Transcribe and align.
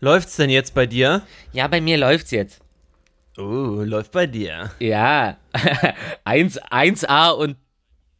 Läuft's 0.00 0.36
denn 0.36 0.50
jetzt 0.50 0.74
bei 0.74 0.86
dir? 0.86 1.22
Ja, 1.52 1.66
bei 1.68 1.80
mir 1.80 1.96
läuft's 1.98 2.30
jetzt. 2.30 2.60
Oh, 3.36 3.82
läuft 3.84 4.12
bei 4.12 4.26
dir. 4.26 4.70
Ja. 4.78 5.36
1, 6.24 6.60
1A 6.62 7.30
und 7.30 7.56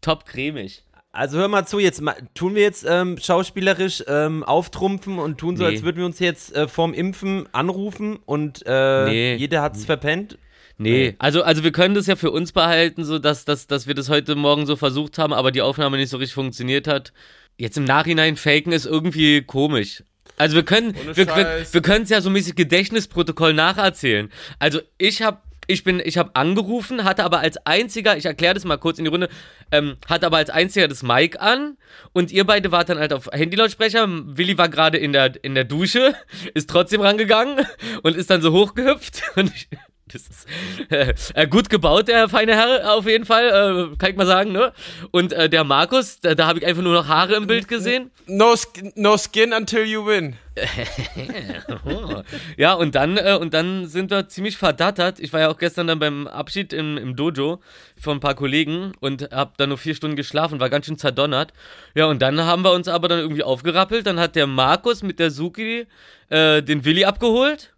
top 0.00 0.24
cremig. 0.26 0.82
Also 1.10 1.38
hör 1.38 1.48
mal 1.48 1.66
zu, 1.66 1.78
jetzt 1.80 2.02
tun 2.34 2.54
wir 2.54 2.62
jetzt 2.62 2.84
ähm, 2.88 3.18
schauspielerisch 3.18 4.04
ähm, 4.06 4.44
auftrumpfen 4.44 5.18
und 5.18 5.38
tun 5.38 5.56
so, 5.56 5.64
Nee. 5.64 5.70
als 5.70 5.82
würden 5.82 5.96
wir 5.98 6.06
uns 6.06 6.18
jetzt 6.20 6.54
äh, 6.54 6.68
vorm 6.68 6.94
Impfen 6.94 7.48
anrufen 7.52 8.18
und 8.26 8.62
äh, 8.66 9.04
Nee. 9.06 9.34
jeder 9.36 9.62
hat's 9.62 9.84
verpennt. 9.84 10.38
Nee, 10.80 11.16
also, 11.18 11.42
also 11.42 11.64
wir 11.64 11.72
können 11.72 11.96
das 11.96 12.06
ja 12.06 12.14
für 12.14 12.30
uns 12.30 12.52
behalten, 12.52 13.04
so 13.04 13.18
dass, 13.18 13.44
dass, 13.44 13.66
dass 13.66 13.88
wir 13.88 13.94
das 13.94 14.08
heute 14.08 14.36
Morgen 14.36 14.64
so 14.64 14.76
versucht 14.76 15.18
haben, 15.18 15.32
aber 15.32 15.50
die 15.50 15.62
Aufnahme 15.62 15.96
nicht 15.96 16.10
so 16.10 16.18
richtig 16.18 16.34
funktioniert 16.34 16.86
hat. 16.86 17.12
Jetzt 17.56 17.76
im 17.76 17.82
Nachhinein 17.84 18.36
faken 18.36 18.70
ist 18.70 18.86
irgendwie 18.86 19.42
komisch. 19.42 20.04
Also 20.36 20.56
wir 20.56 20.64
können, 20.64 20.94
Ohne 20.96 21.16
wir, 21.16 21.26
wir, 21.26 21.34
Scheiß. 21.34 21.74
wir 21.74 21.82
können 21.82 22.04
es 22.04 22.10
ja 22.10 22.20
so 22.20 22.30
mäßig 22.30 22.54
Gedächtnisprotokoll 22.54 23.54
nacherzählen. 23.54 24.30
Also 24.58 24.80
ich 24.98 25.22
habe 25.22 25.38
ich 25.70 25.84
bin, 25.84 26.00
ich 26.02 26.16
habe 26.16 26.30
angerufen, 26.34 27.04
hatte 27.04 27.24
aber 27.24 27.40
als 27.40 27.58
einziger, 27.66 28.16
ich 28.16 28.24
erkläre 28.24 28.54
das 28.54 28.64
mal 28.64 28.78
kurz 28.78 28.98
in 28.98 29.04
die 29.04 29.10
Runde, 29.10 29.28
ähm, 29.70 29.98
hatte 30.08 30.24
aber 30.24 30.38
als 30.38 30.48
einziger 30.48 30.88
das 30.88 31.02
Mic 31.02 31.38
an 31.38 31.76
und 32.12 32.32
ihr 32.32 32.44
beide 32.44 32.72
wart 32.72 32.88
dann 32.88 32.98
halt 32.98 33.12
auf 33.12 33.26
Handylautsprecher. 33.26 34.08
Willi 34.08 34.56
war 34.56 34.70
gerade 34.70 34.96
in 34.96 35.12
der, 35.12 35.32
in 35.44 35.54
der 35.54 35.64
Dusche, 35.64 36.14
ist 36.54 36.70
trotzdem 36.70 37.02
rangegangen 37.02 37.66
und 38.02 38.16
ist 38.16 38.30
dann 38.30 38.40
so 38.40 38.52
hochgehüpft 38.52 39.22
und 39.36 39.54
ich, 39.54 39.68
ist 40.14 40.46
äh, 40.90 41.14
äh, 41.34 41.46
gut 41.46 41.68
gebaut, 41.70 42.08
der 42.08 42.28
feine 42.28 42.54
Herr, 42.54 42.94
auf 42.94 43.06
jeden 43.06 43.24
Fall, 43.24 43.46
äh, 43.92 43.96
kann 43.96 44.10
ich 44.10 44.16
mal 44.16 44.26
sagen, 44.26 44.52
ne? 44.52 44.72
Und 45.10 45.32
äh, 45.32 45.48
der 45.48 45.64
Markus, 45.64 46.20
da, 46.20 46.34
da 46.34 46.46
habe 46.46 46.58
ich 46.58 46.66
einfach 46.66 46.82
nur 46.82 46.94
noch 46.94 47.08
Haare 47.08 47.34
im 47.34 47.46
Bild 47.46 47.68
gesehen. 47.68 48.10
No, 48.26 48.54
no 48.94 49.16
skin 49.16 49.52
until 49.52 49.84
you 49.84 50.06
win. 50.06 50.36
Ja, 52.56 52.74
und 52.74 52.94
dann, 52.94 53.16
äh, 53.16 53.38
und 53.40 53.54
dann 53.54 53.86
sind 53.86 54.10
wir 54.10 54.28
ziemlich 54.28 54.56
verdattert. 54.56 55.20
Ich 55.20 55.32
war 55.32 55.40
ja 55.40 55.48
auch 55.48 55.58
gestern 55.58 55.86
dann 55.86 55.98
beim 55.98 56.26
Abschied 56.26 56.72
im, 56.72 56.96
im 56.96 57.16
Dojo 57.16 57.60
von 58.00 58.16
ein 58.16 58.20
paar 58.20 58.34
Kollegen 58.34 58.92
und 59.00 59.30
hab 59.30 59.56
dann 59.58 59.68
nur 59.68 59.78
vier 59.78 59.94
Stunden 59.94 60.16
geschlafen, 60.16 60.60
war 60.60 60.70
ganz 60.70 60.86
schön 60.86 60.98
zerdonnert. 60.98 61.52
Ja, 61.94 62.06
und 62.06 62.20
dann 62.22 62.40
haben 62.40 62.62
wir 62.62 62.72
uns 62.72 62.88
aber 62.88 63.08
dann 63.08 63.20
irgendwie 63.20 63.42
aufgerappelt. 63.42 64.06
Dann 64.06 64.18
hat 64.18 64.36
der 64.36 64.46
Markus 64.46 65.02
mit 65.02 65.18
der 65.18 65.30
Suki 65.30 65.86
äh, 66.30 66.62
den 66.62 66.84
Willi 66.84 67.04
abgeholt. 67.04 67.72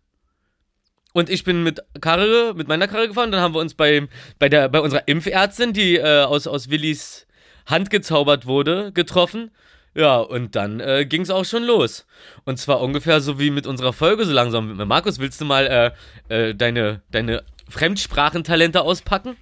Und 1.12 1.28
ich 1.28 1.44
bin 1.44 1.62
mit 1.62 1.83
Karre, 2.00 2.55
mit 2.55 2.69
meiner 2.69 2.86
Karre 2.86 3.08
gefahren. 3.08 3.33
Dann 3.33 3.41
haben 3.41 3.55
wir 3.55 3.61
uns 3.61 3.75
bei, 3.75 4.08
bei, 4.39 4.48
der, 4.48 4.69
bei 4.69 4.80
unserer 4.80 5.08
Impfärztin, 5.08 5.72
die 5.72 5.97
äh, 5.97 6.22
aus, 6.22 6.47
aus 6.47 6.70
Willis 6.70 7.27
Hand 7.66 7.91
gezaubert 7.91 8.47
wurde, 8.47 8.92
getroffen. 8.92 9.50
Ja, 9.94 10.19
und 10.19 10.55
dann 10.55 10.78
äh, 10.78 11.05
ging 11.05 11.22
es 11.22 11.31
auch 11.31 11.44
schon 11.44 11.64
los. 11.64 12.06
Und 12.44 12.58
zwar 12.58 12.81
ungefähr 12.81 13.20
so 13.20 13.41
wie 13.41 13.50
mit 13.50 13.66
unserer 13.66 13.92
Folge 13.92 14.25
so 14.25 14.33
langsam. 14.33 14.77
Markus, 14.86 15.19
willst 15.19 15.41
du 15.41 15.44
mal 15.44 15.94
äh, 16.28 16.50
äh, 16.50 16.55
deine, 16.55 17.03
deine 17.11 17.42
Fremdsprachentalente 17.69 18.83
auspacken? 18.83 19.36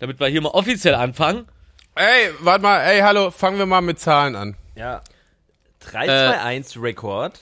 Damit 0.00 0.18
wir 0.18 0.26
hier 0.26 0.40
mal 0.40 0.50
offiziell 0.50 0.94
anfangen. 0.94 1.46
Ey, 1.94 2.30
warte 2.40 2.62
mal, 2.62 2.80
ey, 2.80 3.00
hallo, 3.00 3.30
fangen 3.30 3.58
wir 3.58 3.66
mal 3.66 3.80
mit 3.80 3.98
Zahlen 3.98 4.34
an. 4.34 4.56
Ja. 4.74 5.02
3, 5.80 6.06
2, 6.06 6.40
1, 6.40 6.82
Rekord. 6.82 7.40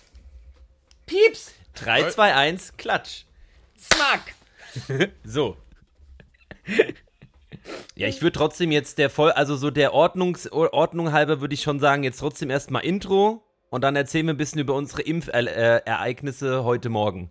Pieps! 1.06 1.52
3, 1.74 2.10
2, 2.10 2.34
1, 2.34 2.76
Klatsch. 2.76 3.24
Smack! 3.92 4.34
So. 5.24 5.56
Ja, 7.94 8.08
ich 8.08 8.20
würde 8.22 8.36
trotzdem 8.36 8.72
jetzt 8.72 8.98
der 8.98 9.08
voll, 9.08 9.30
also 9.30 9.54
so 9.56 9.70
der 9.70 9.92
Ordnungs 9.92 10.50
Ordnung 10.50 11.12
halber 11.12 11.40
würde 11.40 11.54
ich 11.54 11.62
schon 11.62 11.78
sagen, 11.78 12.02
jetzt 12.02 12.18
trotzdem 12.18 12.50
erstmal 12.50 12.84
Intro 12.84 13.44
und 13.70 13.84
dann 13.84 13.94
erzählen 13.96 14.26
wir 14.26 14.34
ein 14.34 14.38
bisschen 14.38 14.60
über 14.60 14.74
unsere 14.74 15.02
Impferereignisse 15.02 16.64
heute 16.64 16.88
Morgen. 16.88 17.30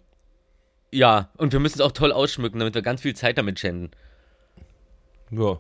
Ja, 0.91 1.31
und 1.37 1.51
wir 1.53 1.59
müssen 1.59 1.79
es 1.79 1.81
auch 1.81 1.91
toll 1.91 2.11
ausschmücken, 2.11 2.59
damit 2.59 2.75
wir 2.75 2.81
ganz 2.81 3.01
viel 3.01 3.15
Zeit 3.15 3.37
damit 3.37 3.59
schänden. 3.59 3.91
Ja. 5.31 5.59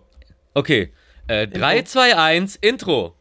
Okay. 0.53 0.93
Äh, 1.27 1.47
3, 1.47 1.81
2, 1.83 2.15
1, 2.17 2.55
Intro. 2.57 3.15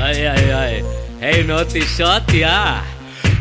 Ei, 0.00 0.30
ei, 0.30 0.56
ei. 0.56 0.81
Hey, 1.22 1.44
Naughty 1.44 1.82
Shot, 1.82 2.32
ja. 2.32 2.82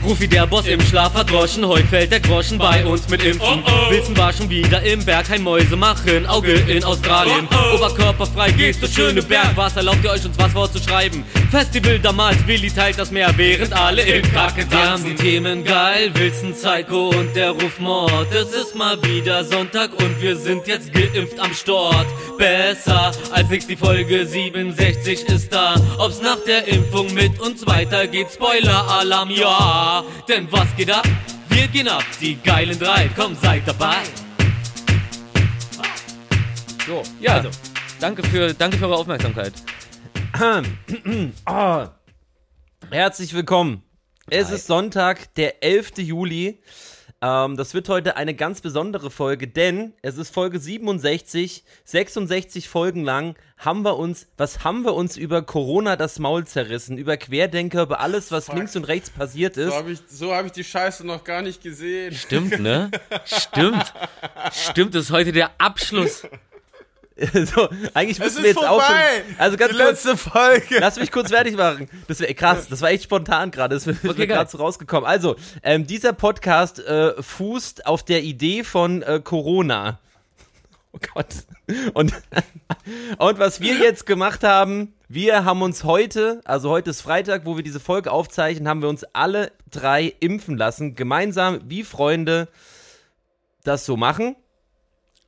Rufi 0.03 0.27
der 0.27 0.47
Boss 0.47 0.65
im 0.67 0.81
Schlaf 0.81 1.11
verdroschen, 1.13 1.65
heute 1.65 1.85
fällt 1.87 2.11
der 2.11 2.19
Groschen 2.19 2.57
bei 2.57 2.83
uns 2.85 3.07
mit 3.07 3.23
Impfen. 3.23 3.63
Wilson 3.89 4.17
war 4.17 4.33
schon 4.33 4.49
wieder 4.49 4.81
im 4.81 5.05
Berg, 5.05 5.27
kein 5.27 5.43
Mäuse 5.43 5.75
machen, 5.75 6.25
Auge 6.25 6.53
in 6.53 6.83
Australien. 6.83 7.47
Oberkörperfrei 7.75 8.51
gehst 8.51 8.81
du 8.81 8.87
schöne 8.87 9.21
Berg, 9.21 9.51
was 9.55 9.75
erlaubt 9.75 10.03
ihr 10.03 10.11
euch 10.11 10.25
uns 10.25 10.37
was 10.39 10.51
vorzuschreiben? 10.51 11.23
Festival 11.51 11.99
damals, 11.99 12.45
Willi 12.47 12.71
teilt 12.71 12.97
das 12.97 13.11
Meer, 13.11 13.31
während 13.37 13.73
alle 13.73 14.01
in 14.01 14.23
Kacke 14.33 14.67
tanzen. 14.67 14.71
Wir 14.71 14.89
haben 14.89 15.03
die 15.03 15.15
Themen 15.15 15.63
geil, 15.63 16.11
Wilson, 16.15 16.53
Psycho 16.53 17.09
und 17.09 17.35
der 17.35 17.51
Rufmord. 17.51 18.33
Es 18.33 18.53
ist 18.53 18.75
mal 18.75 19.01
wieder 19.03 19.43
Sonntag 19.43 19.91
und 20.01 20.21
wir 20.21 20.35
sind 20.35 20.65
jetzt 20.67 20.91
geimpft 20.93 21.39
am 21.39 21.53
Start. 21.53 22.07
Besser 22.37 23.11
als 23.31 23.49
nix, 23.49 23.67
die 23.67 23.75
Folge 23.75 24.25
67 24.25 25.27
ist 25.27 25.53
da. 25.53 25.75
Ob's 25.99 26.21
nach 26.21 26.37
der 26.47 26.67
Impfung 26.67 27.13
mit 27.13 27.39
uns 27.39 27.67
weitergeht, 27.67 28.27
Spoiler-Alarm, 28.33 29.29
ja. 29.29 29.90
Denn 30.27 30.49
was 30.51 30.73
geht 30.75 30.89
ab? 30.89 31.05
Wir 31.49 31.67
gehen 31.67 31.87
ab, 31.87 32.03
die 32.21 32.41
geilen 32.41 32.79
drei, 32.79 33.09
komm, 33.15 33.35
seid 33.35 33.67
dabei. 33.67 34.03
So, 36.87 37.03
ja, 37.19 37.33
also, 37.33 37.49
danke 37.99 38.23
für, 38.23 38.53
danke 38.53 38.77
für 38.77 38.85
eure 38.85 38.97
Aufmerksamkeit. 38.97 39.53
Ah. 41.45 41.89
Herzlich 42.89 43.33
willkommen. 43.33 43.83
Es 44.29 44.47
Hi. 44.47 44.55
ist 44.55 44.67
Sonntag, 44.67 45.35
der 45.35 45.61
11. 45.61 45.97
Juli. 45.97 46.61
Ähm, 47.23 47.55
das 47.55 47.73
wird 47.75 47.87
heute 47.87 48.17
eine 48.17 48.33
ganz 48.33 48.61
besondere 48.61 49.11
Folge, 49.11 49.47
denn 49.47 49.93
es 50.01 50.17
ist 50.17 50.33
Folge 50.33 50.59
67. 50.59 51.63
66 51.85 52.67
Folgen 52.67 53.03
lang 53.03 53.35
haben 53.57 53.83
wir 53.83 53.97
uns, 53.97 54.27
was 54.37 54.63
haben 54.63 54.83
wir 54.83 54.95
uns 54.95 55.17
über 55.17 55.43
Corona 55.43 55.95
das 55.95 56.17
Maul 56.17 56.47
zerrissen, 56.47 56.97
über 56.97 57.17
Querdenker, 57.17 57.83
über 57.83 57.99
alles, 57.99 58.31
was 58.31 58.51
links 58.51 58.75
und 58.75 58.85
rechts 58.85 59.11
passiert 59.11 59.55
ist. 59.55 59.69
So 59.69 59.75
habe 59.75 59.91
ich, 59.91 59.99
so 60.07 60.33
hab 60.33 60.45
ich 60.47 60.51
die 60.51 60.63
Scheiße 60.63 61.05
noch 61.05 61.23
gar 61.23 61.43
nicht 61.43 61.61
gesehen. 61.61 62.15
Stimmt, 62.15 62.59
ne? 62.59 62.89
Stimmt. 63.25 63.93
Stimmt, 64.51 64.95
das 64.95 65.05
ist 65.05 65.11
heute 65.11 65.31
der 65.31 65.51
Abschluss. 65.59 66.23
so, 67.45 67.69
eigentlich 67.93 68.19
müssen 68.19 68.43
wir 68.43 68.49
jetzt 68.49 68.65
auch 68.65 68.81
also 69.37 69.57
ganz 69.57 69.71
die 69.73 69.77
kurz, 69.77 70.03
letzte 70.03 70.17
Folge. 70.17 70.79
Lass 70.79 70.99
mich 70.99 71.11
kurz 71.11 71.29
fertig 71.29 71.55
machen. 71.55 71.89
Das 72.07 72.19
wäre 72.19 72.33
krass. 72.33 72.67
Das 72.67 72.81
war 72.81 72.89
echt 72.89 73.03
spontan 73.03 73.51
gerade. 73.51 73.75
Das 73.75 73.85
ist 73.85 74.03
Okay, 74.03 74.27
gerade 74.27 74.49
so 74.49 74.57
rausgekommen. 74.57 75.07
Also, 75.07 75.35
ähm, 75.63 75.85
dieser 75.85 76.13
Podcast 76.13 76.79
äh, 76.79 77.21
fußt 77.21 77.85
auf 77.85 78.03
der 78.03 78.23
Idee 78.23 78.63
von 78.63 79.01
äh, 79.01 79.21
Corona. 79.23 79.99
Oh 80.93 80.99
Gott. 81.13 81.27
Und, 81.93 82.13
und 83.17 83.39
was 83.39 83.61
wir 83.61 83.75
jetzt 83.75 84.05
gemacht 84.05 84.43
haben, 84.43 84.93
wir 85.07 85.45
haben 85.45 85.61
uns 85.61 85.83
heute, 85.83 86.41
also 86.45 86.69
heute 86.69 86.89
ist 86.89 87.01
Freitag, 87.01 87.45
wo 87.45 87.55
wir 87.55 87.63
diese 87.63 87.79
Folge 87.79 88.11
aufzeichnen, 88.11 88.67
haben 88.67 88.81
wir 88.81 88.89
uns 88.89 89.03
alle 89.13 89.51
drei 89.69 90.13
impfen 90.19 90.57
lassen. 90.57 90.95
Gemeinsam, 90.95 91.61
wie 91.65 91.83
Freunde 91.83 92.47
das 93.63 93.85
so 93.85 93.95
machen. 93.95 94.35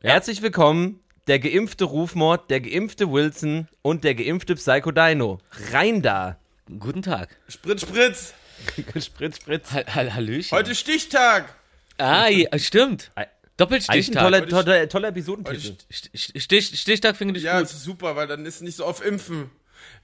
Herzlich 0.02 0.42
willkommen, 0.42 1.00
der 1.28 1.40
geimpfte 1.40 1.86
Rufmord, 1.86 2.50
der 2.50 2.62
geimpfte 2.62 3.12
Wilson 3.12 3.68
und 3.82 4.04
der 4.04 4.16
geimpfte 4.16 4.56
Psycho 4.56 4.92
Dino. 4.92 5.40
Rein 5.72 6.02
da. 6.02 6.38
Guten 6.80 7.02
Tag. 7.02 7.36
Spritz, 7.48 7.82
Spritz. 7.82 8.34
Spritz, 9.06 9.38
Spritz. 9.38 9.72
Hall- 9.72 9.86
Hall- 9.88 10.14
Hallöchen. 10.14 10.58
Heute 10.58 10.76
Stichtag. 10.76 11.54
Ah, 11.98 12.28
ja, 12.28 12.58
stimmt. 12.58 13.12
Eigentlich 13.16 13.28
ein 13.28 13.58
Doppelstichtag. 13.58 14.22
toller, 14.24 14.48
toller, 14.48 14.90
toller 14.90 15.08
Episodentitel. 15.10 15.76
St- 15.92 16.12
St- 16.16 16.40
Stich, 16.40 16.80
Stichtag 16.80 17.16
finde 17.18 17.38
ich 17.38 17.44
Ja, 17.44 17.60
gut. 17.60 17.70
ist 17.70 17.84
super, 17.84 18.16
weil 18.16 18.28
dann 18.28 18.46
ist 18.46 18.62
nicht 18.62 18.76
so 18.78 18.86
auf 18.86 19.06
Impfen. 19.06 19.50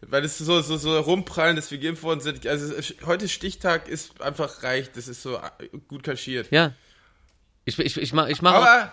Weil 0.01 0.23
es 0.23 0.37
so, 0.37 0.61
so, 0.61 0.77
so 0.77 0.99
rumprallen, 0.99 1.55
dass 1.55 1.71
wir 1.71 1.77
geimpft 1.77 2.03
worden 2.03 2.19
sind. 2.21 2.45
Also 2.45 2.73
heute 3.05 3.27
Stichtag 3.27 3.87
ist 3.87 4.21
einfach 4.21 4.63
reich. 4.63 4.91
Das 4.93 5.07
ist 5.07 5.21
so 5.23 5.37
äh, 5.37 5.41
gut 5.87 6.03
kaschiert. 6.03 6.51
Ja. 6.51 6.73
Ich, 7.65 7.77
ich, 7.79 7.97
ich 7.97 8.13
mache 8.13 8.31
ich 8.31 8.41
mach 8.41 8.53
auch, 8.55 8.65
Aber 8.65 8.91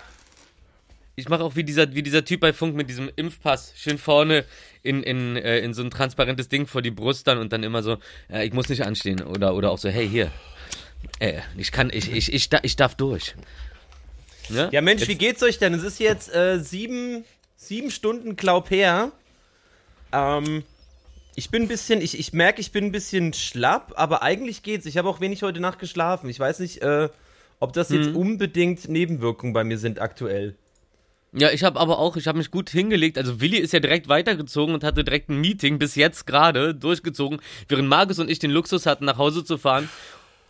ich 1.17 1.29
mach 1.31 1.41
auch 1.41 1.57
wie, 1.57 1.65
dieser, 1.65 1.95
wie 1.95 2.03
dieser 2.03 2.25
Typ 2.25 2.41
bei 2.41 2.53
Funk 2.53 2.77
mit 2.77 2.91
diesem 2.91 3.11
Impfpass. 3.17 3.73
Schön 3.75 3.97
vorne 3.97 4.45
in, 4.83 5.03
in, 5.03 5.37
äh, 5.37 5.59
in 5.61 5.73
so 5.73 5.83
ein 5.83 5.91
transparentes 5.91 6.49
Ding 6.49 6.67
vor 6.67 6.83
die 6.83 6.91
Brust 6.91 7.27
dann 7.27 7.39
und 7.39 7.53
dann 7.53 7.63
immer 7.63 7.83
so, 7.83 7.97
äh, 8.31 8.47
ich 8.47 8.53
muss 8.53 8.69
nicht 8.69 8.85
anstehen. 8.85 9.23
Oder, 9.23 9.55
oder 9.55 9.71
auch 9.71 9.79
so, 9.79 9.89
hey, 9.89 10.07
hier. 10.07 10.31
Äh, 11.19 11.41
ich 11.57 11.73
kann, 11.73 11.91
ich, 11.93 12.13
ich, 12.13 12.33
ich, 12.33 12.51
ich 12.63 12.77
darf 12.77 12.95
durch. 12.95 13.35
Ne? 14.51 14.69
Ja, 14.73 14.83
Mensch, 14.83 15.01
Jetzt- 15.01 15.09
wie 15.09 15.15
geht's 15.17 15.43
euch 15.43 15.59
denn? 15.59 15.73
Es 15.73 15.83
ist 15.83 15.99
jetzt 16.01 16.33
äh, 16.35 16.61
sieben, 16.61 17.25
sieben 17.57 17.91
Stunden 17.91 18.37
Glaub 18.37 18.71
her. 18.71 19.11
Ähm, 20.13 20.65
ich 21.35 21.51
bin 21.51 21.63
ein 21.63 21.69
bisschen, 21.69 22.03
ich, 22.03 22.19
ich 22.19 22.35
merke, 22.35 22.61
ich 22.61 22.73
bin 22.73 22.85
ein 22.85 22.93
bisschen 22.93 23.33
schlapp, 23.33 23.95
aber 23.97 24.23
eigentlich 24.23 24.63
geht's. 24.63 24.85
Ich 24.85 24.99
habe 24.99 25.09
auch 25.09 25.21
wenig 25.21 25.43
heute 25.43 25.61
Nacht 25.61 25.79
geschlafen. 25.79 26.29
Ich 26.29 26.39
weiß 26.39 26.59
nicht, 26.59 26.83
äh, 26.83 27.09
ob 27.59 27.73
das 27.73 27.89
jetzt 27.89 28.15
unbedingt 28.15 28.87
Nebenwirkungen 28.87 29.55
bei 29.55 29.65
mir 29.65 29.79
sind 29.79 29.99
aktuell. 29.99 30.57
Ja, 31.39 31.51
ich 31.51 31.65
habe 31.65 31.79
aber 31.79 31.99
auch, 31.99 32.17
ich 32.17 32.27
habe 32.27 32.39
mich 32.39 32.51
gut 32.51 32.71
hingelegt. 32.71 33.19
Also 33.19 33.41
Willi 33.41 33.59
ist 33.59 33.73
ja 33.73 33.81
direkt 33.81 34.09
weitergezogen 34.09 34.75
und 34.75 34.83
hatte 34.83 35.05
direkt 35.05 35.29
ein 35.29 35.41
Meeting 35.41 35.79
bis 35.79 35.95
jetzt 35.95 36.27
gerade 36.27 36.75
durchgezogen, 36.75 37.41
während 37.69 37.89
Markus 37.89 38.19
und 38.19 38.31
ich 38.31 38.39
den 38.39 38.51
Luxus 38.51 38.87
hatten, 38.87 39.05
nach 39.05 39.19
Hause 39.19 39.45
zu 39.45 39.59
fahren 39.59 39.89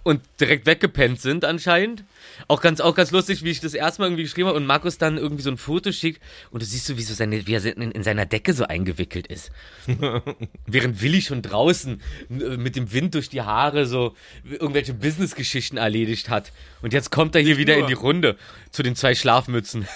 und 0.06 0.20
direkt 0.40 0.66
weggepennt 0.66 1.20
sind 1.20 1.44
anscheinend. 1.44 2.04
Auch 2.46 2.60
ganz, 2.60 2.80
auch 2.80 2.94
ganz 2.94 3.10
lustig, 3.10 3.42
wie 3.42 3.50
ich 3.50 3.58
das 3.58 3.74
erste 3.74 4.00
Mal 4.00 4.06
irgendwie 4.06 4.22
geschrieben 4.22 4.46
habe 4.46 4.56
und 4.56 4.64
Markus 4.64 4.98
dann 4.98 5.18
irgendwie 5.18 5.42
so 5.42 5.50
ein 5.50 5.56
Foto 5.56 5.90
schickt 5.90 6.22
und 6.52 6.62
du 6.62 6.66
siehst 6.66 6.86
so, 6.86 6.96
wie, 6.96 7.02
so 7.02 7.12
seine, 7.12 7.44
wie 7.48 7.54
er 7.54 7.64
in, 7.64 7.90
in 7.90 8.04
seiner 8.04 8.24
Decke 8.24 8.52
so 8.52 8.68
eingewickelt 8.68 9.26
ist. 9.26 9.50
Während 10.66 11.02
Willi 11.02 11.22
schon 11.22 11.42
draußen 11.42 12.00
äh, 12.30 12.56
mit 12.56 12.76
dem 12.76 12.92
Wind 12.92 13.16
durch 13.16 13.28
die 13.28 13.42
Haare 13.42 13.86
so 13.86 14.14
irgendwelche 14.48 14.94
Businessgeschichten 14.94 15.76
erledigt 15.76 16.28
hat. 16.28 16.52
Und 16.82 16.92
jetzt 16.92 17.10
kommt 17.10 17.34
er 17.34 17.40
hier 17.40 17.56
Nicht 17.56 17.58
wieder 17.58 17.74
nur. 17.74 17.82
in 17.82 17.88
die 17.88 17.94
Runde 17.94 18.36
zu 18.70 18.84
den 18.84 18.94
zwei 18.94 19.16
Schlafmützen. 19.16 19.88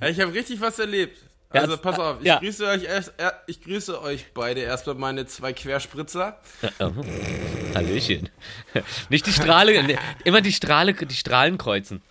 Ja, 0.00 0.08
ich 0.08 0.20
habe 0.20 0.32
richtig 0.32 0.60
was 0.60 0.78
erlebt. 0.78 1.18
Also 1.50 1.76
pass 1.76 1.98
auf, 1.98 2.16
ich 2.20 2.26
ja. 2.26 2.38
grüße 2.38 2.66
euch 2.66 2.84
erst, 2.84 3.12
er, 3.16 3.40
ich 3.46 3.62
grüße 3.62 4.02
euch 4.02 4.26
beide 4.34 4.60
erstmal 4.60 4.96
meine 4.96 5.26
zwei 5.26 5.52
Querspritzer. 5.52 6.40
Hallöchen. 7.74 8.28
Nicht 9.08 9.26
die 9.26 9.32
Strahle, 9.32 9.96
immer 10.24 10.40
die 10.40 10.52
Strahle, 10.52 10.94
die 10.94 11.14
Strahlen 11.14 11.56
kreuzen. 11.58 12.02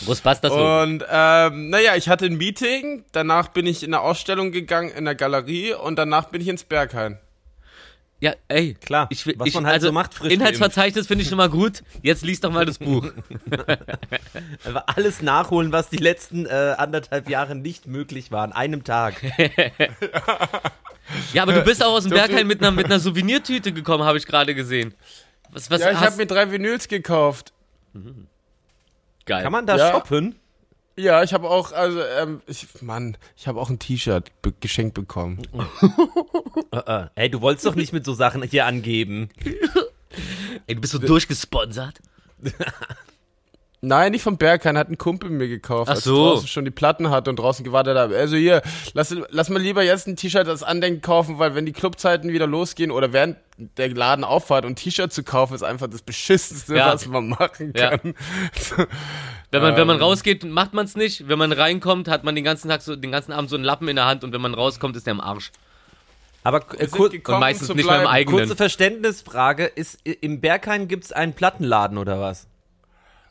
Wo 0.00 0.14
passt 0.14 0.42
das? 0.42 0.52
Und 0.52 1.04
ähm, 1.08 1.70
naja, 1.70 1.94
ich 1.94 2.08
hatte 2.08 2.26
ein 2.26 2.36
Meeting, 2.36 3.04
danach 3.12 3.48
bin 3.48 3.66
ich 3.66 3.82
in 3.82 3.94
eine 3.94 4.02
Ausstellung 4.02 4.50
gegangen 4.50 4.90
in 4.90 5.04
der 5.04 5.14
Galerie 5.14 5.74
und 5.74 5.96
danach 5.96 6.30
bin 6.30 6.40
ich 6.40 6.48
ins 6.48 6.64
Berghain. 6.64 7.18
Ja, 8.24 8.32
ey. 8.48 8.72
Klar, 8.72 9.06
Ich, 9.10 9.26
was 9.38 9.48
ich, 9.48 9.52
man 9.52 9.66
halt 9.66 9.74
also, 9.74 9.88
so 9.88 9.92
macht, 9.92 10.14
frisch 10.14 10.32
Inhaltsverzeichnis 10.32 11.06
finde 11.06 11.24
ich 11.24 11.28
schon 11.28 11.36
mal 11.36 11.50
gut. 11.50 11.82
Jetzt 12.00 12.24
liest 12.24 12.42
doch 12.42 12.50
mal 12.50 12.64
das 12.64 12.78
Buch. 12.78 13.12
Einfach 14.64 14.84
alles 14.86 15.20
nachholen, 15.20 15.72
was 15.72 15.90
die 15.90 15.98
letzten 15.98 16.46
äh, 16.46 16.74
anderthalb 16.78 17.28
Jahre 17.28 17.54
nicht 17.54 17.86
möglich 17.86 18.32
war, 18.32 18.44
an 18.44 18.52
einem 18.52 18.82
Tag. 18.82 19.20
Ja, 21.34 21.42
aber 21.42 21.52
du 21.52 21.62
bist 21.64 21.84
auch 21.84 21.92
aus 21.92 22.04
dem 22.04 22.12
Berghain 22.12 22.46
mit 22.46 22.60
einer, 22.62 22.70
mit 22.70 22.86
einer 22.86 22.98
Souvenirtüte 22.98 23.72
gekommen, 23.72 24.04
habe 24.04 24.16
ich 24.16 24.24
gerade 24.24 24.54
gesehen. 24.54 24.94
Was, 25.50 25.70
was 25.70 25.82
Ja, 25.82 25.90
ich 25.90 25.98
habe 25.98 26.16
mir 26.16 26.24
drei 26.24 26.50
Vinyls 26.50 26.88
gekauft. 26.88 27.52
Geil. 29.26 29.42
Kann 29.42 29.52
man 29.52 29.66
da 29.66 29.76
Ja. 29.76 29.90
shoppen? 29.92 30.36
Ja, 30.96 31.22
ich 31.24 31.34
habe 31.34 31.50
auch, 31.50 31.72
also, 31.72 32.00
ähm, 32.02 32.40
ich, 32.46 32.66
Mann, 32.82 33.16
ich 33.36 33.48
habe 33.48 33.60
auch 33.60 33.68
ein 33.68 33.78
T-Shirt 33.78 34.30
be 34.42 34.52
geschenkt 34.60 34.94
bekommen. 34.94 35.42
Äh, 36.70 37.02
äh. 37.02 37.06
Ey, 37.16 37.30
du 37.30 37.40
wolltest 37.40 37.66
doch 37.66 37.74
nicht 37.74 37.92
mit 37.92 38.04
so 38.04 38.14
Sachen 38.14 38.42
hier 38.42 38.66
angeben. 38.66 39.28
Ey, 40.66 40.74
du 40.74 40.80
bist 40.80 40.92
so 40.92 40.98
durchgesponsert. 40.98 42.00
Nein, 43.86 44.12
nicht 44.12 44.22
vom 44.22 44.36
Berghain, 44.38 44.76
hat 44.78 44.88
ein 44.90 44.98
Kumpel 44.98 45.30
mir 45.30 45.48
gekauft, 45.48 45.88
Ach 45.90 45.96
als 45.96 46.04
so. 46.04 46.14
ich 46.26 46.32
draußen 46.34 46.48
schon 46.48 46.64
die 46.64 46.70
Platten 46.70 47.10
hatte 47.10 47.30
und 47.30 47.36
draußen 47.38 47.64
gewartet 47.64 47.96
habe. 47.96 48.16
Also 48.16 48.36
hier, 48.36 48.62
lass, 48.94 49.14
lass 49.30 49.48
mal 49.50 49.60
lieber 49.60 49.82
jetzt 49.82 50.06
ein 50.08 50.16
T-Shirt 50.16 50.48
als 50.48 50.62
Andenken 50.62 51.00
kaufen, 51.02 51.38
weil 51.38 51.54
wenn 51.54 51.66
die 51.66 51.72
Clubzeiten 51.72 52.32
wieder 52.32 52.46
losgehen 52.46 52.90
oder 52.90 53.12
während 53.12 53.36
der 53.56 53.90
Laden 53.94 54.24
auffahrt 54.24 54.64
und 54.64 54.72
ein 54.72 54.76
T-Shirt 54.76 55.12
zu 55.12 55.22
kaufen, 55.22 55.54
ist 55.54 55.62
einfach 55.62 55.88
das 55.88 56.02
beschissenste, 56.02 56.76
Ja. 56.76 56.92
was 56.92 57.06
man 57.06 57.28
machen 57.28 57.72
Ja. 57.76 57.96
kann. 57.98 58.14
Wenn 59.50 59.62
man, 59.62 59.76
wenn 59.76 59.86
man 59.86 59.96
Ähm. 59.98 60.02
rausgeht, 60.02 60.42
macht 60.44 60.74
man 60.74 60.84
es 60.84 60.96
nicht. 60.96 61.28
Wenn 61.28 61.38
man 61.38 61.52
reinkommt, 61.52 62.08
hat 62.08 62.24
man 62.24 62.34
den 62.34 62.42
ganzen 62.42 62.68
Tag 62.68 62.82
so, 62.82 62.96
den 62.96 63.12
ganzen 63.12 63.30
Abend 63.30 63.48
so 63.50 63.54
einen 63.56 63.64
Lappen 63.64 63.86
in 63.86 63.94
der 63.94 64.04
Hand 64.06 64.24
und 64.24 64.32
wenn 64.32 64.40
man 64.40 64.52
rauskommt, 64.52 64.96
ist 64.96 65.06
der 65.06 65.12
am 65.12 65.20
Arsch. 65.20 65.52
Aber 66.42 66.60
äh, 66.76 66.88
kur 66.88 67.08
gekommen, 67.08 67.36
und 67.36 67.40
meistens 67.40 67.68
nicht 67.68 67.86
mehr 67.86 67.94
im 67.96 68.00
bleiben. 68.02 68.06
eigenen. 68.08 68.38
kurze 68.40 68.56
Verständnisfrage, 68.56 69.64
ist 69.66 70.00
im 70.04 70.40
Berghain 70.40 70.88
gibt's 70.88 71.12
einen 71.12 71.34
Plattenladen 71.34 71.98
oder 71.98 72.20
was? 72.20 72.48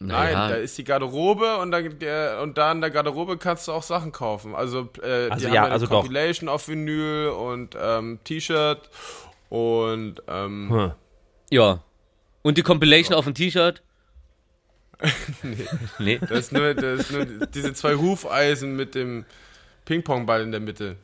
Nein, 0.06 0.34
Naja, 0.34 0.50
da 0.50 0.56
ist 0.56 0.78
die 0.78 0.84
Garderobe 0.84 1.58
und, 1.58 1.72
da, 1.72 1.82
der, 1.82 2.42
und 2.42 2.58
da 2.58 2.72
in 2.74 2.82
der 2.82 2.90
Garderobe 2.92 3.38
kannst 3.38 3.68
du 3.68 3.72
auch 3.72 3.84
Sachen 3.84 4.12
kaufen. 4.12 4.54
Also, 4.54 4.90
äh, 5.02 5.30
Also 5.30 5.48
die 5.48 5.54
ja, 5.54 5.62
haben 5.62 5.66
eine 5.66 5.74
also 5.74 5.88
doch. 5.88 6.02
Compilation 6.02 6.50
auf 6.50 6.68
Vinyl 6.68 7.30
und 7.30 7.78
ähm, 7.80 8.20
T-Shirt 8.26 8.90
und 9.50 10.22
ähm, 10.28 10.70
Hm. 10.70 10.92
ja. 11.52 11.80
Und 12.42 12.58
die 12.58 12.64
Compilation 12.64 13.16
auf 13.16 13.24
dem 13.24 13.34
T-Shirt? 13.34 13.82
nee. 16.00 16.20
das, 16.20 16.32
ist 16.32 16.52
nur, 16.52 16.74
das 16.74 17.00
ist 17.02 17.12
nur 17.12 17.26
diese 17.26 17.74
zwei 17.74 17.96
Hufeisen 17.96 18.76
mit 18.76 18.96
dem 18.96 19.26
Ping-Pong-Ball 19.86 20.42
in 20.42 20.52
der 20.52 20.60
Mitte. 20.60 20.98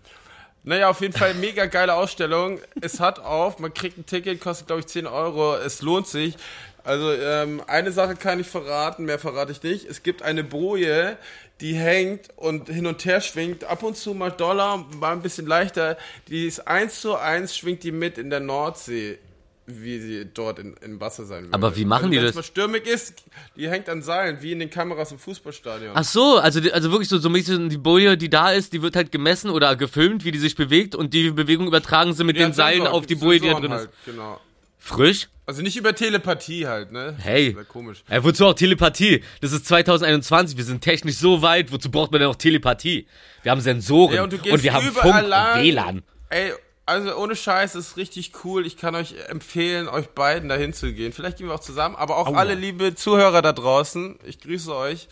Naja, 0.64 0.90
auf 0.90 1.00
jeden 1.02 1.14
Fall 1.14 1.34
mega 1.36 1.66
geile 1.68 1.94
Ausstellung. 1.94 2.60
Es 2.82 3.00
hat 3.00 3.20
auf, 3.20 3.60
man 3.60 3.74
kriegt 3.74 3.98
ein 3.98 4.06
Ticket, 4.06 4.42
kostet 4.42 4.68
glaube 4.68 4.82
ich 4.82 4.88
10 4.88 5.08
Euro. 5.08 5.56
Es 5.56 5.82
lohnt 5.82 6.08
sich. 6.08 6.36
Also 6.84 7.12
ähm, 7.14 7.62
eine 7.68 7.92
Sache 7.92 8.16
kann 8.16 8.40
ich 8.40 8.48
verraten, 8.48 9.06
mehr 9.06 9.20
verrate 9.20 9.52
ich 9.52 9.62
nicht. 9.64 9.86
Es 9.86 10.04
gibt 10.04 10.22
eine 10.22 10.44
Boje, 10.44 11.18
die 11.62 11.74
hängt 11.74 12.30
und 12.38 12.70
hin 12.70 12.88
und 12.88 13.04
her 13.06 13.22
schwingt. 13.22 13.64
Ab 13.66 13.84
und 13.84 13.98
zu 13.98 14.14
mal 14.14 14.32
Dollar, 14.32 14.86
mal 15.00 15.12
ein 15.14 15.22
bisschen 15.22 15.46
leichter. 15.46 15.98
Die 16.28 16.48
ist 16.48 16.68
eins 16.68 17.02
zu 17.02 17.16
eins, 17.16 17.56
schwingt 17.56 17.84
die 17.84 17.92
mit 17.92 18.18
in 18.18 18.30
der 18.30 18.40
Nordsee, 18.40 19.20
wie 19.66 20.00
sie 20.00 20.26
dort 20.34 20.58
in, 20.60 20.76
im 20.82 21.00
Wasser 21.00 21.26
sein 21.26 21.44
wird. 21.44 21.54
Aber 21.54 21.76
wie 21.76 21.86
machen 21.86 22.06
also, 22.06 22.20
die 22.20 22.26
das? 22.26 22.34
mal 22.36 22.44
stürmig 22.44 22.88
ist, 22.88 23.14
die 23.56 23.70
hängt 23.70 23.88
an 23.90 24.02
Seilen, 24.02 24.42
wie 24.42 24.54
in 24.54 24.60
den 24.60 24.70
Kameras 24.70 25.12
im 25.12 25.20
Fußballstadion. 25.20 25.92
Ach 25.94 26.04
so, 26.04 26.38
also, 26.38 26.60
die- 26.60 26.72
also 26.74 26.92
wirklich 26.92 27.10
so, 27.10 27.18
so 27.18 27.30
die 27.30 27.78
Boje, 27.78 28.18
die 28.18 28.30
da 28.30 28.52
ist, 28.52 28.74
die 28.74 28.82
wird 28.82 28.96
halt 28.96 29.12
gemessen 29.12 29.50
oder 29.52 29.76
gefilmt, 29.76 30.24
wie 30.24 30.32
die 30.32 30.40
sich 30.40 30.56
bewegt 30.56 30.96
und 30.96 31.14
die 31.14 31.32
Bewegung 31.32 31.68
übertragen 31.68 32.14
sie 32.14 32.24
mit 32.24 32.38
Ja, 32.38 32.48
den 32.48 32.54
Seilen 32.54 32.88
auf 32.88 33.06
die 33.06 33.16
Boje, 33.16 33.40
die 33.42 33.50
da 33.50 33.60
drin 33.60 33.72
halt, 33.74 33.90
ist. 33.90 34.06
Genau. 34.06 34.40
Frisch? 34.80 35.28
Also 35.50 35.64
nicht 35.64 35.78
über 35.78 35.96
Telepathie 35.96 36.68
halt, 36.68 36.92
ne? 36.92 37.16
Hey. 37.18 37.48
Das 37.48 37.56
wäre 37.56 37.66
komisch. 37.66 38.04
Ja, 38.08 38.24
wozu 38.24 38.46
auch 38.46 38.54
Telepathie? 38.54 39.24
Das 39.42 39.52
ist 39.52 39.66
2021, 39.66 40.56
wir 40.58 40.64
sind 40.64 40.82
technisch 40.82 41.16
so 41.16 41.42
weit, 41.42 41.72
wozu 41.72 41.90
braucht 41.90 42.12
man 42.12 42.20
denn 42.20 42.30
noch 42.30 42.36
Telepathie? 42.36 43.08
Wir 43.42 43.52
haben 43.52 43.60
Sensoren 43.60 44.14
Ja, 44.14 44.24
und, 44.26 44.32
und 44.32 44.62
wir 44.64 44.74
haben 44.74 44.86
Funk 44.92 45.28
lang. 45.28 45.58
und 45.58 45.64
WLAN. 45.64 46.04
Ey, 46.30 46.54
also 46.86 47.16
ohne 47.18 47.36
Scheiß, 47.36 47.74
ist 47.74 47.98
richtig 47.98 48.32
cool. 48.44 48.64
Ich 48.68 48.78
kann 48.78 48.94
euch 48.94 49.16
empfehlen, 49.28 49.88
euch 49.88 50.10
beiden 50.10 50.50
dahin 50.50 50.72
zu 50.72 50.94
gehen. 50.94 51.14
Vielleicht 51.14 51.40
gehen 51.40 51.48
wir 51.48 51.56
auch 51.56 51.60
zusammen, 51.62 51.96
aber 51.96 52.18
auch 52.18 52.32
alle 52.36 52.54
liebe 52.54 52.94
Zuhörer 52.94 53.42
da 53.42 53.52
draußen, 53.52 54.20
ich 54.26 54.40
grüße 54.42 54.76
euch. 54.76 55.08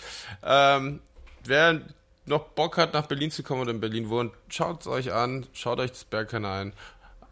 Ähm, 0.45 0.99
wer 1.45 1.81
noch 2.27 2.43
Bock 2.49 2.77
hat, 2.77 2.93
nach 2.93 3.07
Berlin 3.07 3.31
zu 3.31 3.41
kommen 3.41 3.61
oder 3.61 3.71
in 3.71 3.79
Berlin 3.79 4.09
wohnt, 4.09 4.33
schaut 4.49 4.81
es 4.81 4.87
euch 4.87 5.13
an, 5.13 5.47
schaut 5.53 5.79
euch 5.79 5.89
das 5.89 6.05
Bergkanal 6.05 6.73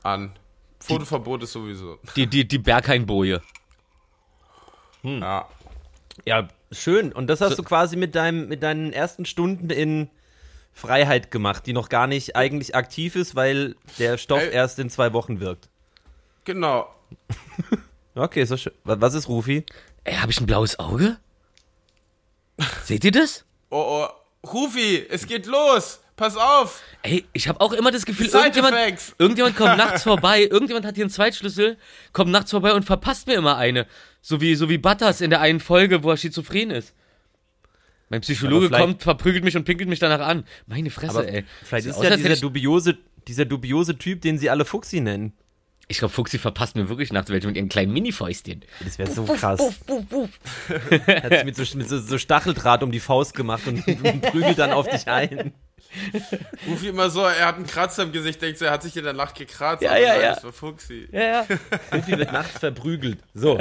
an. 0.02 0.32
Fotoverbot 0.88 1.44
ist 1.44 1.52
sowieso. 1.54 2.00
Die, 2.16 2.28
die, 2.28 2.48
die 2.48 2.58
Berghain-Boje. 2.58 3.42
Ja. 5.04 5.48
Ja, 6.26 6.48
schön. 6.72 7.12
Und 7.12 7.28
das 7.28 7.42
hast 7.42 7.58
du 7.58 7.64
quasi 7.64 7.96
mit 7.96 8.16
deinem, 8.16 8.48
mit 8.48 8.64
deinen 8.64 8.94
ersten 8.94 9.26
Stunden 9.26 9.70
in 9.70 10.10
Freiheit 10.74 11.32
gemacht, 11.32 11.66
die 11.68 11.74
noch 11.74 11.90
gar 11.90 12.08
nicht 12.08 12.36
eigentlich 12.36 12.76
aktiv 12.76 13.16
ist, 13.16 13.36
weil 13.36 13.76
der 14.00 14.18
Stoff 14.18 14.42
Ey. 14.42 14.52
erst 14.52 14.80
in 14.80 14.90
zwei 14.90 15.14
Wochen 15.14 15.40
wirkt. 15.40 15.70
Genau. 16.44 16.90
Okay, 18.18 18.44
ist 18.44 18.52
doch 18.54 18.58
schön. 18.58 18.72
Wa- 18.86 18.96
Was 19.02 19.14
ist 19.14 19.28
Rufi? 19.28 19.66
Ey, 20.06 20.16
hab 20.16 20.30
ich 20.30 20.40
ein 20.40 20.46
blaues 20.46 20.80
Auge? 20.80 21.18
Seht 22.86 23.04
ihr 23.04 23.12
das? 23.12 23.44
Oh, 23.70 24.06
oh. 24.08 24.48
Rufi, 24.48 25.06
es 25.10 25.28
geht 25.28 25.48
los. 25.48 26.00
Pass 26.16 26.38
auf. 26.38 26.82
Ey, 27.04 27.26
ich 27.34 27.48
habe 27.50 27.60
auch 27.60 27.74
immer 27.74 27.92
das 27.92 28.06
Gefühl, 28.06 28.28
Side 28.28 28.38
irgendjemand, 28.38 28.76
Effects. 28.76 29.16
irgendjemand 29.18 29.58
kommt 29.58 29.78
nachts 29.78 30.04
vorbei, 30.04 30.44
irgendjemand 30.44 30.86
hat 30.86 30.96
hier 30.96 31.04
einen 31.04 31.12
Zweitschlüssel, 31.12 31.78
kommt 32.14 32.32
nachts 32.32 32.52
vorbei 32.52 32.74
und 32.74 32.84
verpasst 32.84 33.28
mir 33.28 33.34
immer 33.36 33.58
eine. 33.58 33.86
So 34.22 34.40
wie, 34.40 34.56
so 34.56 34.70
wie 34.70 34.78
Butters 34.78 35.20
in 35.20 35.30
der 35.30 35.42
einen 35.42 35.60
Folge, 35.60 36.04
wo 36.04 36.12
er 36.12 36.18
schizophren 36.18 36.72
ist. 36.72 36.94
Mein 38.10 38.22
Psychologe 38.22 38.70
kommt, 38.70 39.04
verprügelt 39.04 39.44
mich 39.44 39.58
und 39.58 39.66
pinkelt 39.66 39.90
mich 39.90 40.00
danach 40.00 40.26
an. 40.26 40.46
Meine 40.68 40.90
Fresse, 40.90 41.20
Aber 41.20 41.28
ey. 41.28 41.44
vielleicht 41.64 41.88
ist 41.88 41.98
aus, 41.98 42.04
ja 42.04 42.16
dieser 42.16 42.38
dubiose, 42.38 42.98
dieser 43.28 43.46
dubiose 43.46 43.98
Typ, 43.98 44.22
den 44.22 44.38
sie 44.38 44.50
alle 44.50 44.64
Fuchsi 44.64 45.02
nennen. 45.02 45.34
Ich 45.88 46.00
glaube, 46.00 46.14
Fuchsi 46.14 46.40
verpasst 46.40 46.76
mir 46.76 46.88
wirklich 46.90 47.12
nachts 47.12 47.30
welche 47.30 47.46
mit 47.48 47.58
ihren 47.58 47.70
kleinen 47.70 47.94
Minifäustchen. 47.94 48.64
Das 48.84 48.98
wäre 48.98 49.12
so 49.12 49.26
krass. 49.26 49.60
Hat 51.08 51.32
sich 51.32 51.44
mit, 51.44 51.56
so, 51.56 51.78
mit 51.78 51.90
so, 51.90 52.00
so 52.00 52.18
Stacheldraht 52.18 52.82
um 52.84 52.92
die 52.92 53.00
Faust 53.00 53.36
gemacht 53.36 53.68
und, 53.68 53.86
und 53.88 54.22
prügelt 54.22 54.58
dann 54.58 54.72
auf 54.72 54.88
dich 54.88 55.08
ein. 55.08 55.54
Rufi 56.68 56.90
immer 56.90 57.10
so, 57.10 57.22
er 57.22 57.46
hat 57.48 57.56
einen 57.56 57.68
Kratzer 57.68 58.04
im 58.04 58.12
Gesicht, 58.12 58.42
denkt 58.42 58.60
so, 58.60 58.66
er 58.66 58.72
hat 58.72 58.84
sich 58.84 58.96
in 58.98 59.04
der 59.04 59.14
Nacht 59.14 59.36
gekratzt. 59.36 59.82
Ja, 59.84 59.92
aber 59.92 60.00
ja, 60.00 60.14
nein, 60.14 60.22
ja. 60.22 60.34
Das 60.36 60.44
war 60.44 60.54
Fuchsi. 60.54 61.08
Ja, 61.12 61.22
ja. 61.22 61.46
Rufi 61.94 62.18
wird 62.18 62.32
nachts 62.32 62.60
verprügelt. 62.60 63.20
So. 63.34 63.60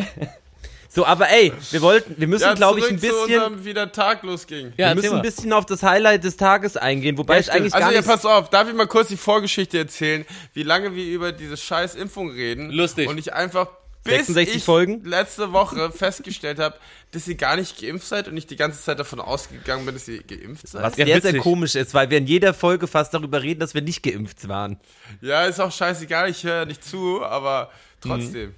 So, 0.95 1.05
aber 1.05 1.29
ey, 1.29 1.53
wir 1.73 1.83
wollten, 1.83 2.15
wir 2.17 2.29
müssen, 2.29 2.45
Ja, 2.45 2.55
glaube 2.55 2.79
ich, 2.79 2.89
ein 2.89 3.01
zurück 3.01 3.13
zu 3.13 3.27
bisschen, 3.27 3.43
unserem, 3.43 3.65
wie 3.65 3.75
der 3.75 3.91
Tag 3.91 4.23
losging. 4.23 4.73
Ja, 4.77 4.91
wir 4.91 4.95
müssen 4.95 4.97
erzähl 4.97 5.11
ein 5.11 5.17
mal. 5.17 5.23
bisschen 5.23 5.53
auf 5.53 5.67
das 5.67 5.83
Highlight 5.83 6.23
des 6.23 6.37
Tages 6.37 6.77
eingehen, 6.77 7.19
wobei 7.19 7.39
es 7.39 7.49
eigentlich 7.49 7.75
also 7.75 7.85
gar 7.85 7.93
ja, 7.93 7.99
nicht. 7.99 8.09
pass 8.09 8.25
auf, 8.25 8.49
darf 8.49 8.69
ich 8.69 8.75
mal 8.75 8.87
kurz 8.87 9.09
die 9.09 9.17
Vorgeschichte 9.17 9.77
erzählen, 9.77 10.25
wie 10.53 10.63
lange 10.63 10.95
wir 10.95 11.05
über 11.05 11.33
diese 11.33 11.57
scheiß 11.57 11.97
Impfung 11.97 12.31
reden. 12.31 12.71
Lustig. 12.71 13.09
Und 13.09 13.19
ich 13.19 13.33
einfach 13.33 13.71
bis 14.05 14.27
66 14.27 14.57
ich 14.57 14.65
Folgen? 14.65 15.03
letzte 15.05 15.53
Woche 15.53 15.91
festgestellt 15.91 16.59
habe, 16.59 16.77
dass 17.13 17.27
ihr 17.27 17.35
gar 17.37 17.57
nicht 17.57 17.81
geimpft 17.81 18.07
seid 18.07 18.29
und 18.29 18.37
ich 18.37 18.47
die 18.47 18.57
ganze 18.57 18.81
Zeit 18.83 18.99
davon 18.99 19.21
ausgegangen 19.21 19.85
bin, 19.87 19.95
dass 19.95 20.07
ihr 20.09 20.23
geimpft 20.23 20.69
seid. 20.69 20.83
Was 20.83 20.97
Ja, 20.97 21.07
sehr, 21.07 21.21
sehr 21.21 21.33
witzig. 21.33 21.43
komisch 21.43 21.75
ist, 21.75 21.95
weil 21.95 22.11
wir 22.11 22.19
in 22.19 22.27
jeder 22.27 22.55
Folge 22.55 22.87
fast 22.87 23.15
darüber 23.15 23.43
reden, 23.43 23.61
dass 23.61 23.75
wir 23.75 23.83
nicht 23.83 24.03
geimpft 24.03 24.47
waren. 24.49 24.79
Ja, 25.21 25.45
ist 25.47 25.61
auch 25.61 25.73
scheißegal, 25.73 26.31
ich 26.31 26.45
höre 26.45 26.67
nicht 26.67 26.85
zu, 26.85 27.25
aber 27.25 27.71
trotzdem. 28.01 28.55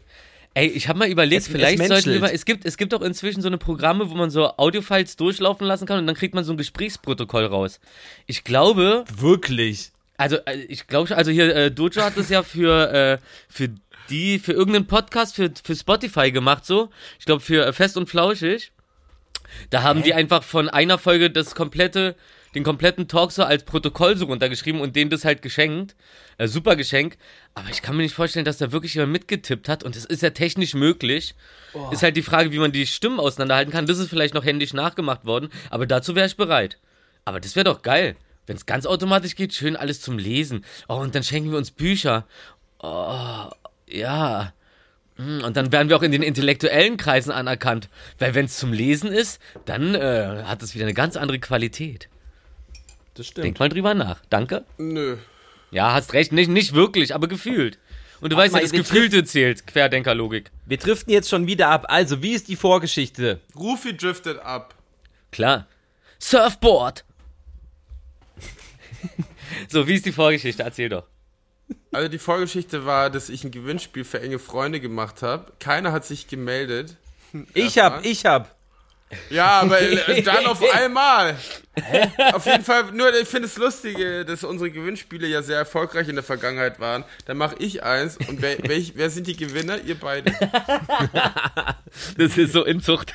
Ey, 0.54 0.68
ich 0.68 0.88
habe 0.88 0.98
mal 0.98 1.08
überlegt, 1.10 1.42
Es- 1.42 1.48
es 1.48 1.52
vielleicht 1.52 1.86
sollten 1.86 2.12
wir 2.12 2.20
mal, 2.20 2.30
es 2.30 2.46
gibt, 2.46 2.64
es 2.64 2.78
gibt 2.78 2.94
auch 2.94 3.02
inzwischen 3.02 3.42
so 3.42 3.48
eine 3.48 3.58
Programme, 3.58 4.08
wo 4.10 4.14
man 4.14 4.30
so 4.30 4.48
Audiofiles 4.56 5.16
durchlaufen 5.16 5.66
lassen 5.66 5.84
kann 5.86 5.98
und 5.98 6.06
dann 6.06 6.16
kriegt 6.16 6.34
man 6.34 6.44
so 6.44 6.52
ein 6.52 6.56
Gesprächsprotokoll 6.56 7.44
raus. 7.44 7.78
Ich 8.24 8.42
glaube, 8.42 9.04
Wirklich. 9.14 9.90
also 10.16 10.36
äh, 10.46 10.56
ich 10.68 10.86
glaube, 10.86 11.14
also 11.14 11.30
hier 11.30 11.54
äh, 11.54 11.70
Dojo 11.70 12.00
hat 12.00 12.16
das 12.16 12.30
ja 12.30 12.42
für 12.42 12.90
äh, 12.90 13.18
für 13.50 13.68
die 14.10 14.38
für 14.38 14.52
irgendeinen 14.52 14.86
Podcast 14.86 15.34
für 15.34 15.52
für 15.62 15.76
Spotify 15.76 16.32
gemacht 16.32 16.64
so. 16.64 16.90
Ich 17.18 17.26
glaube 17.26 17.40
für 17.40 17.66
äh, 17.66 17.72
Fest 17.72 17.96
und 17.96 18.08
Flauschig. 18.08 18.72
Da 19.70 19.82
haben 19.82 20.02
die 20.02 20.14
einfach 20.14 20.42
von 20.42 20.68
einer 20.68 20.98
Folge 20.98 21.30
das 21.30 21.54
komplette 21.54 22.16
den 22.56 22.64
kompletten 22.64 23.06
Talk 23.06 23.32
so 23.32 23.44
als 23.44 23.64
Protokoll 23.64 24.16
so 24.16 24.25
runtergeschrieben 24.25 24.80
und 24.80 24.96
denen 24.96 25.10
das 25.10 25.26
halt 25.26 25.42
geschenkt. 25.42 25.94
Äh, 26.38 26.48
super 26.48 26.75
Geschenk. 26.75 27.18
Aber 27.54 27.68
ich 27.68 27.82
kann 27.82 27.96
mir 27.96 28.02
nicht 28.02 28.14
vorstellen, 28.14 28.46
dass 28.46 28.56
da 28.56 28.72
wirklich 28.72 28.94
jemand 28.94 29.12
mitgetippt 29.12 29.68
hat. 29.68 29.84
Und 29.84 29.94
das 29.94 30.06
ist 30.06 30.22
ja 30.22 30.30
technisch 30.30 30.72
möglich. 30.72 31.34
Ist 31.90 32.02
halt 32.02 32.16
die 32.16 32.22
Frage, 32.22 32.52
wie 32.52 32.58
man 32.58 32.72
die 32.72 32.86
Stimmen 32.86 33.20
auseinanderhalten 33.20 33.72
kann. 33.72 33.84
Das 33.84 33.98
ist 33.98 34.08
vielleicht 34.08 34.32
noch 34.32 34.44
händisch 34.44 34.72
nachgemacht 34.72 35.26
worden. 35.26 35.50
Aber 35.68 35.86
dazu 35.86 36.14
wäre 36.14 36.26
ich 36.26 36.36
bereit. 36.36 36.78
Aber 37.26 37.40
das 37.40 37.56
wäre 37.56 37.64
doch 37.64 37.82
geil. 37.82 38.16
Wenn 38.46 38.56
es 38.56 38.64
ganz 38.64 38.86
automatisch 38.86 39.36
geht, 39.36 39.52
schön 39.52 39.76
alles 39.76 40.00
zum 40.00 40.16
Lesen. 40.16 40.64
Oh, 40.88 40.94
und 40.94 41.14
dann 41.14 41.25
schenken 41.25 41.50
wir 41.50 41.58
uns 41.58 41.70
Bücher. 41.70 42.26
Oh, 42.78 43.50
ja. 43.88 44.52
Hm, 45.16 45.42
Und 45.44 45.56
dann 45.56 45.72
werden 45.72 45.88
wir 45.88 45.96
auch 45.96 46.02
in 46.02 46.12
den 46.12 46.22
intellektuellen 46.22 46.96
Kreisen 46.96 47.30
anerkannt. 47.32 47.88
Weil 48.18 48.34
wenn 48.34 48.46
es 48.46 48.58
zum 48.58 48.72
Lesen 48.72 49.10
ist, 49.12 49.40
dann 49.64 49.94
äh, 49.94 50.42
hat 50.44 50.62
es 50.62 50.74
wieder 50.74 50.84
eine 50.84 50.94
ganz 50.94 51.16
andere 51.16 51.38
Qualität. 51.38 52.08
Das 53.14 53.26
stimmt. 53.28 53.44
Denk 53.44 53.58
mal 53.58 53.68
drüber 53.68 53.94
nach. 53.94 54.20
Danke. 54.28 54.64
Nö. 54.76 55.16
Ja, 55.70 55.94
hast 55.94 56.12
recht. 56.12 56.32
Nicht, 56.32 56.50
nicht 56.50 56.74
wirklich, 56.74 57.14
aber 57.14 57.28
gefühlt. 57.28 57.78
Und 58.20 58.32
du 58.32 58.36
weißt 58.36 58.54
ja, 58.54 58.58
mal, 58.58 58.62
das 58.62 58.72
wir 58.72 58.80
Gefühlte 58.80 59.24
zählt. 59.24 59.66
Querdenkerlogik. 59.66 60.50
Wir 60.64 60.76
driften 60.78 61.12
jetzt 61.12 61.28
schon 61.28 61.46
wieder 61.46 61.68
ab. 61.68 61.86
Also, 61.88 62.22
wie 62.22 62.32
ist 62.32 62.48
die 62.48 62.56
Vorgeschichte? 62.56 63.40
Rufi 63.54 63.96
driftet 63.96 64.38
ab. 64.38 64.74
Klar. 65.32 65.66
Surfboard. 66.18 67.04
so, 69.68 69.86
wie 69.86 69.94
ist 69.94 70.06
die 70.06 70.12
Vorgeschichte? 70.12 70.62
Erzähl 70.62 70.88
doch. 70.88 71.04
Also 71.96 72.08
die 72.08 72.18
Vorgeschichte 72.18 72.84
war, 72.84 73.08
dass 73.08 73.30
ich 73.30 73.42
ein 73.42 73.50
Gewinnspiel 73.50 74.04
für 74.04 74.20
enge 74.20 74.38
Freunde 74.38 74.80
gemacht 74.80 75.22
habe. 75.22 75.50
Keiner 75.60 75.92
hat 75.92 76.04
sich 76.04 76.28
gemeldet. 76.28 76.94
Ich 77.54 77.78
hab, 77.78 78.04
ich 78.04 78.24
hab. 78.24 78.54
Ja, 79.30 79.60
aber 79.60 79.78
dann 80.24 80.46
auf 80.46 80.62
einmal. 80.74 81.36
Auf 82.32 82.46
jeden 82.46 82.64
Fall, 82.64 82.92
nur 82.92 83.14
ich 83.14 83.26
finde 83.26 83.48
es 83.48 83.56
lustig, 83.56 83.98
äh, 83.98 84.24
dass 84.24 84.44
unsere 84.44 84.70
Gewinnspiele 84.70 85.26
ja 85.26 85.42
sehr 85.42 85.56
erfolgreich 85.58 86.08
in 86.08 86.14
der 86.14 86.24
Vergangenheit 86.24 86.80
waren. 86.80 87.04
Dann 87.24 87.38
mache 87.38 87.56
ich 87.58 87.82
eins 87.82 88.16
und 88.16 88.42
wer, 88.42 88.58
welch, 88.62 88.92
wer 88.94 89.10
sind 89.10 89.26
die 89.26 89.36
Gewinner? 89.36 89.78
Ihr 89.82 89.98
beide. 89.98 90.32
Das 92.16 92.38
ist 92.38 92.52
so 92.52 92.64
Inzucht. 92.64 93.12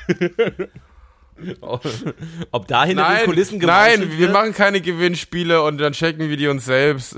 Ob 1.60 2.68
da 2.68 2.84
hinter 2.84 3.04
den 3.04 3.12
Nein, 3.12 3.24
Kulissen 3.26 3.58
nein, 3.58 4.10
wir 4.10 4.18
wird? 4.18 4.32
machen 4.32 4.54
keine 4.54 4.80
Gewinnspiele 4.80 5.62
und 5.62 5.78
dann 5.78 5.92
checken 5.94 6.28
wir 6.28 6.36
die 6.36 6.48
uns 6.48 6.64
selbst. 6.64 7.16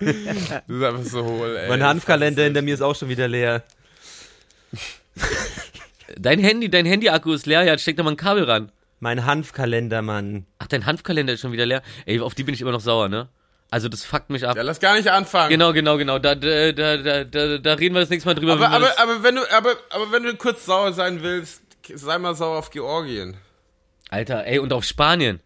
das 0.00 0.62
ist 0.68 0.82
einfach 0.82 1.02
so 1.02 1.24
hohl, 1.24 1.56
ey. 1.56 1.68
Mein 1.68 1.82
Hanfkalender 1.82 2.44
hinter 2.44 2.62
mir 2.62 2.74
ist 2.74 2.82
auch 2.82 2.96
schon 2.96 3.08
wieder 3.08 3.28
leer. 3.28 3.62
Dein 6.16 6.38
Handy, 6.38 6.70
dein 6.70 6.86
Handy-Akku 6.86 7.32
ist 7.32 7.46
leer, 7.46 7.62
ja, 7.64 7.76
steck 7.78 7.96
da 7.96 8.02
mal 8.02 8.10
ein 8.10 8.16
Kabel 8.16 8.44
ran. 8.44 8.70
Mein 9.00 9.26
Hanfkalender, 9.26 10.02
Mann. 10.02 10.46
Ach, 10.58 10.66
dein 10.66 10.86
Hanfkalender 10.86 11.32
ist 11.32 11.40
schon 11.40 11.52
wieder 11.52 11.66
leer. 11.66 11.82
Ey, 12.06 12.20
auf 12.20 12.34
die 12.34 12.44
bin 12.44 12.54
ich 12.54 12.60
immer 12.60 12.72
noch 12.72 12.80
sauer, 12.80 13.08
ne? 13.08 13.28
Also 13.70 13.88
das 13.88 14.04
fuckt 14.04 14.30
mich 14.30 14.46
ab. 14.46 14.56
Ja, 14.56 14.62
lass 14.62 14.78
gar 14.78 14.94
nicht 14.94 15.08
anfangen. 15.08 15.50
Genau, 15.50 15.72
genau, 15.72 15.96
genau. 15.96 16.18
Da, 16.18 16.34
da, 16.34 16.72
da, 16.72 16.96
da, 16.96 17.58
da, 17.58 17.72
reden 17.74 17.94
wir 17.94 18.00
das 18.00 18.10
nächste 18.10 18.28
Mal 18.28 18.34
drüber. 18.34 18.52
Aber, 18.52 18.70
aber, 18.70 18.98
aber, 18.98 19.22
wenn 19.22 19.34
du, 19.34 19.42
aber, 19.52 19.74
aber 19.90 20.12
wenn 20.12 20.22
du 20.22 20.34
kurz 20.36 20.64
sauer 20.64 20.92
sein 20.92 21.22
willst, 21.22 21.62
sei 21.92 22.18
mal 22.18 22.34
sauer 22.34 22.58
auf 22.58 22.70
Georgien. 22.70 23.36
Alter, 24.10 24.46
ey, 24.46 24.58
und 24.58 24.72
auf 24.72 24.84
Spanien. 24.84 25.40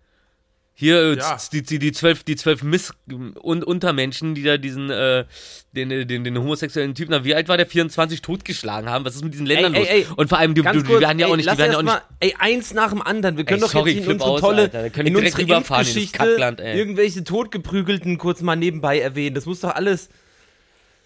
Hier, 0.80 0.96
äh, 0.96 1.16
Ja. 1.16 1.36
die, 1.52 1.62
die, 1.64 1.80
die 1.80 1.90
zwölf, 1.90 2.22
die 2.22 2.36
zwölf 2.36 2.62
Miss 2.62 2.92
und 3.08 3.64
Untermenschen, 3.64 4.36
die 4.36 4.44
da 4.44 4.58
diesen, 4.58 4.90
äh, 4.90 5.24
den, 5.72 5.90
äh, 5.90 6.06
den, 6.06 6.22
den 6.22 6.38
homosexuellen 6.38 6.94
Typen, 6.94 7.10
na, 7.10 7.24
wie 7.24 7.34
alt 7.34 7.48
war 7.48 7.56
der? 7.56 7.66
24 7.66 8.22
totgeschlagen 8.22 8.88
haben. 8.88 9.04
Was 9.04 9.16
ist 9.16 9.24
mit 9.24 9.34
diesen 9.34 9.44
Ländern 9.44 9.74
Ey, 9.74 9.80
los? 9.80 9.88
ey, 9.88 10.00
ey. 10.02 10.06
und 10.14 10.28
vor 10.28 10.38
allem, 10.38 10.54
die, 10.54 10.62
die, 10.62 10.70
die 10.70 10.82
kurz, 10.84 11.00
werden 11.00 11.18
ja 11.18 11.26
auch 11.26 11.30
ey, 11.32 11.36
nicht, 11.38 11.50
die 11.52 11.58
werden 11.58 11.72
ja 11.72 11.78
auch 11.78 11.82
erst 11.82 11.94
nicht. 11.96 12.10
mal, 12.10 12.16
ey, 12.20 12.34
eins 12.38 12.74
nach 12.74 12.90
dem 12.90 13.02
anderen. 13.02 13.36
Wir 13.36 13.44
können 13.44 13.58
Ey, 13.60 13.66
doch 13.66 13.72
sorry, 13.72 13.90
jetzt 13.90 14.04
in 14.06 14.12
unsere 14.12 14.30
aus, 14.30 14.40
tolle, 14.40 14.62
Alter. 14.72 15.00
In 15.04 15.16
unsere 15.16 15.42
in 15.42 15.48
Impfgeschichte 15.48 16.54
ey. 16.62 16.78
irgendwelche 16.78 17.24
Totgeprügelten 17.24 18.16
kurz 18.16 18.40
mal 18.42 18.54
nebenbei 18.54 19.00
erwähnen. 19.00 19.34
Das 19.34 19.46
muss 19.46 19.58
doch 19.58 19.74
alles... 19.74 20.08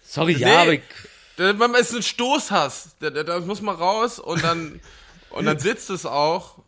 Sorry, 0.05 0.35
Nee, 0.35 0.41
ja, 0.41 0.61
aber 0.61 0.73
ich, 0.73 0.81
Wenn 1.37 1.57
man 1.57 1.73
ist 1.73 1.95
ein 1.95 2.03
Stoßhass, 2.03 2.95
da, 2.99 3.09
da, 3.09 3.23
da 3.23 3.39
muss 3.39 3.63
man 3.63 3.75
raus 3.75 4.19
und 4.19 4.43
dann, 4.43 4.79
und 5.31 5.45
dann 5.45 5.57
sitzt 5.57 5.89
es 5.89 6.05
auch. 6.05 6.59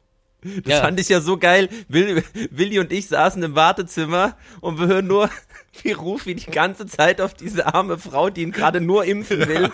Das 0.64 0.74
Ja. 0.74 0.82
fand 0.82 1.00
ich 1.00 1.10
ja 1.10 1.22
so 1.22 1.38
geil. 1.38 1.70
Will, 1.88 2.24
Willi 2.52 2.80
und 2.80 2.92
ich 2.92 3.08
saßen 3.08 3.42
im 3.44 3.56
Wartezimmer 3.56 4.38
und 4.62 4.80
wir 4.80 4.88
hören 4.88 5.08
nur, 5.08 5.30
wie 5.84 5.92
Rufi 5.92 6.36
die 6.36 6.50
ganze 6.52 6.86
Zeit 6.88 7.20
auf 7.20 7.34
diese 7.34 7.74
arme 7.74 7.98
Frau, 7.98 8.30
die 8.30 8.44
ihn 8.44 8.52
gerade 8.52 8.80
nur 8.82 9.06
impfen 9.06 9.48
will, 9.48 9.72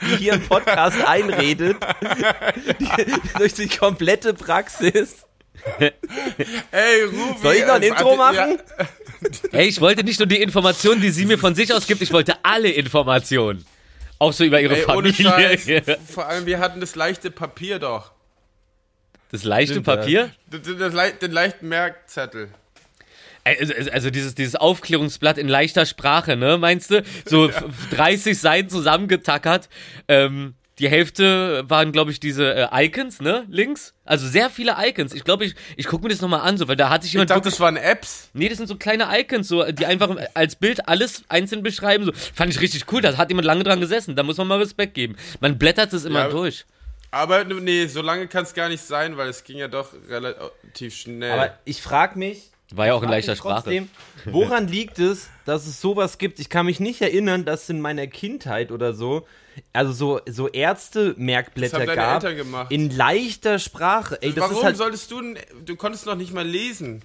wie 0.00 0.16
hier 0.16 0.34
im 0.34 0.42
Podcast 0.42 0.96
einredet. 1.06 1.76
Die, 2.80 2.88
durch 3.38 3.54
die 3.54 3.68
komplette 3.68 4.32
Praxis. 4.34 5.26
Ey, 6.70 7.02
Rufi. 7.04 7.42
Soll 7.42 7.54
ich 7.54 7.66
noch 7.66 7.74
ein 7.74 7.82
äh, 7.82 7.88
Intro 7.88 8.16
machen? 8.16 8.58
ey, 9.52 9.66
ich 9.68 9.80
wollte 9.80 10.02
nicht 10.04 10.18
nur 10.18 10.26
die 10.26 10.40
Informationen, 10.42 11.00
die 11.00 11.10
sie 11.10 11.24
mir 11.26 11.38
von 11.38 11.54
sich 11.54 11.72
aus 11.72 11.86
gibt, 11.86 12.02
ich 12.02 12.12
wollte 12.12 12.36
alle 12.44 12.70
Informationen. 12.70 13.64
Auch 14.18 14.32
so 14.32 14.44
über 14.44 14.60
ihre 14.60 14.78
Ja, 14.80 14.88
ey, 14.88 14.96
ohne 14.96 15.12
Familie. 15.12 15.58
Scheiß. 15.58 15.98
Vor 16.08 16.26
allem, 16.26 16.46
wir 16.46 16.58
hatten 16.60 16.80
das 16.80 16.94
leichte 16.94 17.30
Papier 17.30 17.78
doch. 17.78 18.12
Das 19.32 19.42
leichte 19.44 19.74
Stimmt, 19.74 19.86
ja. 19.88 19.96
Papier? 19.96 20.30
Das, 20.50 20.60
das, 20.78 20.92
lei- 20.94 21.10
den 21.12 21.32
leichten 21.32 21.68
Merkzettel. 21.68 22.48
Also, 23.44 23.74
also- 23.74 23.90
also 23.90 24.10
dieses, 24.10 24.34
dieses 24.36 24.54
Aufklärungsblatt 24.54 25.36
in 25.38 25.48
leichter 25.48 25.84
Sprache, 25.86 26.36
ne, 26.36 26.58
meinst 26.58 26.90
du? 26.92 27.02
So 27.26 27.48
f- 27.48 27.64
30 27.90 28.38
Seiten 28.38 28.68
zusammengetackert. 28.68 29.68
Ähm, 30.06 30.54
die 30.78 30.88
Hälfte 30.88 31.64
waren, 31.68 31.92
glaube 31.92 32.10
ich, 32.12 32.18
diese 32.20 32.54
äh, 32.54 32.84
Icons, 32.86 33.20
ne, 33.20 33.44
links. 33.48 33.94
Also 34.04 34.26
sehr 34.26 34.48
viele 34.48 34.74
Icons. 34.78 35.12
Ich 35.12 35.22
glaube, 35.24 35.44
ich, 35.44 35.54
ich 35.76 35.86
gucke 35.86 36.04
mir 36.04 36.08
das 36.10 36.20
nochmal 36.20 36.40
an, 36.40 36.56
so, 36.56 36.66
weil 36.68 36.76
da 36.76 36.88
hat 36.88 37.02
sich 37.02 37.10
Ich 37.10 37.12
jemand 37.14 37.30
dachte, 37.30 37.40
wirklich... 37.44 37.54
das 37.54 37.60
waren 37.60 37.76
Apps. 37.76 38.30
Nee, 38.32 38.48
das 38.48 38.58
sind 38.58 38.68
so 38.68 38.76
kleine 38.76 39.06
Icons, 39.18 39.48
so, 39.48 39.64
die 39.70 39.86
einfach 39.86 40.16
als 40.34 40.56
Bild 40.56 40.88
alles 40.88 41.24
einzeln 41.28 41.62
beschreiben. 41.62 42.04
So. 42.04 42.12
Fand 42.34 42.52
ich 42.52 42.60
richtig 42.60 42.84
cool, 42.92 43.00
da 43.02 43.16
hat 43.16 43.28
jemand 43.28 43.46
lange 43.46 43.64
dran 43.64 43.80
gesessen. 43.80 44.16
Da 44.16 44.22
muss 44.22 44.38
man 44.38 44.46
mal 44.48 44.58
Respekt 44.60 44.94
geben. 44.94 45.16
Man 45.40 45.58
blättert 45.58 45.92
es 45.92 46.04
immer 46.04 46.20
Ja, 46.20 46.28
durch. 46.28 46.64
Aber 47.12 47.44
nee, 47.44 47.86
so 47.86 48.00
lange 48.02 48.26
kann 48.26 48.42
es 48.44 48.54
gar 48.54 48.68
nicht 48.70 48.82
sein, 48.82 49.16
weil 49.18 49.28
es 49.28 49.44
ging 49.44 49.58
ja 49.58 49.68
doch 49.68 49.90
relativ 50.08 50.96
schnell. 50.96 51.30
Aber 51.32 51.58
ich 51.66 51.82
frage 51.82 52.18
mich, 52.18 52.50
War 52.72 52.86
ja 52.86 52.94
auch 52.94 53.02
in 53.02 53.10
leichter 53.10 53.36
Sprache. 53.36 53.62
trotzdem, 53.64 53.88
woran 54.24 54.66
liegt 54.66 54.98
es, 54.98 55.28
dass 55.44 55.66
es 55.66 55.78
sowas 55.80 56.16
gibt? 56.16 56.40
Ich 56.40 56.48
kann 56.48 56.64
mich 56.66 56.80
nicht 56.80 57.02
erinnern, 57.02 57.44
dass 57.44 57.68
in 57.68 57.80
meiner 57.82 58.06
Kindheit 58.06 58.72
oder 58.72 58.94
so, 58.94 59.26
also 59.74 59.92
so, 59.92 60.20
so 60.26 60.48
Ärzte-Merkblätter 60.48 61.78
Das 61.78 61.80
haben 61.80 61.86
deine 61.96 62.00
gab. 62.00 62.22
Eltern 62.24 62.36
gemacht. 62.38 62.72
In 62.72 62.90
leichter 62.90 63.58
Sprache. 63.58 64.16
Ey, 64.22 64.32
das 64.32 64.44
Warum 64.44 64.56
ist 64.56 64.64
halt 64.64 64.76
solltest 64.78 65.10
du 65.10 65.20
denn, 65.20 65.38
du 65.66 65.76
konntest 65.76 66.06
noch 66.06 66.16
nicht 66.16 66.32
mal 66.32 66.46
lesen. 66.46 67.02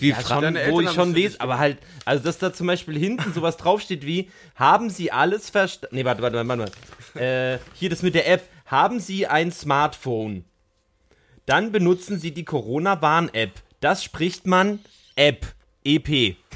Wie 0.00 0.10
ja, 0.10 0.14
Fra- 0.14 0.36
schon, 0.36 0.54
Deine 0.54 0.70
wo 0.70 0.80
ich 0.80 0.90
schon 0.92 1.12
lese, 1.12 1.40
aber 1.40 1.58
halt, 1.58 1.76
also 2.04 2.22
dass 2.24 2.38
da 2.38 2.52
zum 2.52 2.66
Beispiel 2.68 2.96
hinten 2.98 3.32
sowas 3.34 3.56
draufsteht 3.58 4.06
wie, 4.06 4.30
haben 4.54 4.88
Sie 4.90 5.10
alles 5.12 5.50
verstanden? 5.50 5.96
Nee, 5.96 6.04
warte, 6.04 6.22
warte, 6.22 6.36
warte, 6.48 6.72
warte. 7.14 7.20
Äh, 7.20 7.58
hier 7.74 7.90
das 7.90 8.02
mit 8.02 8.14
der 8.14 8.26
App. 8.28 8.42
Haben 8.68 9.00
Sie 9.00 9.26
ein 9.26 9.50
Smartphone? 9.52 10.44
Dann 11.46 11.72
benutzen 11.72 12.18
Sie 12.18 12.32
die 12.32 12.44
Corona-Warn-App. 12.44 13.52
Das 13.80 14.04
spricht 14.04 14.46
man 14.46 14.80
App. 15.16 15.46
EP. 15.84 16.36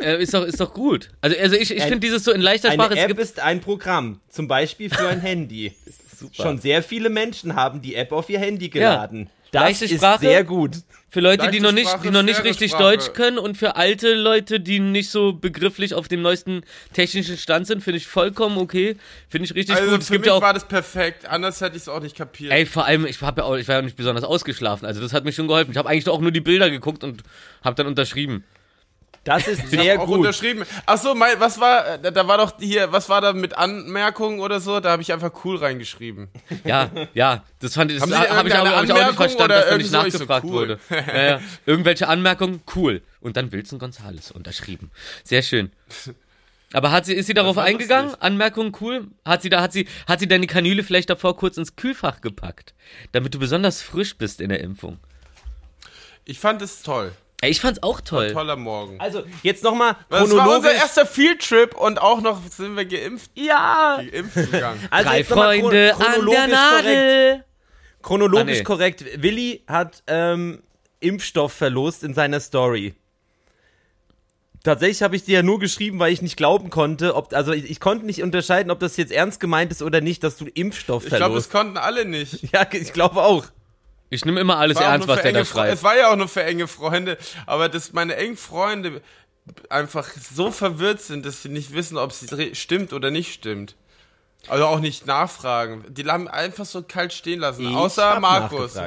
Äh, 0.00 0.22
ist, 0.22 0.34
doch, 0.34 0.44
ist 0.44 0.60
doch 0.60 0.74
gut. 0.74 1.10
Also, 1.22 1.36
also 1.38 1.56
ich, 1.56 1.70
ich 1.70 1.82
finde 1.82 2.00
dieses 2.00 2.22
so 2.22 2.32
in 2.32 2.40
leichter 2.42 2.68
Eine 2.68 2.82
Sprache. 2.82 2.94
es 2.94 3.00
App 3.00 3.08
gibt- 3.08 3.20
ist 3.20 3.40
ein 3.40 3.60
Programm, 3.60 4.20
zum 4.28 4.46
Beispiel 4.46 4.90
für 4.90 5.08
ein 5.08 5.20
Handy. 5.22 5.72
Schon 6.32 6.58
sehr 6.58 6.82
viele 6.82 7.10
Menschen 7.10 7.54
haben 7.54 7.82
die 7.82 7.94
App 7.94 8.12
auf 8.12 8.28
ihr 8.30 8.38
Handy 8.38 8.68
geladen. 8.68 9.30
Das 9.50 9.62
Leichte 9.62 9.84
ist 9.86 9.96
Sprache. 9.96 10.20
sehr 10.20 10.44
gut. 10.44 10.76
Für 11.10 11.20
Leute, 11.20 11.44
die 11.48 11.58
Leichte 11.58 11.62
noch 11.62 11.72
nicht, 11.72 11.88
Sprache, 11.88 12.02
die 12.02 12.10
noch 12.10 12.22
nicht 12.22 12.44
richtig 12.44 12.72
Sprache. 12.72 12.82
Deutsch 12.82 13.12
können 13.14 13.38
und 13.38 13.56
für 13.56 13.76
alte 13.76 14.14
Leute, 14.14 14.60
die 14.60 14.78
nicht 14.78 15.08
so 15.08 15.32
begrifflich 15.32 15.94
auf 15.94 16.06
dem 16.06 16.20
neuesten 16.20 16.62
technischen 16.92 17.38
Stand 17.38 17.66
sind, 17.66 17.82
finde 17.82 17.96
ich 17.96 18.06
vollkommen 18.06 18.58
okay. 18.58 18.96
Finde 19.30 19.46
ich 19.46 19.54
richtig 19.54 19.76
Also 19.76 19.90
gut. 19.90 20.00
Es 20.02 20.08
für 20.08 20.12
gibt 20.14 20.26
mich 20.26 20.28
ja 20.28 20.34
auch, 20.34 20.42
war 20.42 20.52
das 20.52 20.68
perfekt, 20.68 21.24
anders 21.24 21.62
hätte 21.62 21.76
ich 21.76 21.82
es 21.82 21.88
auch 21.88 22.00
nicht 22.00 22.14
kapiert. 22.14 22.52
ey, 22.52 22.66
vor 22.66 22.84
allem, 22.84 23.06
ich, 23.06 23.22
hab 23.22 23.38
ja 23.38 23.44
auch, 23.44 23.56
ich 23.56 23.66
war 23.68 23.76
ja 23.76 23.80
auch 23.80 23.84
nicht 23.84 23.96
besonders 23.96 24.22
ausgeschlafen, 24.24 24.84
also 24.84 25.00
das 25.00 25.14
hat 25.14 25.24
mir 25.24 25.32
schon 25.32 25.48
geholfen. 25.48 25.70
Ich 25.70 25.78
habe 25.78 25.88
eigentlich 25.88 26.08
auch 26.10 26.20
nur 26.20 26.30
die 26.30 26.42
Bilder 26.42 26.68
geguckt 26.68 27.02
und 27.02 27.22
habe 27.64 27.74
dann 27.74 27.86
unterschrieben. 27.86 28.44
Das 29.24 29.46
ist 29.46 29.58
Ich 29.72 29.76
hab 29.78 29.82
sehr 29.84 30.00
auch 30.00 30.06
gut. 30.06 30.18
unterschrieben. 30.18 30.64
Achso, 30.86 31.14
mein, 31.14 31.38
was 31.38 31.60
war, 31.60 31.98
da, 31.98 32.10
da 32.10 32.26
war 32.26 32.38
doch 32.38 32.52
hier, 32.58 32.90
was 32.92 33.08
war 33.10 33.20
da 33.20 33.34
mit 33.34 33.58
Anmerkungen 33.58 34.40
oder 34.40 34.58
so? 34.58 34.80
Da 34.80 34.90
habe 34.92 35.02
ich 35.02 35.12
einfach 35.12 35.32
cool 35.44 35.56
reingeschrieben. 35.56 36.28
Ja, 36.64 36.90
ja, 37.12 37.44
das 37.60 37.74
fand 37.74 37.90
ich, 37.90 37.98
das 37.98 38.02
Haben 38.10 38.10
Sie 38.12 38.16
habe 38.16 38.48
ich, 38.48 38.54
auch- 38.54 38.64
irgendeine 38.64 38.76
hab 38.76 38.84
ich 38.84 38.92
auch 38.92 39.06
nicht 39.08 39.16
verstanden, 39.16 39.44
oder 39.52 39.60
dass 39.60 39.68
da 39.70 39.76
nicht 39.76 39.92
irgend 39.92 40.02
so? 40.02 40.06
Ich 40.06 40.12
so, 40.14 40.18
nachgefragt 40.20 40.44
cool. 40.46 40.52
wurde. 40.52 40.78
Ja, 40.90 41.22
ja. 41.22 41.40
Irgendwelche 41.66 42.08
Anmerkungen, 42.08 42.62
cool. 42.74 43.02
Und 43.20 43.36
dann 43.36 43.52
Wilson 43.52 43.78
Gonzales 43.78 44.30
unterschrieben. 44.30 44.90
Sehr 45.24 45.42
schön. 45.42 45.72
Aber 46.72 46.90
hat 46.90 47.04
sie, 47.04 47.14
ist 47.14 47.26
sie 47.26 47.34
darauf 47.34 47.58
eingegangen? 47.58 48.06
lustig. 48.10 48.22
Anmerkung 48.22 48.76
cool? 48.80 49.08
Hat 49.26 49.42
sie 49.42 49.50
da, 49.50 49.60
hat 49.60 49.72
sie, 49.74 49.86
hat 50.06 50.20
sie 50.20 50.28
deine 50.28 50.46
Kanüle 50.46 50.82
vielleicht 50.84 51.10
davor 51.10 51.36
kurz 51.36 51.56
ins 51.58 51.76
Kühlfach 51.76 52.20
gepackt? 52.22 52.72
Damit 53.12 53.34
du 53.34 53.38
besonders 53.38 53.82
frisch 53.82 54.16
bist 54.16 54.40
in 54.40 54.48
der 54.48 54.60
Impfung. 54.60 54.98
Ich 56.24 56.38
fand 56.38 56.62
es 56.62 56.82
toll. 56.82 57.12
Ey, 57.40 57.50
ich 57.50 57.60
fand's 57.60 57.82
auch 57.84 58.00
toll. 58.00 58.32
Toller 58.32 58.56
Morgen. 58.56 58.98
Also, 59.00 59.22
jetzt 59.44 59.62
nochmal 59.62 59.94
Das 60.08 60.18
war 60.18 60.22
unser 60.22 60.36
chronologisch. 60.38 60.72
erster 60.74 61.06
Fieldtrip 61.06 61.76
und 61.76 62.00
auch 62.00 62.20
noch 62.20 62.40
sind 62.50 62.76
wir 62.76 62.84
geimpft, 62.84 63.30
ja! 63.34 64.02
geimpft 64.10 64.34
gegangen. 64.50 64.80
Also 64.90 65.08
Drei 65.08 65.22
Freunde 65.24 65.66
an 65.66 65.70
der 65.70 65.92
chronologisch 65.94 66.40
korrekt. 66.42 66.52
Nadel. 66.52 67.44
Chronologisch 68.02 68.54
Ah, 68.56 68.58
nee. 68.58 68.64
korrekt. 68.64 69.04
Willi 69.22 69.62
hat 69.68 70.02
ähm, 70.08 70.62
Impfstoff 71.00 71.52
verlost 71.52 72.02
in 72.02 72.12
seiner 72.14 72.40
Story. 72.40 72.94
Tatsächlich 74.64 75.02
habe 75.02 75.14
ich 75.14 75.24
dir 75.24 75.34
ja 75.36 75.42
nur 75.42 75.60
geschrieben, 75.60 76.00
weil 76.00 76.12
ich 76.12 76.20
nicht 76.20 76.36
glauben 76.36 76.68
konnte, 76.70 77.14
ob 77.14 77.32
also 77.32 77.52
ich, 77.52 77.70
ich 77.70 77.78
konnte 77.78 78.04
nicht 78.04 78.22
unterscheiden, 78.22 78.72
ob 78.72 78.80
das 78.80 78.96
jetzt 78.96 79.12
ernst 79.12 79.38
gemeint 79.38 79.70
ist 79.70 79.82
oder 79.82 80.00
nicht, 80.00 80.24
dass 80.24 80.36
du 80.36 80.46
Impfstoff 80.46 81.04
Ich 81.04 81.10
glaube, 81.10 81.36
das 81.36 81.46
verlost. 81.46 81.50
konnten 81.52 81.76
alle 81.76 82.04
nicht. 82.04 82.42
ja, 82.52 82.66
ich 82.72 82.92
glaube 82.92 83.22
auch. 83.22 83.44
Ich 84.10 84.24
nehme 84.24 84.40
immer 84.40 84.58
alles 84.58 84.78
ernst, 84.78 85.06
was 85.08 85.22
der 85.22 85.32
da 85.32 85.44
schreibt. 85.44 85.72
Es 85.74 85.82
war 85.82 85.96
ja 85.96 86.10
auch 86.10 86.16
nur 86.16 86.28
für 86.28 86.42
enge 86.42 86.66
Freunde, 86.66 87.18
aber 87.46 87.68
dass 87.68 87.92
meine 87.92 88.16
engen 88.16 88.36
Freunde 88.36 89.02
einfach 89.68 90.08
so 90.10 90.50
verwirrt 90.50 91.00
sind, 91.00 91.26
dass 91.26 91.42
sie 91.42 91.48
nicht 91.48 91.72
wissen, 91.72 91.96
ob 91.98 92.12
es 92.12 92.58
stimmt 92.58 92.92
oder 92.92 93.10
nicht 93.10 93.32
stimmt. 93.32 93.74
Also 94.46 94.66
auch 94.66 94.80
nicht 94.80 95.06
nachfragen. 95.06 95.84
Die 95.88 96.04
haben 96.04 96.28
einfach 96.28 96.64
so 96.64 96.82
kalt 96.82 97.12
stehen 97.12 97.40
lassen. 97.40 97.68
Ich 97.68 97.74
Außer 97.74 98.14
hab 98.14 98.20
Markus. 98.20 98.78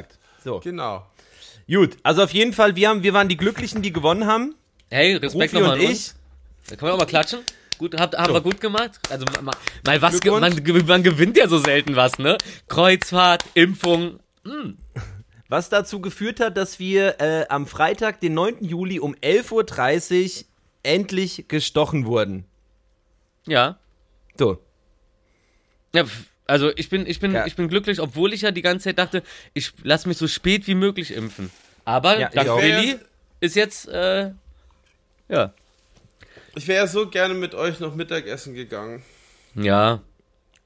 So. 0.44 0.60
Genau. 0.60 1.06
Gut, 1.68 1.98
also 2.04 2.24
auf 2.24 2.32
jeden 2.32 2.54
Fall, 2.54 2.76
wir, 2.76 2.90
haben, 2.90 3.04
wir 3.04 3.14
waren 3.14 3.28
die 3.30 3.38
Glücklichen, 3.38 3.82
die 3.82 3.94
gewonnen 3.94 4.26
haben. 4.26 4.56
Hey, 4.90 5.16
Respekt 5.16 5.54
nochmal 5.54 5.74
an 5.74 5.82
ich. 5.82 5.90
uns. 5.90 6.16
Da 6.68 6.76
können 6.76 6.90
wir 6.90 6.96
auch 6.96 7.00
mal 7.00 7.06
klatschen. 7.06 7.40
Gut, 7.78 8.00
habt, 8.00 8.16
haben 8.18 8.28
So. 8.28 8.34
wir 8.34 8.42
gut 8.42 8.60
gemacht. 8.60 8.92
Also 9.10 9.26
mal, 9.42 9.54
mal 9.86 10.02
was, 10.02 10.24
man, 10.24 10.86
man 10.86 11.04
gewinnt 11.04 11.38
ja 11.38 11.48
so 11.48 11.60
selten 11.60 11.96
was, 11.96 12.20
ne? 12.20 12.38
Kreuzfahrt, 12.68 13.46
Impfung. 13.54 14.20
Was 15.48 15.70
dazu 15.70 16.00
geführt 16.02 16.40
hat, 16.40 16.56
dass 16.58 16.80
wir 16.80 17.20
äh, 17.20 17.46
am 17.50 17.68
Freitag, 17.68 18.22
den 18.22 18.34
9. 18.34 18.64
Juli 18.64 19.00
um 19.00 19.16
11.30 19.16 20.40
Uhr 20.40 20.46
endlich 20.84 21.46
gestochen 21.48 22.06
wurden. 22.06 22.46
Ja. 23.46 23.78
So. 24.38 24.60
Ja, 25.94 26.06
also 26.48 26.72
ich 26.76 26.90
bin, 26.90 27.06
ich 27.06 27.20
bin, 27.20 27.34
Ja. 27.34 27.46
ich 27.46 27.56
bin 27.56 27.68
glücklich, 27.68 28.00
obwohl 28.00 28.34
ich 28.34 28.42
ja 28.42 28.52
die 28.52 28.62
ganze 28.62 28.86
Zeit 28.86 28.98
dachte, 28.98 29.24
ich 29.54 29.74
lass 29.84 30.06
mich 30.06 30.18
so 30.18 30.28
spät 30.28 30.68
wie 30.68 30.76
möglich 30.76 31.14
impfen. 31.14 31.52
Aber 31.86 32.18
Ja, 32.20 32.30
dank. 32.30 32.48
Willi 32.62 32.98
ist 33.42 33.56
jetzt, 33.56 33.88
äh, 33.90 34.32
ja. 35.28 35.54
Ich 36.56 36.68
wäre 36.68 36.84
ja 36.86 36.88
so 36.88 37.08
gerne 37.10 37.34
mit 37.34 37.56
euch 37.56 37.80
noch 37.80 37.96
Mittagessen 37.96 38.54
gegangen. 38.54 39.04
Ja. 39.56 40.02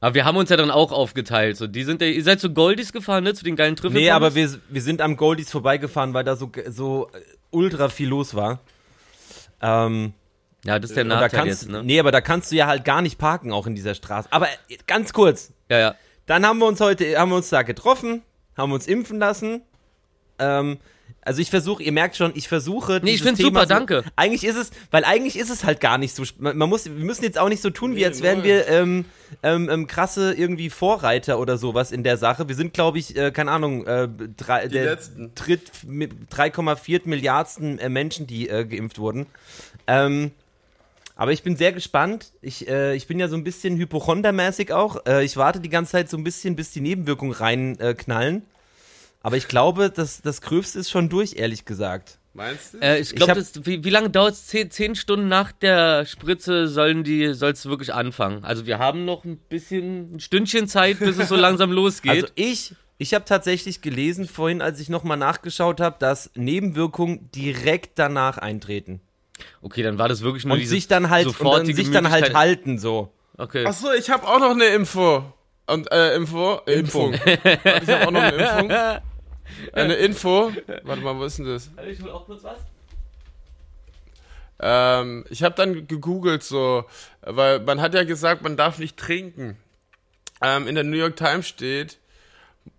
Aber 0.05 0.13
wir 0.13 0.23
haben 0.23 0.37
uns 0.37 0.51
ja 0.51 0.55
dann 0.55 0.69
auch 0.69 0.91
aufgeteilt. 0.91 1.57
So, 1.57 1.65
die 1.65 1.83
sind 1.83 1.99
ja, 1.99 2.05
ihr 2.07 2.23
seid 2.23 2.39
zu 2.39 2.53
Goldies 2.53 2.93
gefahren, 2.93 3.23
ne? 3.23 3.33
Zu 3.33 3.43
den 3.43 3.55
geilen 3.55 3.75
Trüffeln. 3.75 4.03
Nee, 4.03 4.11
aber 4.11 4.35
wir, 4.35 4.53
wir 4.69 4.81
sind 4.83 5.01
am 5.01 5.17
Goldies 5.17 5.49
vorbeigefahren, 5.49 6.13
weil 6.13 6.23
da 6.23 6.35
so, 6.35 6.51
so 6.69 7.09
äh, 7.11 7.21
ultra 7.49 7.89
viel 7.89 8.09
los 8.09 8.35
war. 8.35 8.59
Ähm, 9.63 10.13
Ja, 10.63 10.77
das 10.77 10.91
ist 10.91 10.95
der 10.95 11.05
und 11.05 11.09
da 11.09 11.21
Nachteil 11.21 11.39
kannst, 11.45 11.63
jetzt, 11.63 11.71
ne? 11.71 11.83
Nee, 11.83 11.99
aber 11.99 12.11
da 12.11 12.21
kannst 12.21 12.51
du 12.51 12.55
ja 12.55 12.67
halt 12.67 12.85
gar 12.85 13.01
nicht 13.01 13.17
parken, 13.17 13.51
auch 13.51 13.65
in 13.65 13.73
dieser 13.73 13.95
Straße. 13.95 14.27
Aber 14.31 14.47
äh, 14.47 14.77
ganz 14.85 15.11
kurz, 15.11 15.51
Ja, 15.71 15.79
ja. 15.79 15.95
dann 16.27 16.45
haben 16.45 16.59
wir 16.59 16.67
uns 16.67 16.79
heute, 16.81 17.17
haben 17.17 17.31
wir 17.31 17.37
uns 17.37 17.49
da 17.49 17.63
getroffen, 17.63 18.21
haben 18.55 18.73
uns 18.73 18.85
impfen 18.85 19.17
lassen. 19.17 19.63
Ähm, 20.37 20.77
also 21.25 21.41
ich 21.41 21.49
versuche, 21.49 21.81
ihr 21.81 21.91
merkt 21.91 22.15
schon, 22.15 22.33
ich 22.35 22.47
versuche. 22.47 23.01
Nee, 23.03 23.15
ich 23.15 23.21
Thema 23.21 23.35
super, 23.35 23.61
so, 23.61 23.65
danke. 23.65 24.03
Eigentlich 24.15 24.43
ist 24.43 24.57
es, 24.57 24.69
weil 24.91 25.03
eigentlich 25.03 25.39
ist 25.39 25.49
es 25.49 25.63
halt 25.63 25.79
gar 25.79 25.97
nicht 25.97 26.15
so. 26.15 26.23
Man, 26.37 26.55
man 26.55 26.69
muss, 26.69 26.85
wir 26.85 26.91
müssen 27.03 27.23
jetzt 27.23 27.39
auch 27.39 27.49
nicht 27.49 27.63
so 27.63 27.71
tun, 27.71 27.95
wie 27.95 28.01
Nee, 28.01 28.05
als 28.05 28.21
wären 28.21 28.43
wir 28.43 28.67
ähm, 28.67 29.05
ähm, 29.41 29.67
ähm, 29.71 29.87
krasse 29.87 30.33
irgendwie 30.33 30.69
Vorreiter 30.69 31.39
oder 31.39 31.57
sowas 31.57 31.91
in 31.91 32.03
der 32.03 32.17
Sache. 32.17 32.47
Wir 32.47 32.55
sind, 32.55 32.75
glaube 32.75 32.99
ich, 32.99 33.17
äh, 33.17 33.31
keine 33.31 33.49
Ahnung, 33.49 33.87
äh, 33.87 34.07
drei, 34.37 34.67
der 34.67 34.85
Letzten. 34.85 35.31
dritt 35.33 35.71
mit 35.87 36.11
3,4 36.31 37.01
Milliardsten 37.05 37.79
äh, 37.79 37.89
Menschen, 37.89 38.27
die 38.27 38.47
äh, 38.47 38.63
geimpft 38.63 38.99
wurden. 38.99 39.25
Ähm, 39.87 40.29
aber 41.15 41.31
ich 41.31 41.41
bin 41.41 41.57
sehr 41.57 41.71
gespannt. 41.71 42.33
Ich, 42.43 42.67
äh, 42.67 42.95
ich 42.95 43.07
bin 43.07 43.19
ja 43.19 43.29
so 43.29 43.35
ein 43.35 43.43
bisschen 43.43 43.77
hypochondermäßig 43.77 44.71
auch. 44.73 45.07
Äh, 45.07 45.25
ich 45.25 45.37
warte 45.37 45.59
die 45.59 45.69
ganze 45.69 45.93
Zeit 45.93 46.07
so 46.07 46.17
ein 46.17 46.23
bisschen, 46.23 46.55
bis 46.55 46.69
die 46.69 46.81
Nebenwirkungen 46.81 47.33
reinknallen. 47.33 47.79
Äh, 47.79 47.95
knallen. 47.95 48.43
Aber 49.25 49.37
ich 49.37 49.47
glaube, 49.47 49.89
das, 49.89 50.21
das 50.21 50.39
Gröbste 50.39 50.77
ist 50.77 50.91
schon 50.91 51.09
durch, 51.09 51.37
ehrlich 51.37 51.65
gesagt. 51.65 52.19
Meinst 52.35 52.75
du? 52.75 52.77
Äh, 52.77 52.99
ich 52.99 53.15
glaube, 53.15 53.43
wie, 53.63 53.83
wie 53.83 53.89
lange 53.89 54.11
dauert 54.11 54.33
es? 54.33 54.45
Zehn, 54.45 54.69
zehn 54.69 54.93
Stunden 54.93 55.27
nach 55.27 55.51
der 55.51 56.05
Spritze 56.05 56.67
sollen 56.67 57.03
die, 57.03 57.33
soll 57.33 57.53
es 57.53 57.65
wirklich 57.65 57.91
anfangen. 57.91 58.43
Also 58.43 58.67
wir 58.67 58.77
haben 58.77 59.03
noch 59.03 59.25
ein 59.25 59.37
bisschen, 59.37 60.17
ein 60.17 60.19
Stündchen 60.19 60.67
Zeit, 60.67 60.99
bis 60.99 61.17
es 61.17 61.27
so 61.27 61.35
langsam 61.35 61.71
losgeht. 61.71 62.11
Also 62.11 62.27
ich, 62.35 62.75
ich 62.99 63.15
habe 63.15 63.25
tatsächlich 63.25 63.81
gelesen 63.81 64.27
vorhin, 64.27 64.61
als 64.61 64.79
ich 64.79 64.89
nochmal 64.89 65.17
nachgeschaut 65.17 65.81
habe, 65.81 65.95
dass 65.97 66.29
Nebenwirkungen 66.35 67.31
direkt 67.31 67.97
danach 67.97 68.37
eintreten. 68.37 69.01
okay, 69.63 69.81
dann 69.81 69.97
war 69.97 70.07
das 70.07 70.21
wirklich 70.21 70.45
nur 70.45 70.53
Und 70.53 70.59
diese 70.59 70.75
sich 70.75 70.87
dann 70.87 71.09
halt, 71.09 71.25
und 71.25 71.51
dann 71.51 71.65
sich 71.65 71.89
dann 71.89 72.11
halt 72.11 72.35
halten 72.35 72.77
so. 72.77 73.11
Okay. 73.39 73.65
Achso, 73.65 73.91
ich 73.91 74.11
habe 74.11 74.27
auch 74.27 74.39
noch 74.39 74.51
eine 74.51 74.65
Info. 74.65 75.23
Und, 75.65 75.91
äh, 75.91 76.15
Info? 76.15 76.59
Impfung. 76.67 77.15
ich 77.15 77.89
habe 77.89 78.07
auch 78.07 78.11
noch 78.11 78.21
eine 78.21 78.35
Impfung. 78.35 78.69
Eine 79.73 79.95
Info. 79.95 80.51
Warte 80.83 81.01
mal, 81.01 81.17
wo 81.17 81.23
ist 81.23 81.39
denn 81.39 81.45
das? 81.45 81.69
Ich 81.87 82.01
hol 82.01 82.09
auch 82.11 82.25
kurz 82.25 82.43
was. 82.43 82.57
Ähm, 84.59 85.25
ich 85.29 85.43
habe 85.43 85.55
dann 85.55 85.87
gegoogelt 85.87 86.43
so, 86.43 86.85
weil 87.21 87.59
man 87.59 87.81
hat 87.81 87.93
ja 87.93 88.03
gesagt, 88.03 88.41
man 88.41 88.57
darf 88.57 88.79
nicht 88.79 88.97
trinken. 88.97 89.57
Ähm, 90.41 90.67
in 90.67 90.75
der 90.75 90.83
New 90.83 90.97
York 90.97 91.15
Times 91.15 91.47
steht, 91.47 91.97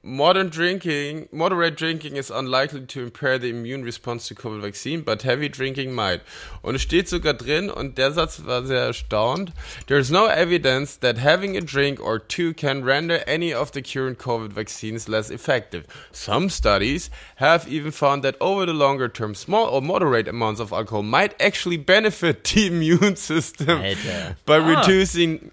modern 0.03 0.49
drinking, 0.51 1.29
moderate 1.33 1.77
drinking 1.77 2.17
is 2.17 2.31
unlikely 2.31 2.83
to 2.87 3.03
impair 3.03 3.39
the 3.39 3.51
immune 3.51 3.83
response 3.83 4.29
to 4.29 4.35
COVID 4.35 4.61
vaccine, 4.63 5.01
but 5.03 5.23
heavy 5.23 5.49
drinking 5.49 5.93
might. 5.95 6.21
Und 6.63 6.77
es 6.77 6.83
steht 6.83 7.09
sogar 7.09 7.35
drin, 7.35 7.69
und 7.71 7.97
der 7.99 8.13
Satz 8.13 8.45
war 8.45 8.65
sehr 8.65 8.87
erstaunt, 8.87 9.53
there's 9.89 10.11
no 10.11 10.27
evidence 10.27 10.97
that 11.01 11.19
having 11.19 11.57
a 11.57 11.61
drink 11.61 12.01
or 12.01 12.19
two 12.21 12.55
can 12.55 12.85
render 12.85 13.17
any 13.27 13.53
of 13.53 13.73
the 13.73 13.83
current 13.83 14.19
COVID 14.19 14.53
vaccines 14.53 15.09
less 15.09 15.29
effective. 15.31 15.87
Some 16.13 16.51
studies 16.51 17.11
have 17.37 17.67
even 17.69 17.91
found 17.91 18.23
that 18.23 18.37
over 18.41 18.65
the 18.65 18.73
longer 18.75 19.09
term, 19.09 19.35
small 19.35 19.67
or 19.69 19.83
moderate 19.83 20.29
amounts 20.29 20.61
of 20.61 20.73
alcohol 20.73 21.03
might 21.03 21.35
actually 21.41 21.79
benefit 21.79 22.45
the 22.55 22.69
immune 22.69 23.17
system 23.17 23.81
Alter. 23.83 24.37
by 24.47 24.59
Ah. 24.59 24.81
reducing 24.81 25.51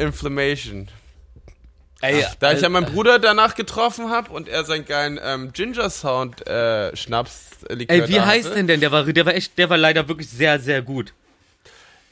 inflammation. 0.00 0.88
Ey, 2.02 2.24
Da 2.40 2.52
ich 2.52 2.58
äh, 2.58 2.62
ja 2.62 2.68
meinen 2.68 2.86
Bruder 2.86 3.18
danach 3.18 3.54
getroffen 3.54 4.10
habe 4.10 4.30
und 4.32 4.48
er 4.48 4.64
seinen 4.64 4.84
geilen 4.84 5.18
ähm, 5.22 5.52
Ginger 5.52 5.88
Sound 5.88 6.46
äh, 6.46 6.94
Schnaps 6.96 7.62
äh, 7.68 7.74
Likör 7.74 7.94
Ey, 7.96 8.08
wie 8.08 8.14
da 8.14 8.26
heißt 8.26 8.46
hatte. 8.46 8.56
denn 8.56 8.66
denn? 8.66 8.80
Der 8.80 8.92
war, 8.92 9.04
der 9.04 9.24
war 9.24 9.34
echt, 9.34 9.56
der 9.56 9.70
war 9.70 9.78
leider 9.78 10.06
wirklich 10.08 10.28
sehr, 10.28 10.58
sehr 10.60 10.82
gut. 10.82 11.14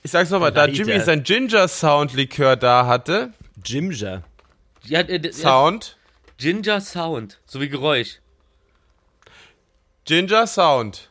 Ich 0.03 0.11
sag's 0.13 0.31
nochmal, 0.31 0.53
da 0.53 0.63
Alter. 0.63 0.73
Jimmy 0.75 0.99
sein 1.01 1.23
Ginger 1.25 1.69
Sound 1.69 2.15
Likör 2.15 2.57
da 2.57 2.87
hatte, 2.87 3.33
Ginger. 3.63 4.23
Ja, 4.85 5.01
äh, 5.01 5.33
Sound, 5.33 5.97
Ginger 6.39 6.81
Sound, 6.81 7.39
so 7.45 7.61
wie 7.61 7.69
Geräusch. 7.69 8.21
Ginger 10.05 10.47
Sound, 10.47 11.11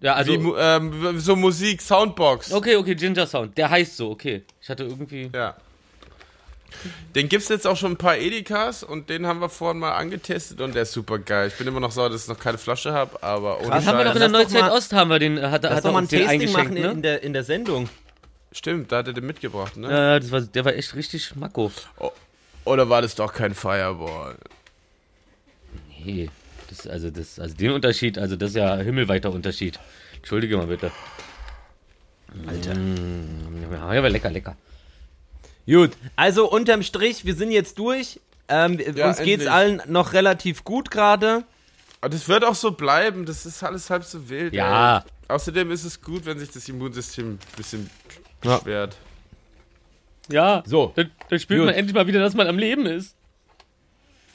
Ja, 0.00 0.14
also. 0.14 0.32
wie, 0.32 0.52
ähm, 0.58 1.18
so 1.18 1.34
Musik, 1.36 1.80
Soundbox. 1.80 2.52
okay, 2.52 2.76
okay, 2.76 2.94
Ginger 2.94 3.26
Sound. 3.26 3.56
Der 3.56 3.70
heißt 3.70 3.96
so, 3.96 4.10
okay. 4.10 4.44
Ich 4.60 4.68
hatte 4.68 4.84
irgendwie. 4.84 5.30
Ja. 5.34 5.56
Den 7.14 7.28
gibt's 7.28 7.48
jetzt 7.48 7.66
auch 7.66 7.76
schon 7.76 7.92
ein 7.92 7.96
paar 7.96 8.16
Edikas 8.18 8.82
und 8.82 9.08
den 9.10 9.26
haben 9.26 9.40
wir 9.40 9.48
vorhin 9.48 9.78
mal 9.80 9.92
angetestet 9.92 10.60
und 10.60 10.74
der 10.74 10.82
ist 10.82 10.92
super 10.92 11.18
geil. 11.18 11.48
Ich 11.48 11.54
bin 11.54 11.66
immer 11.66 11.80
noch 11.80 11.90
sauer, 11.92 12.10
dass 12.10 12.22
ich 12.24 12.28
noch 12.28 12.38
keine 12.38 12.58
Flasche 12.58 12.92
habe, 12.92 13.22
aber 13.22 13.60
ohne 13.60 13.70
Das 13.70 13.86
haben 13.86 13.98
wir 13.98 14.04
doch 14.04 14.14
in 14.14 14.20
der 14.20 14.28
Neuzeit 14.28 14.60
mal- 14.62 14.70
Ost, 14.72 14.92
haben 14.92 15.10
wir 15.10 15.18
den, 15.18 15.40
hat, 15.40 15.64
hat 15.64 15.84
er 15.84 15.90
mal 15.92 15.98
ein 15.98 16.02
uns 16.04 16.10
den 16.10 16.20
Tasting 16.20 16.40
eingeschenkt, 16.40 16.56
machen 16.74 16.76
in, 16.76 16.96
ne? 16.96 17.02
der, 17.02 17.22
in 17.22 17.32
der 17.32 17.44
Sendung. 17.44 17.88
Stimmt, 18.52 18.92
da 18.92 18.98
hat 18.98 19.08
er 19.08 19.12
den 19.12 19.26
mitgebracht, 19.26 19.76
ne? 19.76 19.90
Ja, 19.90 20.18
das 20.20 20.30
war, 20.30 20.40
der 20.40 20.64
war 20.64 20.74
echt 20.74 20.94
richtig 20.94 21.34
Mako. 21.36 21.70
Oder 22.64 22.88
war 22.88 23.02
das 23.02 23.14
doch 23.14 23.32
kein 23.32 23.54
Fireball? 23.54 24.36
Nee, 26.04 26.30
das, 26.68 26.86
also, 26.86 27.10
das, 27.10 27.38
also 27.38 27.54
den 27.54 27.72
Unterschied, 27.72 28.18
also 28.18 28.36
das 28.36 28.50
ist 28.50 28.56
ja 28.56 28.76
himmelweiter 28.76 29.30
Unterschied. 29.30 29.78
Entschuldige 30.16 30.56
mal 30.56 30.66
bitte. 30.66 30.90
Alter. 32.46 32.74
Mm, 32.74 33.72
Ja, 33.72 33.80
aber 33.98 34.10
lecker, 34.10 34.30
lecker. 34.30 34.56
Gut, 35.68 35.90
also 36.16 36.50
unterm 36.50 36.82
Strich, 36.82 37.24
wir 37.24 37.34
sind 37.34 37.50
jetzt 37.50 37.78
durch. 37.78 38.20
Ähm, 38.48 38.78
Ja, 38.94 39.08
uns 39.08 39.18
geht's 39.18 39.44
endlich. 39.44 39.50
allen 39.50 39.82
noch 39.86 40.14
relativ 40.14 40.64
gut 40.64 40.90
gerade. 40.90 41.44
Aber 42.00 42.08
das 42.10 42.28
wird 42.28 42.44
auch 42.44 42.54
so 42.54 42.70
bleiben, 42.70 43.26
das 43.26 43.44
ist 43.44 43.62
alles 43.62 43.90
halb 43.90 44.04
so 44.04 44.28
wild. 44.30 44.54
Ja. 44.54 44.98
Ey. 44.98 45.02
Außerdem 45.28 45.70
ist 45.70 45.84
es 45.84 46.00
gut, 46.00 46.24
wenn 46.24 46.38
sich 46.38 46.50
das 46.50 46.66
Immunsystem 46.68 47.32
ein 47.32 47.38
bisschen 47.56 47.90
Ja. 48.42 48.56
beschwert. 48.56 48.96
Ja, 50.30 50.62
So. 50.66 50.92
dann, 50.96 51.10
dann 51.28 51.38
spürt 51.38 51.58
Gut. 51.60 51.66
man 51.66 51.74
endlich 51.74 51.94
mal 51.94 52.06
wieder, 52.06 52.20
dass 52.20 52.34
man 52.34 52.46
am 52.46 52.58
Leben 52.58 52.86
ist. 52.86 53.14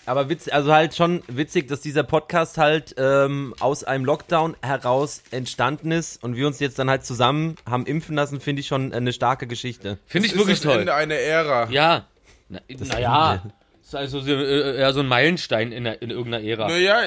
Aber 0.06 0.28
witz, 0.30 0.50
also 0.50 0.74
halt 0.74 0.96
schon 0.96 1.24
witzig, 1.28 1.68
dass 1.70 1.80
dieser 1.82 2.04
Podcast 2.04 2.58
halt 2.58 2.94
ähm, 2.98 3.56
aus 3.60 3.84
einem 3.84 4.04
Lockdown 4.04 4.56
heraus 4.62 5.22
entstanden 5.32 5.92
ist 5.92 6.22
und 6.24 6.36
wir 6.36 6.46
uns 6.48 6.60
jetzt 6.60 6.78
dann 6.78 6.90
halt 6.90 7.06
zusammen 7.06 7.56
haben 7.66 7.86
impfen 7.86 8.16
lassen, 8.16 8.42
finde 8.42 8.60
ich 8.60 8.68
schon 8.68 8.94
eine 8.94 9.14
starke 9.14 9.48
Geschichte. 9.48 9.98
Finde 10.06 10.28
ich 10.28 10.34
Das 10.34 10.40
wirklich 10.40 10.56
ist 10.56 10.66
das 10.66 10.72
toll. 10.72 10.82
Ende 10.82 10.94
einer 10.94 11.16
Ära. 11.16 11.70
Ja. 11.70 12.06
Na, 12.50 12.60
naja. 12.68 13.44
Ist 13.82 13.96
also 13.96 14.20
so, 14.20 14.32
äh, 14.32 14.78
eher 14.78 14.94
so 14.94 15.00
ein 15.00 15.08
Meilenstein 15.08 15.72
in, 15.72 15.86
der, 15.86 16.02
in 16.02 16.10
irgendeiner 16.10 16.44
Ära. 16.44 16.68
Naja, 16.68 17.04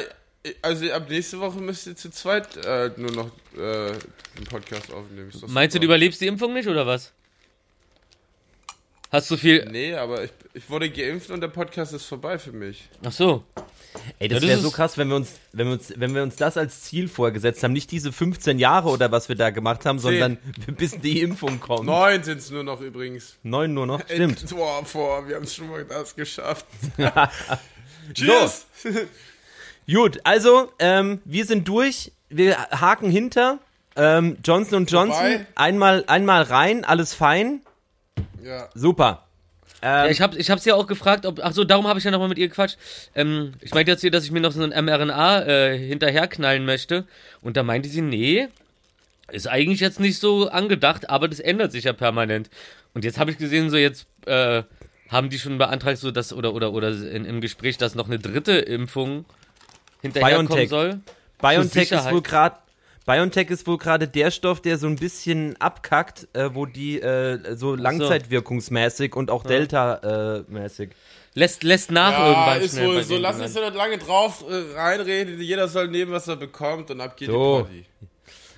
also 0.62 0.90
ab 0.92 1.06
nächste 1.09 1.40
Woche 1.40 1.59
müsst 1.61 1.87
ihr 1.87 1.96
zu 1.96 2.11
zweit 2.11 2.56
äh, 2.64 2.90
nur 2.96 3.11
noch 3.12 3.30
äh, 3.59 3.88
einen 3.90 4.46
Podcast 4.48 4.92
aufnehmen. 4.92 5.28
Ist 5.28 5.46
Meinst 5.48 5.74
du, 5.74 5.78
du 5.80 5.85
super. 5.85 5.94
überlebst 5.96 6.20
die 6.20 6.26
Impfung 6.28 6.54
nicht 6.54 6.68
oder 6.68 6.87
was? 6.87 7.12
Hast 9.16 9.31
du 9.31 9.37
viel. 9.38 9.66
Nee, 9.70 9.94
aber 9.94 10.24
ich, 10.24 10.31
ich 10.52 10.68
wurde 10.68 10.90
geimpft 10.90 11.31
und 11.31 11.40
der 11.40 11.48
Podcast 11.48 11.94
ist 11.94 12.05
vorbei 12.05 12.38
für 12.38 12.52
mich. 12.52 12.87
Ach 13.02 13.11
so. 13.12 13.44
Ey, 14.18 14.29
das 14.29 14.37
Ja, 14.37 14.40
das 14.40 14.48
wäre 14.50 14.61
so 14.61 14.70
krass, 14.70 14.98
wenn 14.98 15.09
wir 15.09 15.16
uns, 15.16 15.31
wenn 15.52 15.68
wir 15.68 15.72
uns, 15.72 15.90
wenn 15.96 16.14
wir 16.14 16.22
uns 16.22 16.37
das 16.37 16.59
als 16.59 16.83
Ziel 16.83 17.09
vorgesetzt 17.09 17.62
haben, 17.62 17.72
nicht 17.72 17.90
diese 17.90 18.12
15 18.12 18.59
Jahre 18.59 18.90
oder 18.90 19.11
was 19.11 19.31
wir 19.31 19.37
da 19.37 19.48
gemacht 19.48 19.87
haben, 19.87 19.98
sondern 19.98 20.37
bis 20.76 21.00
die 21.00 21.22
Impfung 21.22 21.61
kommt. 21.61 21.87
Neun 21.87 22.22
sind 22.24 22.38
es 22.38 22.50
nur 22.50 22.62
noch 22.62 22.83
übrigens. 22.83 23.37
Neun 23.42 23.72
nur 23.72 23.87
noch, 23.87 24.02
stimmt. 24.05 24.42
End- 24.42 24.50
Boah, 24.50 24.85
vor, 24.85 25.26
wir 25.26 25.37
haben 25.37 25.44
es 25.44 25.55
schon 25.55 25.70
mal 25.70 25.85
das 25.85 26.14
geschafft. 26.14 26.66
So, 28.09 28.24
Cheers! 28.24 28.66
gut, 29.92 30.20
also, 30.22 30.70
ähm, 30.79 31.20
wir 31.24 31.44
sind 31.44 31.66
durch, 31.66 32.12
wir 32.29 32.57
haken 32.70 33.11
hinter. 33.11 33.59
Ähm, 33.96 34.37
Johnson 34.44 34.87
Johnson, 34.87 35.16
Vorbei. 35.16 35.46
einmal, 35.57 36.05
einmal 36.07 36.42
rein, 36.42 36.85
alles 36.85 37.14
fein, 37.14 37.62
Ja. 38.42 38.68
super. 38.74 39.22
Ja, 39.83 40.07
Ähm, 40.07 40.11
ich 40.11 40.20
habe 40.20 40.37
ich 40.38 40.50
hab 40.50 40.59
sie 40.59 40.72
auch 40.72 40.87
gefragt, 40.87 41.26
ob. 41.26 41.40
Ach 41.42 41.52
so, 41.52 41.64
darum 41.64 41.87
habe 41.87 41.98
ich 41.98 42.05
ja 42.05 42.11
nochmal 42.11 42.29
mit 42.29 42.38
ihr 42.38 42.48
gequatscht. 42.48 42.79
Ähm, 43.14 43.52
ich 43.61 43.74
meinte 43.74 43.90
jetzt 43.90 44.00
hier, 44.00 44.11
dass 44.11 44.24
ich 44.24 44.31
mir 44.31 44.40
noch 44.40 44.52
so 44.52 44.62
ein 44.62 44.85
mRNA 44.85 45.42
äh, 45.42 45.79
hinterherknallen 45.79 46.64
möchte. 46.64 47.07
Und 47.42 47.57
da 47.57 47.62
meinte 47.62 47.88
sie, 47.88 48.00
nee, 48.00 48.48
ist 49.31 49.48
eigentlich 49.48 49.81
jetzt 49.81 50.00
nicht 50.00 50.18
so 50.18 50.48
angedacht, 50.48 51.11
aber 51.11 51.29
das 51.29 51.40
ändert 51.40 51.72
sich 51.72 51.85
ja 51.85 51.92
permanent. 51.92 52.48
Und 52.94 53.05
jetzt 53.05 53.18
habe 53.18 53.31
ich 53.31 53.38
gesehen, 53.38 53.70
so 53.70 53.76
jetzt 53.76 54.07
äh, 54.26 54.62
haben 55.09 55.31
die 55.31 55.38
schon 55.38 55.59
beantragt, 55.59 55.98
so 55.98 56.11
dass, 56.11 56.33
oder, 56.33 56.55
oder, 56.55 56.72
oder 56.72 56.90
in, 56.90 57.24
im 57.24 57.40
Gespräch, 57.40 57.76
dass 57.76 57.94
noch 57.94 58.07
eine 58.07 58.18
dritte 58.18 58.52
Impfung 58.52 59.24
hinterherkommen 60.00 60.48
BioNTech. 60.48 60.68
soll. 60.70 61.00
BioNTech 61.40 61.92
ist 61.92 62.11
wohl 62.11 62.22
gerade 62.22 62.57
BioNTech 63.07 63.51
ist 63.51 63.66
wohl 63.66 63.79
gerade 63.79 64.09
der 64.09 64.31
Stoff, 64.33 64.61
der 64.61 64.79
so 64.79 64.87
ein 64.88 64.97
bisschen 64.97 65.55
abkackt, 65.61 66.27
äh, 66.33 66.51
wo 66.53 66.66
die 66.66 67.01
äh, 67.01 67.57
so 67.57 67.75
langzeitwirkungsmäßig 67.77 69.14
und 69.14 69.31
auch 69.31 69.45
Delta-mäßig. 69.45 70.90
Lässt, 71.35 71.62
lässt 71.62 71.90
nach 71.90 72.11
Ja, 72.12 72.29
irgendwann 72.29 72.61
ist 72.62 72.73
schnell 72.73 72.88
wohl 72.88 72.95
bei 72.97 73.03
so. 73.03 73.16
Lass 73.16 73.37
Dingern. 73.37 73.47
uns 73.49 73.55
ja 73.57 73.64
nicht 73.66 73.77
lange 73.77 73.99
drauf 73.99 74.45
äh, 74.49 74.77
reinreden. 74.79 75.40
Jeder 75.40 75.69
soll 75.69 75.88
nehmen, 75.88 76.11
was 76.12 76.27
er 76.29 76.37
bekommt 76.37 76.90
und 76.90 77.01
ab 77.01 77.16
geht 77.16 77.29
So. 77.29 77.62
die 77.71 77.85
Party. 77.85 77.85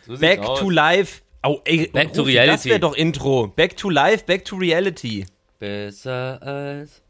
So 0.07 0.17
Back 0.19 0.41
aus. 0.41 0.59
to 0.61 0.71
life. 0.71 1.21
Oh, 1.45 1.61
ey, 1.65 1.89
Back 1.89 2.13
to 2.15 2.23
Rufi, 2.23 2.33
reality. 2.33 2.53
Das 2.57 2.65
wäre 2.65 2.81
doch 2.81 2.95
Intro. 2.97 3.49
Back 3.49 3.77
to 3.77 3.91
life, 3.91 4.25
back 4.25 4.45
to 4.45 4.57
reality. 4.57 5.27
Besser 5.59 6.41
als. 6.43 7.03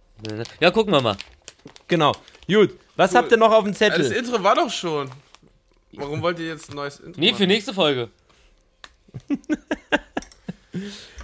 Ja, 0.60 0.70
gucken 0.70 0.92
wir 0.92 1.00
mal. 1.00 1.16
Genau. 1.86 2.12
Gut. 2.48 2.70
Was 2.96 3.12
Cool. 3.12 3.18
habt 3.18 3.30
ihr 3.30 3.36
noch 3.36 3.52
auf 3.52 3.62
dem 3.64 3.74
Ja, 3.78 3.90
das 3.90 4.08
Zettel? 4.08 4.12
Intro 4.12 4.42
war 4.42 4.54
doch 4.56 4.70
schon. 4.70 5.08
Warum 5.92 6.22
wollt 6.22 6.38
ihr 6.38 6.46
jetzt 6.46 6.70
ein 6.70 6.76
neues 6.76 7.00
Intro 7.00 7.20
Nee, 7.20 7.28
machen? 7.30 7.38
für 7.38 7.46
nächste 7.46 7.74
Folge. 7.74 8.08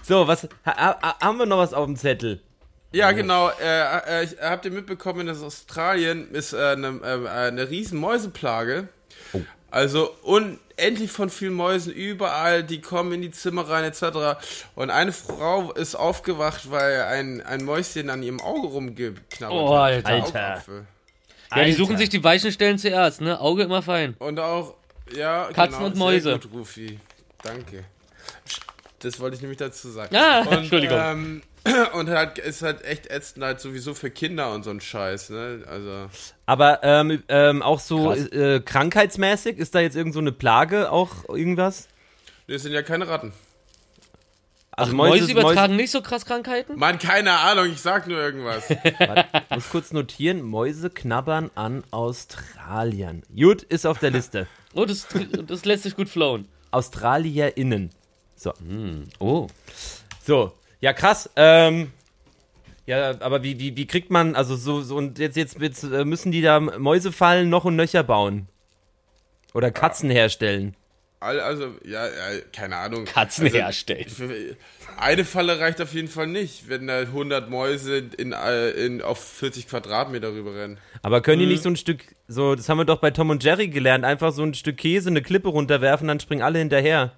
So, 0.03 0.27
was 0.27 0.48
ha, 0.66 0.98
ha, 1.00 1.18
haben 1.20 1.38
wir 1.38 1.46
noch 1.46 1.59
was 1.59 1.72
auf 1.72 1.87
dem 1.87 1.96
Zettel? 1.96 2.40
Ja, 2.92 3.12
genau. 3.12 3.50
Äh, 3.61 4.20
äh, 4.20 4.24
ich, 4.24 4.37
habt 4.40 4.64
ihr 4.66 4.70
mitbekommen, 4.70 5.27
dass 5.27 5.42
Australien 5.42 6.31
ist 6.33 6.53
äh, 6.53 6.59
eine, 6.72 7.00
äh, 7.03 7.29
eine 7.29 7.70
riesen 7.70 7.98
Mäuseplage. 7.98 8.88
Oh. 9.33 9.40
Also 9.70 10.11
unendlich 10.22 11.11
von 11.11 11.31
vielen 11.31 11.55
Mäusen 11.55 11.92
überall, 11.92 12.62
die 12.62 12.81
kommen 12.81 13.12
in 13.12 13.22
die 13.22 13.31
Zimmer 13.31 13.68
rein 13.68 13.85
etc. 13.85 14.38
Und 14.74 14.90
eine 14.90 15.12
Frau 15.12 15.72
ist 15.72 15.94
aufgewacht, 15.94 16.70
weil 16.70 17.03
ein, 17.03 17.40
ein 17.40 17.64
Mäuschen 17.64 18.11
an 18.11 18.22
ihrem 18.22 18.40
Auge 18.40 18.68
rumgeknabbert 18.68 19.57
Oh, 19.59 19.74
hat. 19.77 20.05
Alter. 20.07 20.62
Alter. 21.54 21.66
Ja, 21.66 21.72
die 21.72 21.72
suchen 21.72 21.96
sich 21.96 22.08
die 22.08 22.22
weichen 22.22 22.52
Stellen 22.52 22.78
zuerst, 22.78 23.20
ne? 23.20 23.40
Auge 23.40 23.62
immer 23.62 23.82
fein. 23.82 24.14
Und 24.18 24.38
auch, 24.40 24.74
ja, 25.16 25.48
Katzen 25.52 25.78
genau, 25.78 25.86
und 25.86 25.96
Mäuse. 25.96 26.30
Sehr 26.30 26.38
gut, 26.38 26.52
Rufi. 26.52 26.98
Danke. 27.42 27.84
Das 29.00 29.20
wollte 29.20 29.36
ich 29.36 29.42
nämlich 29.42 29.58
dazu 29.58 29.90
sagen. 29.90 30.14
Ah, 30.16 30.40
und, 30.40 30.52
Entschuldigung. 30.52 30.98
Ähm, 30.98 31.42
und 31.92 32.08
halt 32.08 32.38
ist 32.38 32.62
halt 32.62 32.84
echt 32.84 33.10
ätzend 33.10 33.44
halt 33.44 33.60
sowieso 33.60 33.94
für 33.94 34.10
Kinder 34.10 34.52
und 34.52 34.64
so 34.64 34.70
ein 34.70 34.80
Scheiß, 34.80 35.30
ne? 35.30 35.62
Also 35.66 36.08
Aber 36.46 36.80
ähm, 36.82 37.22
ähm, 37.28 37.62
auch 37.62 37.80
so 37.80 38.12
äh, 38.12 38.60
krankheitsmäßig, 38.60 39.58
ist 39.58 39.74
da 39.74 39.80
jetzt 39.80 39.96
irgend 39.96 40.14
so 40.14 40.20
eine 40.20 40.32
Plage, 40.32 40.90
auch 40.90 41.28
irgendwas? 41.28 41.88
das 42.46 42.62
sind 42.62 42.72
ja 42.72 42.82
keine 42.82 43.08
Ratten. 43.08 43.32
Also 44.76 44.94
Mäuse, 44.94 45.30
übertragen 45.30 45.76
nicht 45.76 45.90
so 45.90 46.02
krass 46.02 46.24
Krankheiten? 46.24 46.78
Mann, 46.78 46.98
keine 46.98 47.38
Ahnung, 47.38 47.66
ich 47.70 47.80
sag 47.80 48.06
nur 48.08 48.18
irgendwas. 48.18 48.64
muss 49.50 49.68
kurz 49.70 49.92
notieren, 49.92 50.42
Mäuse 50.42 50.90
knabbern 50.90 51.50
an 51.54 51.84
Australien. 51.90 53.22
Gut, 53.34 53.62
ist 53.62 53.87
auf 53.87 53.98
der 53.98 54.10
Liste. 54.10 54.46
Oh, 54.74 54.84
das, 54.84 55.06
das 55.46 55.64
lässt 55.64 55.84
sich 55.84 55.94
gut 55.94 56.08
flowen. 56.08 56.48
AustralierInnen. 56.72 57.90
So. 58.34 58.52
Oh. 59.20 59.46
So, 60.26 60.52
ja 60.80 60.92
krass. 60.92 61.30
Ähm, 61.37 61.92
ja, 62.87 63.20
aber 63.20 63.42
wie, 63.42 63.58
wie, 63.58 63.76
wie 63.76 63.87
kriegt 63.87 64.10
man, 64.10 64.34
also 64.34 64.56
so, 64.56 64.82
so 64.82 64.96
und 64.96 65.18
jetzt, 65.18 65.37
jetzt, 65.37 65.60
jetzt 65.60 65.84
äh, 65.84 66.04
müssen 66.04 66.32
die 66.32 66.42
da 66.42 66.60
Mäusefallen 66.60 67.48
noch 67.48 67.64
und 67.64 67.76
nöcher 67.76 68.02
bauen. 68.02 68.48
Oder 69.54 69.70
Katzen 69.70 70.10
herstellen. 70.10 70.74
All- 71.24 71.40
Also, 71.40 71.74
ja, 71.84 72.06
ja 72.06 72.40
keine 72.52 72.76
Ahnung. 72.76 73.04
Katzen 73.06 73.46
also, 73.46 73.56
herstellen. 73.56 74.06
Eine 74.96 75.24
Falle 75.24 75.58
reicht 75.58 75.80
auf 75.80 75.92
jeden 75.92 76.08
Fall 76.08 76.26
nicht, 76.28 76.68
wenn 76.68 76.87
da 76.87 77.00
100 77.00 77.50
Mäuse 77.50 78.04
in, 78.16 78.32
äh, 78.32 78.70
in, 78.70 79.02
auf 79.02 79.18
40 79.18 79.66
Quadratmeter 79.68 80.32
rüberrennen. 80.32 80.78
Aber 81.02 81.20
können 81.20 81.38
Mhm. 81.42 81.46
die 81.46 81.52
nicht 81.52 81.62
so 81.62 81.70
ein 81.70 81.76
Stück, 81.76 82.04
so, 82.28 82.54
das 82.54 82.68
haben 82.68 82.78
wir 82.78 82.84
doch 82.84 83.00
bei 83.00 83.10
Tom 83.10 83.30
und 83.30 83.42
Jerry 83.42 83.68
gelernt, 83.68 84.04
einfach 84.04 84.32
so 84.32 84.42
ein 84.42 84.54
Stück 84.54 84.76
Käse, 84.76 85.08
eine 85.10 85.22
Klippe 85.22 85.48
runterwerfen, 85.48 86.06
dann 86.08 86.20
springen 86.20 86.42
alle 86.42 86.58
hinterher. 86.60 87.12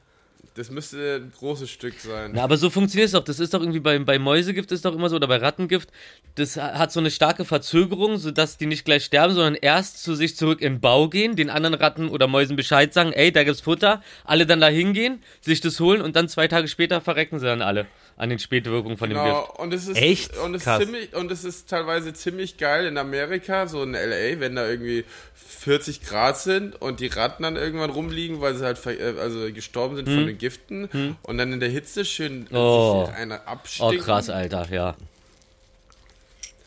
Das 0.57 0.71
müsste 0.71 1.17
ein 1.17 1.33
großes 1.39 1.69
Stück 1.69 2.01
sein. 2.01 2.31
Na, 2.35 2.43
aber 2.43 2.57
so 2.57 2.71
funktioniert 2.71 3.09
es 3.09 3.13
doch. 3.13 3.23
Das 3.23 3.41
ist 3.41 3.53
doch 3.53 3.61
irgendwie 3.61 3.81
bei, 3.81 3.99
bei 3.99 4.19
Mäusegift 4.19 4.73
ist 4.73 4.87
doch 4.87 4.95
immer 4.95 5.11
so, 5.11 5.17
oder 5.17 5.29
bei 5.29 5.37
Rattengift, 5.37 5.91
das 6.37 6.57
hat 6.57 6.93
so 6.93 7.01
eine 7.01 7.11
starke 7.11 7.45
Verzögerung, 7.45 8.17
sodass 8.17 8.57
die 8.57 8.65
nicht 8.65 8.87
gleich 8.87 9.05
sterben, 9.05 9.35
sondern 9.35 9.55
erst 9.55 10.03
zu 10.03 10.15
sich 10.15 10.35
zurück 10.35 10.63
in 10.63 10.81
Bau 10.81 11.11
gehen, 11.11 11.37
den 11.37 11.51
anderen 11.51 11.75
Ratten 11.75 12.09
oder 12.09 12.27
Mäusen 12.27 12.57
Bescheid 12.57 12.95
sagen, 12.95 13.13
ey, 13.13 13.31
da 13.33 13.45
gibt's 13.45 13.61
Futter, 13.61 14.03
alle 14.25 14.47
dann 14.47 14.61
da 14.61 14.69
hingehen, 14.69 15.23
sich 15.43 15.61
das 15.61 15.79
holen 15.79 16.01
und 16.01 16.17
dann 16.17 16.27
zwei 16.27 16.49
Tage 16.49 16.69
später 16.69 17.03
verrecken 17.03 17.39
sie 17.39 17.45
dann 17.45 17.61
alle 17.61 17.87
an 18.17 18.31
den 18.31 18.39
Spätwirkungen 18.39 18.97
von 18.97 19.11
dem 19.11 19.19
Genau, 19.19 19.43
Gift. 19.47 19.59
und 19.59 19.75
es 19.75 19.89
ist 19.89 19.97
Echt? 19.99 20.37
und 20.39 20.55
es 20.55 20.65
Krass. 20.65 20.81
ist 20.81 20.87
ziemlich 20.87 21.15
und 21.15 21.31
es 21.31 21.45
ist 21.45 21.69
teilweise 21.69 22.15
ziemlich 22.15 22.57
geil 22.57 22.87
in 22.87 22.97
Amerika, 22.97 23.67
so 23.67 23.83
in 23.83 23.93
LA, 23.93 24.41
wenn 24.41 24.57
da 24.57 24.67
irgendwie 24.67 25.05
40 25.35 26.01
Grad 26.03 26.39
sind 26.39 26.81
und 26.81 27.01
die 27.01 27.09
Ratten 27.09 27.43
dann 27.43 27.57
irgendwann 27.57 27.91
rumliegen, 27.91 28.41
weil 28.41 28.55
sie 28.55 28.65
halt 28.65 28.85
äh, 28.87 29.15
also 29.21 29.53
gestorben 29.53 29.97
sind 29.97 30.09
von 30.09 30.27
den 30.27 30.39
Giften 30.39 31.17
und 31.23 31.39
dann 31.39 31.53
in 31.53 31.61
der 31.61 31.69
Hitze 31.69 32.05
schön 32.05 32.47
Hm. 32.49 32.57
Oh. 32.57 33.05
sich 33.07 33.15
einer 33.15 33.41
Oh, 33.47 33.51
abstinken. 33.51 33.99
krass, 33.99 34.31
Alter, 34.31 34.67
ja. 34.71 34.97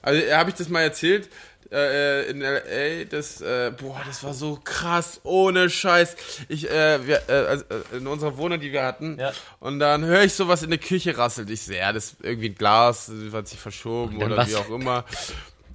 Also 0.02 0.22
äh, 0.22 0.34
habe 0.34 0.50
ich 0.50 0.56
das 0.56 0.70
mal 0.70 0.82
erzählt 0.82 1.30
äh, 1.72 2.30
in 2.30 2.42
LA, 2.42 3.06
das 3.10 3.42
äh, 3.42 3.72
boah, 3.80 4.02
das 4.06 4.24
war 4.24 4.34
so 4.34 4.60
krass, 4.64 5.20
ohne 5.24 5.70
Scheiß. 5.70 6.16
Ich 6.48 6.70
äh, 6.70 7.06
wir, 7.06 7.22
äh, 7.30 7.32
also, 7.32 7.66
äh, 7.94 7.98
in 7.98 8.08
unserer 8.08 8.38
Wohnung, 8.38 8.60
die 8.60 8.72
wir 8.72 8.84
hatten, 8.84 9.18
Ja. 9.20 9.32
und 9.60 9.80
dann 9.80 10.04
höre 10.06 10.24
ich 10.24 10.34
sowas 10.34 10.64
in 10.64 10.70
der 10.72 10.80
Küche 10.80 11.18
rasselt. 11.18 11.50
Ich 11.50 11.62
sehe, 11.62 11.78
ja, 11.80 11.94
das 11.94 12.06
ist 12.14 12.16
irgendwie 12.24 12.50
ein 12.50 12.56
Glas, 12.56 13.12
hat 13.32 13.48
sich 13.48 13.60
verschoben 13.60 14.22
oder 14.24 14.38
was? 14.38 14.50
wie 14.50 14.56
auch 14.56 14.70
immer. 14.70 15.06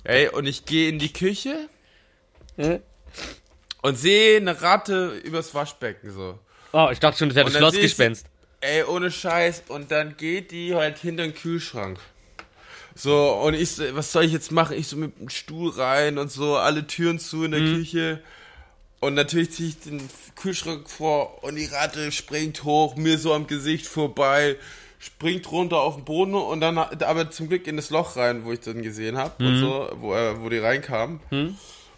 Ey, 0.05 0.29
und 0.29 0.47
ich 0.47 0.65
gehe 0.65 0.89
in 0.89 0.99
die 0.99 1.13
Küche 1.13 1.69
Hä? 2.57 2.81
und 3.83 3.97
sehe 3.99 4.37
eine 4.39 4.61
Ratte 4.63 5.09
übers 5.25 5.55
Waschbecken 5.55 6.11
so. 6.13 6.39
Oh, 6.73 6.89
ich 6.91 6.99
dachte 6.99 7.19
schon, 7.19 7.29
das 7.29 7.37
wäre 7.37 7.45
das 7.47 7.55
ich- 7.55 7.59
Schlossgespenst. 7.59 8.27
Ey, 8.61 8.83
ohne 8.85 9.11
Scheiß. 9.11 9.65
Und 9.69 9.91
dann 9.91 10.17
geht 10.17 10.51
die 10.51 10.75
halt 10.75 10.99
hinter 10.99 11.23
den 11.25 11.35
Kühlschrank. 11.35 11.99
So, 12.95 13.33
und 13.33 13.55
ich 13.55 13.79
was 13.95 14.13
soll 14.13 14.25
ich 14.25 14.33
jetzt 14.33 14.53
machen? 14.53 14.77
Ich 14.77 14.87
so 14.89 14.97
mit 14.97 15.19
dem 15.19 15.29
Stuhl 15.29 15.71
rein 15.71 16.19
und 16.19 16.31
so, 16.31 16.57
alle 16.57 16.87
Türen 16.87 17.19
zu 17.19 17.45
in 17.45 17.51
der 17.51 17.61
Küche. 17.61 18.23
Und 19.01 19.15
natürlich 19.15 19.51
ziehe 19.51 19.69
ich 19.71 19.81
den 19.81 20.01
Kühlschrank 20.37 20.89
vor 20.89 21.43
und 21.45 21.57
die 21.57 21.67
Ratte 21.67 22.11
springt 22.13 22.65
hoch, 22.65 22.97
mir 22.97 23.19
so 23.19 23.35
am 23.35 23.47
Gesicht 23.47 23.87
vorbei, 23.87 24.57
springt 24.99 25.51
runter 25.53 25.81
auf 25.81 25.97
den 25.97 26.05
Boden 26.05 26.35
und 26.35 26.61
dann 26.61 26.79
aber 26.79 27.31
zum 27.31 27.49
Glück 27.49 27.67
in 27.67 27.77
das 27.77 27.91
Loch 27.91 28.17
rein, 28.17 28.45
wo 28.45 28.53
ich 28.53 28.61
dann 28.61 28.83
gesehen 28.83 29.19
habe 29.19 29.45
und 29.45 29.61
so, 29.61 29.89
wo, 30.01 30.15
äh, 30.15 30.41
wo 30.41 30.49
die 30.49 30.59
reinkam. 30.59 31.21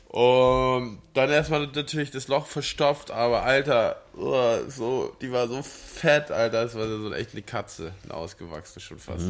Und 0.09 0.99
dann 1.15 1.31
erstmal 1.31 1.67
natürlich 1.67 2.11
das 2.11 2.27
Loch 2.29 2.47
verstopft, 2.47 3.11
aber 3.11 3.43
Alter, 3.43 4.01
uah, 4.17 4.69
so, 4.69 5.15
die 5.21 5.31
war 5.31 5.47
so 5.47 5.63
fett, 5.63 6.31
Alter, 6.31 6.63
das 6.65 6.75
war 6.75 6.89
so 6.89 7.13
echt 7.13 7.33
eine 7.35 7.43
Katze, 7.43 7.93
eine 8.05 8.15
ausgewachsene 8.15 8.81
schon 8.83 8.99
fast. 8.99 9.27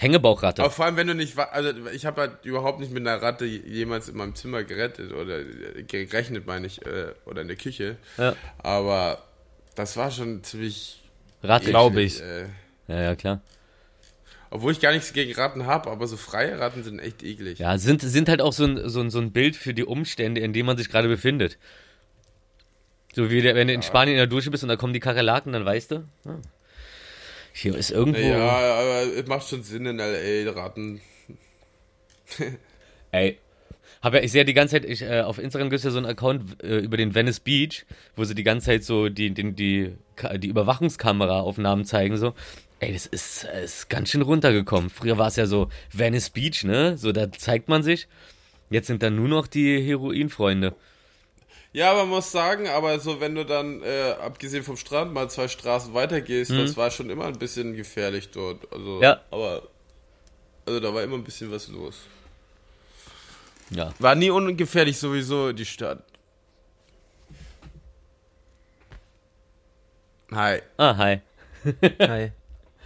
Hängebauchratte. 0.00 0.62
Aber 0.62 0.70
vor 0.70 0.86
allem, 0.86 0.96
wenn 0.96 1.06
du 1.08 1.14
nicht, 1.14 1.38
also 1.38 1.70
ich 1.92 2.06
habe 2.06 2.22
halt 2.22 2.32
überhaupt 2.44 2.80
nicht 2.80 2.90
mit 2.90 3.06
einer 3.06 3.20
Ratte 3.20 3.44
jemals 3.44 4.08
in 4.08 4.16
meinem 4.16 4.34
Zimmer 4.34 4.64
gerettet 4.64 5.12
oder 5.12 5.40
äh, 5.40 5.82
gerechnet, 5.82 6.46
meine 6.46 6.66
ich, 6.66 6.84
äh, 6.86 7.12
oder 7.26 7.42
in 7.42 7.48
der 7.48 7.56
Küche. 7.58 7.96
Ja. 8.16 8.34
Aber 8.58 9.22
das 9.74 9.96
war 9.98 10.10
schon 10.10 10.42
ziemlich. 10.42 11.02
Ratte. 11.42 11.68
Glaub 11.70 11.92
eklig, 11.92 12.16
ich. 12.16 12.22
Äh, 12.22 12.46
Ja, 12.88 13.00
ja, 13.02 13.14
klar. 13.14 13.40
obwohl 14.50 14.72
ich 14.72 14.80
gar 14.80 14.92
nichts 14.92 15.12
gegen 15.12 15.32
Ratten 15.34 15.66
habe, 15.66 15.90
aber 15.90 16.06
so 16.06 16.16
freie 16.16 16.58
Ratten 16.58 16.82
sind 16.82 16.98
echt 16.98 17.22
eklig. 17.22 17.58
Ja, 17.58 17.76
sind, 17.78 18.00
sind 18.00 18.28
halt 18.30 18.40
auch 18.40 18.52
so 18.54 18.64
ein, 18.64 18.88
so, 18.88 19.00
ein, 19.00 19.10
so 19.10 19.18
ein 19.20 19.32
Bild 19.32 19.54
für 19.54 19.74
die 19.74 19.84
Umstände, 19.84 20.40
in 20.40 20.52
denen 20.54 20.66
man 20.66 20.76
sich 20.78 20.88
gerade 20.88 21.08
befindet. 21.08 21.58
So 23.14 23.30
wie 23.30 23.42
der, 23.42 23.54
wenn 23.54 23.68
du 23.68 23.74
in 23.74 23.82
Spanien 23.82 24.14
in 24.14 24.18
der 24.18 24.26
Dusche 24.28 24.50
bist 24.50 24.62
und 24.62 24.68
da 24.68 24.76
kommen 24.76 24.92
die 24.92 25.00
Kakerlaken, 25.00 25.52
dann 25.52 25.64
weißt 25.64 25.90
du, 25.90 25.96
ah, 26.26 26.36
hier 27.52 27.76
ist 27.76 27.90
irgendwo. 27.90 28.20
Ja, 28.20 28.38
aber 28.38 29.02
es 29.16 29.26
macht 29.26 29.48
schon 29.48 29.62
Sinn 29.62 29.86
in 29.86 29.98
L.A. 29.98 30.50
Ratten. 30.52 31.00
Ey. 33.12 33.38
Hab 34.02 34.14
ja, 34.14 34.20
ich 34.20 34.32
sehe 34.32 34.40
ja 34.40 34.44
die 34.44 34.54
ganze 34.54 34.76
Zeit, 34.76 34.86
ich, 34.86 35.02
äh, 35.02 35.20
auf 35.20 35.38
Instagram 35.38 35.68
gibt 35.68 35.78
es 35.78 35.84
ja 35.84 35.90
so 35.90 35.98
einen 35.98 36.06
Account 36.06 36.62
äh, 36.62 36.78
über 36.78 36.96
den 36.96 37.14
Venice 37.14 37.40
Beach, 37.40 37.84
wo 38.16 38.24
sie 38.24 38.34
die 38.34 38.44
ganze 38.44 38.66
Zeit 38.66 38.84
so 38.84 39.10
die, 39.10 39.30
die, 39.30 39.52
die, 39.52 39.92
die 40.38 40.48
Überwachungskamera-Aufnahmen 40.48 41.84
zeigen, 41.84 42.16
so. 42.16 42.32
Ey, 42.78 42.94
das 42.94 43.04
ist, 43.04 43.44
äh, 43.44 43.64
ist 43.64 43.90
ganz 43.90 44.08
schön 44.08 44.22
runtergekommen. 44.22 44.88
Früher 44.88 45.18
war 45.18 45.28
es 45.28 45.36
ja 45.36 45.44
so 45.44 45.68
Venice 45.92 46.30
Beach, 46.30 46.64
ne? 46.64 46.96
So, 46.96 47.12
da 47.12 47.30
zeigt 47.30 47.68
man 47.68 47.82
sich. 47.82 48.08
Jetzt 48.70 48.86
sind 48.86 49.02
da 49.02 49.10
nur 49.10 49.28
noch 49.28 49.46
die 49.46 49.82
Heroinfreunde. 49.82 50.74
Ja, 51.72 51.94
man 51.94 52.08
muss 52.08 52.32
sagen, 52.32 52.66
aber 52.68 52.98
so 52.98 53.20
wenn 53.20 53.34
du 53.36 53.44
dann, 53.44 53.82
äh, 53.82 54.14
abgesehen 54.20 54.64
vom 54.64 54.76
Strand, 54.76 55.12
mal 55.14 55.30
zwei 55.30 55.46
Straßen 55.46 55.94
weitergehst, 55.94 56.50
das 56.50 56.76
war 56.76 56.90
schon 56.90 57.10
immer 57.10 57.26
ein 57.26 57.38
bisschen 57.38 57.74
gefährlich 57.76 58.30
dort. 58.30 58.70
Also, 58.72 58.96
Mhm. 58.96 59.02
Ja. 59.02 59.20
aber, 59.30 59.68
also 60.66 60.80
da 60.80 60.92
war 60.92 61.02
immer 61.04 61.16
ein 61.16 61.22
bisschen 61.24 61.50
was 61.52 61.68
los. 61.68 62.00
Ja. 63.70 63.94
War 64.00 64.16
nie 64.16 64.30
ungefährlich 64.30 64.98
sowieso 64.98 65.52
die 65.52 65.64
Stadt. 65.64 66.02
Hi. 70.32 70.60
Ah, 70.76 70.96
hi. 70.96 71.20
Hi. 72.00 72.32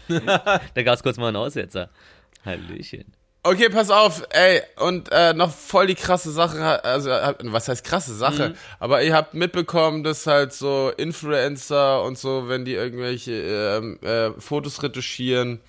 Da 0.75 0.83
gab 0.83 0.95
es 0.97 1.03
kurz 1.03 1.17
mal 1.17 1.29
einen 1.29 1.37
Aussetzer. 1.39 1.89
Hallöchen. 2.45 3.15
Okay, 3.47 3.69
pass 3.69 3.91
auf, 3.91 4.23
ey, 4.31 4.63
und 4.77 5.11
äh, 5.13 5.35
noch 5.35 5.51
voll 5.53 5.87
die 5.87 5.95
krasse 5.95 6.31
Sache, 6.33 6.83
also 6.83 7.11
äh, 7.11 7.35
was 7.43 7.69
heißt 7.69 7.85
krasse 7.85 8.15
Sache, 8.15 8.49
Mhm. 8.51 8.55
aber 8.79 9.03
ihr 9.03 9.15
habt 9.15 9.35
mitbekommen, 9.35 10.03
dass 10.03 10.27
halt 10.27 10.55
so 10.55 10.91
Influencer 10.97 12.03
und 12.05 12.17
so, 12.17 12.49
wenn 12.49 12.65
die 12.65 12.73
irgendwelche 12.73 13.33
ähm, 13.33 13.99
äh, 14.03 14.31
Fotos 14.41 14.83
retuschieren, 14.83 15.61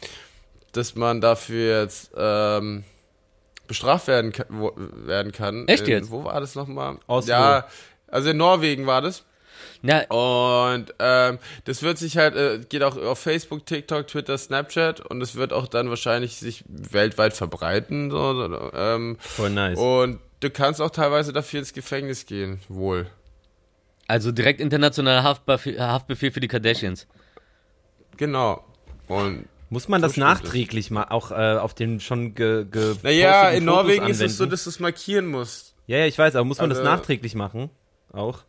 dass 0.71 0.95
man 0.95 1.19
dafür 1.19 1.81
jetzt 1.81 2.11
ähm, 2.15 2.85
bestraft 3.67 4.07
werden, 4.07 4.31
werden 5.05 5.33
kann. 5.33 5.67
Echt 5.67 5.83
in, 5.83 5.89
jetzt? 5.89 6.11
Wo 6.11 6.23
war 6.23 6.39
das 6.39 6.55
nochmal? 6.55 6.97
Oslo. 7.07 7.31
Ja, 7.33 7.67
also 8.07 8.29
in 8.29 8.37
Norwegen 8.37 8.85
war 8.87 9.01
das. 9.01 9.25
Na, 9.87 9.99
Und 10.09 10.93
ähm, 10.97 11.37
das 11.65 11.83
wird 11.83 11.97
sich 11.99 12.17
halt, 12.17 12.35
äh, 12.35 12.59
geht 12.67 12.81
auch 12.81 12.97
auf 12.97 13.19
Facebook, 13.19 13.65
TikTok, 13.67 14.07
Twitter, 14.07 14.35
Snapchat 14.37 14.99
und 15.01 15.21
es 15.21 15.35
wird 15.35 15.53
auch 15.53 15.67
dann 15.67 15.89
wahrscheinlich 15.89 16.37
sich 16.37 16.63
weltweit 16.67 17.33
verbreiten. 17.33 18.09
So, 18.09 18.33
so, 18.33 18.71
ähm, 18.73 19.17
Voll 19.19 19.51
nice. 19.51 19.77
und 19.77 20.19
du 20.39 20.49
kannst 20.49 20.81
auch 20.81 20.89
teilweise 20.89 21.33
dafür 21.33 21.59
ins 21.59 21.71
Gefängnis 21.73 22.25
gehen, 22.25 22.59
wohl. 22.67 23.05
also 24.07 24.31
direkt 24.31 24.59
internationaler 24.59 25.21
Haftbefehl, 25.23 25.79
Haftbefehl 25.79 26.31
für 26.31 26.39
die 26.39 26.47
Kardashians. 26.47 27.05
Genau. 28.17 28.63
Und 29.07 29.45
Muss 29.69 29.87
man 29.87 30.01
das 30.01 30.13
So 30.13 30.21
nachträglich 30.21 30.89
mal 30.89 31.05
auch 31.09 31.31
äh, 31.31 31.57
auf 31.57 31.73
den 31.75 31.99
schon 31.99 32.33
ge, 32.33 32.65
ge 32.65 32.95
naja, 33.03 33.49
in 33.49 33.65
Fotos 33.65 33.75
Norwegen 33.83 34.07
ist 34.07 34.21
es 34.21 34.37
so, 34.37 34.43
anwenden? 34.45 34.51
dass 34.51 34.63
du 34.63 34.69
es 34.71 34.79
markieren 34.79 35.27
musst. 35.27 35.75
Ja, 35.87 35.97
ja, 35.99 36.05
ich 36.05 36.17
weiß, 36.17 36.35
aber 36.35 36.45
muss 36.45 36.57
man 36.59 36.69
das 36.69 36.79
Also- 36.79 36.89
nachträglich 36.89 37.35
machen? 37.35 37.69
Auch? 38.11 38.39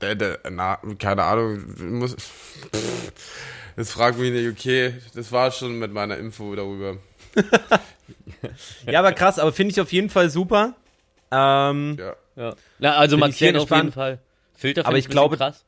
Äh, 0.00 0.36
na, 0.50 0.78
keine 0.98 1.22
Ahnung, 1.22 1.64
muss. 1.98 2.16
Jetzt 3.76 3.92
fragt 3.92 4.18
mich 4.18 4.32
nicht, 4.32 4.48
okay, 4.48 4.94
das 5.14 5.32
war 5.32 5.50
schon 5.50 5.78
mit 5.78 5.92
meiner 5.92 6.16
Info 6.16 6.54
darüber. 6.54 6.96
Ja, 8.86 9.00
aber 9.00 9.12
krass, 9.12 9.38
aber 9.38 9.52
finde 9.52 9.72
ich 9.72 9.80
auf 9.80 9.92
jeden 9.92 10.10
Fall 10.10 10.30
super. 10.30 10.74
Ähm, 11.30 11.96
Ja. 11.98 12.14
Ja. 12.36 12.54
Na, 12.78 12.96
also 12.96 13.16
sehr 13.16 13.20
markieren 13.20 13.56
auf 13.56 13.70
jeden. 13.70 13.92
Fall. 13.92 14.20
Filter 14.54 14.86
Aber 14.86 14.96
ich 14.98 15.08
glaube- 15.08 15.36
krass. 15.36 15.64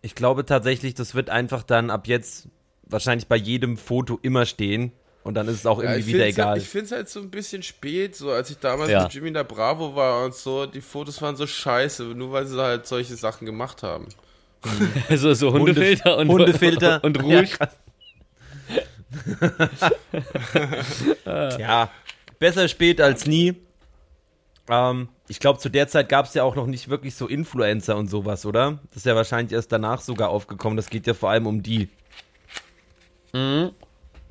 ich 0.00 0.14
glaube 0.14 0.44
tatsächlich, 0.44 0.94
das 0.94 1.14
wird 1.14 1.30
einfach 1.30 1.62
dann 1.62 1.90
ab 1.90 2.08
jetzt 2.08 2.48
wahrscheinlich 2.84 3.28
bei 3.28 3.36
jedem 3.36 3.76
Foto 3.76 4.18
immer 4.22 4.44
stehen. 4.46 4.92
Und 5.24 5.34
dann 5.34 5.46
ist 5.48 5.56
es 5.56 5.66
auch 5.66 5.78
Ja, 5.82 5.90
irgendwie 5.92 6.00
ich 6.00 6.06
wieder 6.14 6.24
find's 6.24 6.38
egal. 6.38 6.48
Halt, 6.48 6.62
ich 6.62 6.68
finde 6.68 6.86
es 6.86 6.92
halt 6.92 7.08
so 7.08 7.20
ein 7.20 7.30
bisschen 7.30 7.62
spät, 7.62 8.16
so 8.16 8.30
als 8.30 8.50
ich 8.50 8.58
damals 8.58 8.90
Ja. 8.90 9.04
mit 9.04 9.14
Jimmy 9.14 9.28
in 9.28 9.34
der 9.34 9.44
Bravo 9.44 9.94
war 9.94 10.24
und 10.24 10.34
so, 10.34 10.66
die 10.66 10.80
Fotos 10.80 11.22
waren 11.22 11.36
so 11.36 11.46
scheiße, 11.46 12.02
nur 12.02 12.32
weil 12.32 12.46
sie 12.46 12.60
halt 12.60 12.86
solche 12.86 13.14
Sachen 13.16 13.46
gemacht 13.46 13.82
haben. 13.82 14.08
Also 15.08 15.34
so 15.34 15.52
Hundefilter 15.52 16.16
und, 16.18 16.28
Hundefilter. 16.28 17.02
und 17.04 17.20
Rouge. 17.22 17.48
Ja, 21.26 21.56
ja, 21.58 21.90
besser 22.38 22.68
spät 22.68 23.00
als 23.00 23.26
nie. 23.26 23.54
Ähm, 24.68 25.08
ich 25.28 25.40
glaube, 25.40 25.58
zu 25.58 25.68
der 25.68 25.88
Zeit 25.88 26.08
gab 26.08 26.26
es 26.26 26.34
ja 26.34 26.44
auch 26.44 26.54
noch 26.54 26.66
nicht 26.66 26.88
wirklich 26.88 27.14
so 27.14 27.26
Influencer 27.26 27.96
und 27.96 28.08
sowas, 28.08 28.46
oder? 28.46 28.78
Das 28.88 28.98
ist 28.98 29.06
ja 29.06 29.16
wahrscheinlich 29.16 29.52
erst 29.52 29.72
danach 29.72 30.00
sogar 30.00 30.28
aufgekommen. 30.30 30.76
Das 30.76 30.90
geht 30.90 31.06
ja 31.06 31.14
vor 31.14 31.30
allem 31.30 31.46
um 31.46 31.62
die. 31.62 31.88
Mhm. 33.32 33.70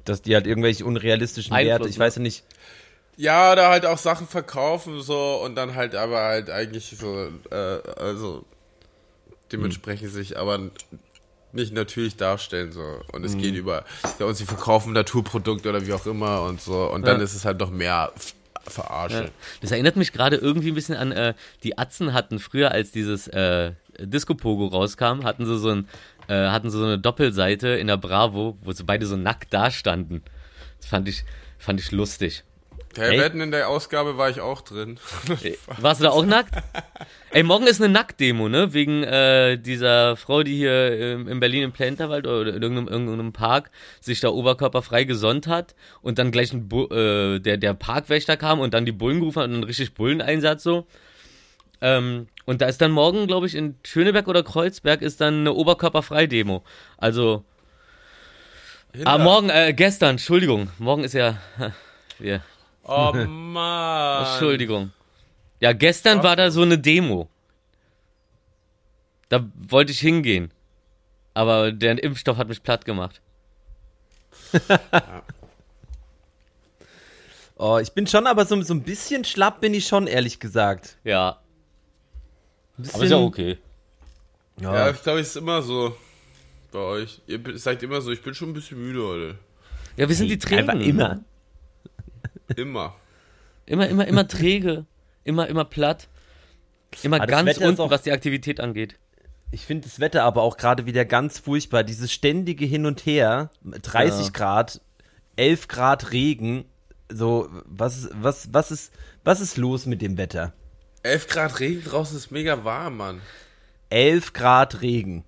Dass 0.06 0.22
die 0.22 0.34
halt 0.36 0.48
irgendwelche 0.48 0.86
unrealistischen 0.86 1.54
Einfluss, 1.54 1.70
Werte, 1.80 1.90
ich 1.90 2.00
weiß 2.00 2.16
ja 2.16 2.22
nicht. 2.22 2.44
Ja, 3.18 3.56
da 3.56 3.70
halt 3.70 3.86
auch 3.86 3.98
Sachen 3.98 4.28
verkaufen 4.28 5.02
so 5.02 5.42
und 5.44 5.56
dann 5.56 5.76
halt 5.76 5.96
aber 5.96 6.22
halt 6.22 6.50
eigentlich 6.50 6.96
so, 6.98 7.30
äh, 7.52 7.56
also 7.98 8.46
dementsprechend 9.52 10.12
sich 10.12 10.38
aber 10.38 10.60
nicht 11.52 11.74
natürlich 11.74 12.16
darstellen 12.16 12.72
so 12.72 13.02
und 13.12 13.26
es 13.26 13.38
geht 13.38 13.54
über 13.56 13.84
ja, 14.20 14.26
und 14.26 14.36
sie 14.36 14.46
verkaufen 14.46 14.94
Naturprodukte 14.94 15.68
oder 15.70 15.86
wie 15.86 15.92
auch 15.92 16.06
immer 16.06 16.44
und 16.44 16.62
so 16.62 16.90
und 16.90 17.06
dann 17.06 17.18
Ja. 17.18 17.24
ist 17.24 17.36
es 17.36 17.44
halt 17.44 17.60
noch 17.60 17.70
mehr 17.70 18.14
Verarsche. 18.66 19.24
Ja. 19.26 19.30
Das 19.60 19.72
erinnert 19.72 19.96
mich 19.98 20.14
gerade 20.14 20.38
irgendwie 20.38 20.70
ein 20.70 20.76
bisschen 20.76 20.96
an, 20.96 21.12
äh, 21.12 21.34
die 21.64 21.78
Atzen 21.80 22.14
hatten 22.14 22.38
früher, 22.40 22.72
als 22.72 22.92
dieses 22.92 23.28
äh, 23.28 23.72
Disco-Pogo 24.00 24.68
rauskam, 24.68 25.24
hatten 25.24 25.46
sie 25.48 25.58
so 25.58 25.70
ein, 25.70 25.90
äh, 26.32 26.50
hatten 26.50 26.70
sie 26.70 26.78
so 26.78 26.86
eine 26.86 26.98
Doppelseite 26.98 27.70
in 27.70 27.88
der 27.88 27.98
Bravo, 27.98 28.58
wo 28.62 28.72
sie 28.72 28.86
beide 28.86 29.06
so 29.06 29.18
nackt 29.18 29.54
dastanden. 29.54 30.24
Das 30.80 30.88
fand 30.88 31.10
ich, 31.10 31.26
fand 31.58 31.80
ich 31.82 31.92
lustig. 31.92 32.44
Hey, 32.98 33.16
Ey. 33.16 33.20
Wetten 33.20 33.42
in 33.42 33.52
der 33.52 33.70
Ausgabe 33.70 34.18
war 34.18 34.30
ich 34.30 34.42
auch 34.42 34.62
drin. 34.62 35.00
Warst 35.78 36.02
du 36.02 36.06
da 36.06 36.12
auch 36.12 36.26
nackt? 36.26 36.56
Ey, 37.32 37.44
morgen 37.44 37.68
ist 37.68 37.82
eine 37.82 37.92
Nacktdemo, 37.92 38.50
ne? 38.50 38.74
Wegen 38.74 39.04
äh, 39.04 39.58
dieser 39.58 40.18
Frau, 40.18 40.44
die 40.44 40.56
hier 40.56 41.00
ähm, 41.00 41.28
in 41.28 41.40
Berlin 41.40 41.64
im 41.64 41.72
Planterwald 41.72 42.28
oder 42.28 42.54
in 42.54 42.62
irgendeinem, 42.62 42.88
irgendeinem 42.88 43.34
Park 43.34 43.72
sich 44.02 44.20
da 44.20 44.30
oberkörperfrei 44.30 45.06
gesonnt 45.06 45.48
hat 45.48 45.76
und 46.02 46.18
dann 46.18 46.32
gleich 46.32 46.52
ein 46.52 46.68
Bu 46.68 46.86
äh, 46.88 47.40
der, 47.40 47.58
der 47.58 47.74
Parkwächter 47.74 48.36
kam 48.36 48.60
und 48.60 48.74
dann 48.74 48.86
die 48.86 48.92
Bullen 48.92 49.20
gerufen 49.20 49.42
hat 49.42 49.50
und 49.50 49.56
einen 49.56 49.64
richtig 49.64 49.94
Bulleneinsatz 49.94 50.64
so. 50.64 50.86
Ähm, 51.82 52.28
und 52.46 52.62
da 52.62 52.68
ist 52.68 52.82
dann 52.82 52.92
morgen, 52.92 53.28
glaube 53.28 53.48
ich, 53.48 53.56
in 53.56 53.76
Schöneberg 53.84 54.28
oder 54.28 54.44
Kreuzberg 54.44 55.02
ist 55.02 55.22
dann 55.22 55.42
eine 55.42 55.54
Oberkörperfrei-Demo. 55.54 56.64
Also, 56.98 57.44
ah, 59.06 59.18
morgen, 59.18 59.50
äh, 59.50 59.74
gestern, 59.74 60.12
Entschuldigung. 60.12 60.70
Morgen 60.80 61.04
ist 61.04 61.14
ja, 61.14 61.38
ja 62.20 62.42
Oh 62.84 63.14
Mann. 63.28 64.26
Entschuldigung. 64.26 64.92
Ja, 65.60 65.74
gestern 65.74 66.24
war 66.24 66.36
da 66.36 66.52
so 66.52 66.64
eine 66.64 66.80
Demo. 66.80 67.30
Da 69.30 69.46
wollte 69.56 69.92
ich 69.92 70.00
hingehen. 70.00 70.52
Aber 71.34 71.72
der 71.72 72.04
Impfstoff 72.04 72.38
hat 72.38 72.50
mich 72.50 72.64
platt 72.64 72.86
gemacht. 72.86 73.22
Oh, 77.64 77.78
ich 77.78 77.92
bin 77.92 78.08
schon 78.08 78.26
aber 78.26 78.46
so, 78.46 78.60
so 78.64 78.74
ein 78.74 78.82
bisschen 78.82 79.24
schlapp, 79.24 79.62
bin 79.62 79.76
ich 79.76 79.86
schon, 79.86 80.08
ehrlich 80.08 80.40
gesagt. 80.40 80.98
Ja. 81.04 81.41
Aber 82.94 83.04
ist 83.04 83.10
ja 83.12 83.18
okay. 83.18 83.58
Ja, 84.60 84.74
Ja, 84.74 84.90
ich 84.92 85.02
glaube, 85.02 85.20
es 85.20 85.30
ist 85.30 85.38
immer 85.38 85.62
so 85.62 85.96
bei 86.72 86.80
euch. 86.80 87.22
Ihr 87.28 87.40
sagt 87.58 87.84
immer 87.84 88.02
so, 88.02 88.12
ich 88.12 88.22
bin 88.22 88.34
schon 88.34 88.50
ein 88.50 88.54
bisschen 88.54 88.80
müde 88.80 89.04
heute. 89.04 89.36
Ja, 89.98 90.08
wir 90.08 90.16
sind 90.16 90.30
die 90.30 90.38
Trägen. 90.40 90.70
einfach 90.70 90.86
immer. 90.86 91.24
Immer. 92.56 92.96
Immer, 93.66 93.88
immer, 93.90 94.08
immer 94.08 94.28
träge. 94.28 94.86
Immer, 95.24 95.48
immer 95.48 95.66
platt. 95.66 96.08
Immer 97.04 97.18
Aber 97.18 97.28
ganz 97.28 97.58
unten, 97.58 97.82
auch- 97.82 97.90
was 97.92 98.02
die 98.04 98.12
Aktivität 98.12 98.60
angeht. 98.60 98.96
Ich 99.52 99.66
finde 99.66 99.88
das 99.88 100.00
Wetter 100.00 100.24
aber 100.24 100.42
auch 100.44 100.58
gerade 100.58 100.86
wieder 100.86 101.04
ganz 101.06 101.40
furchtbar. 101.40 101.84
Dieses 101.84 102.12
ständige 102.12 102.66
Hin 102.66 102.86
und 102.86 103.06
Her, 103.06 103.50
30 103.64 104.26
Ja. 104.28 104.32
Grad, 104.32 104.82
11 105.36 105.68
Grad 105.68 106.12
Regen. 106.14 106.66
So, 107.10 107.50
was, 107.66 108.10
was, 108.14 108.54
was, 108.54 108.72
ist, 108.72 108.94
was 109.26 109.42
ist 109.42 109.58
los 109.58 109.86
mit 109.86 110.02
dem 110.02 110.18
Wetter? 110.18 110.54
11 111.04 111.28
Grad 111.28 111.60
Regen 111.60 111.84
draußen 111.84 112.18
ist 112.18 112.32
mega 112.32 112.64
warm, 112.64 112.98
Mann. 112.98 113.22
11 113.90 114.34
Grad 114.34 114.82
Regen. 114.82 115.24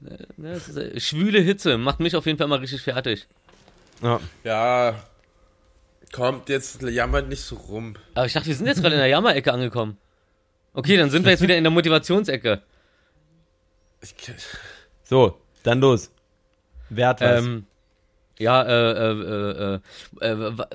Ja, 0.00 0.16
das 0.38 0.68
ist, 0.68 0.76
äh, 0.76 0.98
schwüle 1.00 1.40
Hitze 1.40 1.76
macht 1.78 2.00
mich 2.00 2.16
auf 2.16 2.26
jeden 2.26 2.38
Fall 2.38 2.46
mal 2.48 2.58
richtig 2.58 2.82
fertig. 2.82 3.26
Ja. 4.02 4.20
Ja. 4.44 5.04
Kommt, 6.12 6.48
jetzt 6.48 6.82
jammert 6.82 7.28
nicht 7.28 7.42
so 7.42 7.56
rum. 7.56 7.94
Aber 8.14 8.26
ich 8.26 8.32
dachte, 8.32 8.46
wir 8.48 8.54
sind 8.54 8.66
jetzt 8.66 8.80
gerade 8.80 8.94
in 8.94 9.00
der 9.00 9.08
Jammerecke 9.08 9.52
angekommen. 9.52 9.96
Okay, 10.72 10.96
dann 10.96 11.10
sind 11.10 11.24
wir 11.24 11.30
jetzt 11.32 11.42
wieder 11.42 11.56
in 11.56 11.64
der 11.64 11.70
Motivationsecke. 11.70 12.62
Ich, 14.00 14.14
So, 15.04 15.38
dann 15.62 15.80
los. 15.80 16.10
Wer 16.88 17.08
hat 17.08 17.20
was? 17.20 17.44
Ähm, 17.44 17.66
ja, 18.38 18.62
äh, 18.62 18.92
äh, 18.92 19.74
äh, 20.20 20.26
äh, 20.26 20.58
wa- 20.58 20.68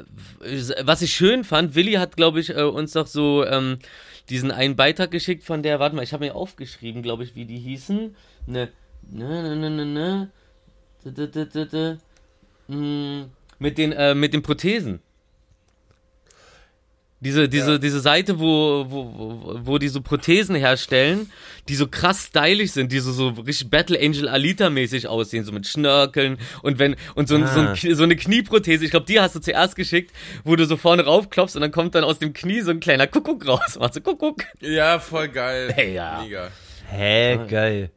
was 0.83 1.01
ich 1.01 1.13
schön 1.13 1.43
fand, 1.43 1.73
Willi 1.75 1.93
hat, 1.93 2.15
glaube 2.15 2.39
ich, 2.39 2.51
äh, 2.51 2.61
uns 2.61 2.93
doch 2.93 3.07
so 3.07 3.43
ähm, 3.45 3.79
diesen 4.29 4.51
einen 4.51 4.75
Beitrag 4.75 5.11
geschickt 5.11 5.43
von 5.43 5.63
der, 5.63 5.79
warte 5.79 5.95
mal, 5.95 6.03
ich 6.03 6.13
habe 6.13 6.25
mir 6.25 6.35
aufgeschrieben, 6.35 7.01
glaube 7.01 7.23
ich, 7.23 7.35
wie 7.35 7.45
die 7.45 7.59
hießen. 7.59 8.15
Ne, 8.47 8.69
ne, 9.09 9.55
ne, 9.55 9.57
ne, 9.69 9.69
ne, 9.69 9.85
ne. 9.85 10.29
Mm, 12.67 13.29
Mit 13.59 13.77
den, 13.77 13.91
äh, 13.91 14.15
mit 14.15 14.33
den 14.33 14.41
Prothesen. 14.41 15.01
Diese, 17.25 17.49
diese, 17.49 17.71
Ja. 17.73 17.77
diese 17.79 17.99
Seite, 18.01 18.39
wo, 18.39 18.85
wo, 18.87 19.13
wo, 19.17 19.59
wo 19.65 19.77
die 19.79 19.87
so 19.87 19.99
Prothesen 20.01 20.55
herstellen, 20.55 21.31
die 21.67 21.73
so 21.75 21.87
krass 21.87 22.25
stylisch 22.27 22.71
sind, 22.71 22.91
die 22.91 22.99
so, 22.99 23.11
so 23.11 23.29
richtig 23.29 23.71
Battle 23.71 23.99
Angel 23.99 24.29
Alita 24.29 24.69
mäßig 24.69 25.07
aussehen, 25.07 25.43
so 25.43 25.51
mit 25.51 25.65
Schnörkeln 25.65 26.37
und 26.61 26.77
wenn, 26.77 26.95
und 27.15 27.27
so, 27.27 27.33
ein, 27.35 27.47
so, 27.47 27.59
ein, 27.59 27.67
Ah. 27.69 27.75
So 27.95 28.03
eine 28.03 28.15
Knieprothese, 28.15 28.85
ich 28.85 28.91
glaube, 28.91 29.07
die 29.07 29.19
hast 29.19 29.33
du 29.35 29.39
zuerst 29.39 29.75
geschickt, 29.75 30.11
wo 30.43 30.55
du 30.55 30.65
so 30.65 30.77
vorne 30.77 31.03
raufklopfst 31.03 31.55
und 31.55 31.61
dann 31.63 31.71
kommt 31.71 31.95
dann 31.95 32.03
aus 32.03 32.19
dem 32.19 32.31
Knie 32.33 32.61
so 32.61 32.69
ein 32.69 32.79
kleiner 32.79 33.07
Kuckuck 33.07 33.47
raus. 33.47 33.75
Machst 33.79 33.95
du 33.95 34.01
Kuckuck? 34.01 34.43
ja, 34.61 34.99
voll 34.99 35.27
geil. 35.29 35.73
Hey, 35.73 35.95
ja. 35.95 36.21
Mega. 36.21 36.51
Hä, 36.91 37.39
geil. 37.49 37.89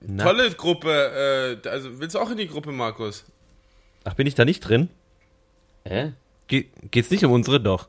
Na, 0.00 0.24
Tolle 0.24 0.50
Gruppe. 0.50 1.58
Äh, 1.64 1.68
also, 1.68 1.98
willst 1.98 2.14
du 2.14 2.18
auch 2.18 2.30
in 2.30 2.36
die 2.36 2.48
Gruppe, 2.48 2.72
Markus? 2.72 3.24
Ach, 4.04 4.14
bin 4.14 4.26
ich 4.26 4.34
da 4.34 4.44
nicht 4.44 4.60
drin? 4.60 4.88
Hä? 5.86 6.12
Ge 6.52 6.66
geht's 6.90 7.10
nicht 7.10 7.24
um 7.24 7.32
unsere? 7.32 7.60
Doch. 7.62 7.88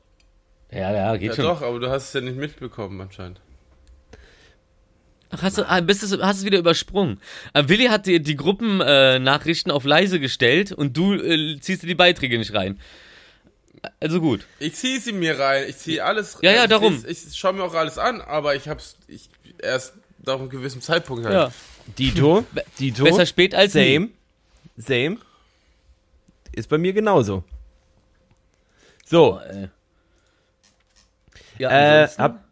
Ja, 0.72 0.90
ja, 0.94 1.18
geht 1.18 1.32
Ja, 1.32 1.36
schon. 1.36 1.44
doch, 1.44 1.62
aber 1.62 1.82
du 1.82 1.90
hast 1.90 2.08
es 2.08 2.14
ja 2.14 2.22
nicht 2.22 2.38
mitbekommen, 2.38 3.02
anscheinend. 3.02 3.42
Ach, 5.32 5.42
hast 5.42 5.58
du, 5.58 5.70
ah, 5.70 5.82
bist 5.82 6.02
du, 6.02 6.22
hast 6.26 6.38
es 6.38 6.46
wieder 6.46 6.60
übersprungen. 6.60 7.20
Äh, 7.54 7.68
Willi 7.68 7.88
hat 7.88 8.06
die, 8.06 8.22
die 8.22 8.38
Gruppennachrichten 8.38 9.70
äh, 9.70 9.76
auf 9.76 9.84
leise 9.84 10.22
gestellt 10.22 10.72
und 10.72 10.96
du 10.96 11.14
äh, 11.16 11.60
ziehst 11.60 11.84
dir 11.84 11.88
die 11.88 11.96
Beiträge 11.96 12.38
nicht 12.38 12.54
rein. 12.54 12.80
Also 14.00 14.22
gut. 14.22 14.48
Ich 14.60 14.76
ziehe 14.76 14.98
sie 15.02 15.12
mir 15.12 15.38
rein. 15.38 15.66
Ich 15.68 15.78
ziehe 15.80 16.02
alles 16.06 16.38
Ja, 16.42 16.54
ja, 16.54 16.64
ich 16.64 16.70
darum. 16.70 16.94
lese- 16.94 17.08
Ich, 17.10 17.38
schaue 17.38 17.52
mir 17.52 17.64
auch 17.64 17.74
alles 17.74 17.98
an, 17.98 18.22
aber 18.22 18.56
ich 18.56 18.70
hab's 18.70 18.96
ich, 19.10 19.30
erst 19.62 19.96
nach 20.26 20.36
einem 20.40 20.48
gewissen 20.50 20.82
Zeitpunkt 20.82 21.26
halt. 21.26 21.34
Ja. 21.34 21.52
Dito, 21.98 22.46
Dito. 22.80 23.04
Besser 23.04 23.26
spät 23.26 23.54
als 23.56 23.74
nie. 23.74 23.96
Same. 23.96 24.10
Same. 24.78 25.18
Ist 26.54 26.70
bei 26.70 26.78
mir 26.78 26.94
genauso. 26.94 27.44
So, 29.14 29.40
Äh. 29.48 29.68
Ja, 31.60 31.70
äh, 31.70 32.08
hab, 32.18 32.46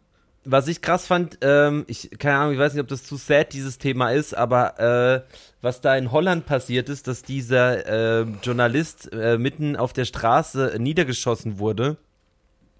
was 0.44 0.68
ich 0.68 0.80
krass 0.80 1.08
fand, 1.08 1.38
ähm, 1.40 1.84
ich, 1.88 2.08
keine 2.20 2.36
Ahnung, 2.36 2.52
ich 2.52 2.58
weiß 2.60 2.74
nicht, 2.74 2.80
ob 2.80 2.86
das 2.86 3.02
zu 3.02 3.16
sad 3.16 3.52
dieses 3.52 3.78
Thema 3.78 4.12
ist, 4.12 4.32
aber 4.32 4.78
äh, 4.78 5.22
was 5.60 5.80
da 5.80 5.96
in 5.96 6.12
Holland 6.12 6.46
passiert 6.46 6.88
ist, 6.88 7.08
dass 7.08 7.24
dieser 7.24 8.20
äh, 8.20 8.26
Journalist 8.44 9.12
äh, 9.12 9.38
mitten 9.38 9.74
auf 9.74 9.92
der 9.92 10.04
Straße 10.04 10.76
niedergeschossen 10.78 11.58
wurde. 11.58 11.96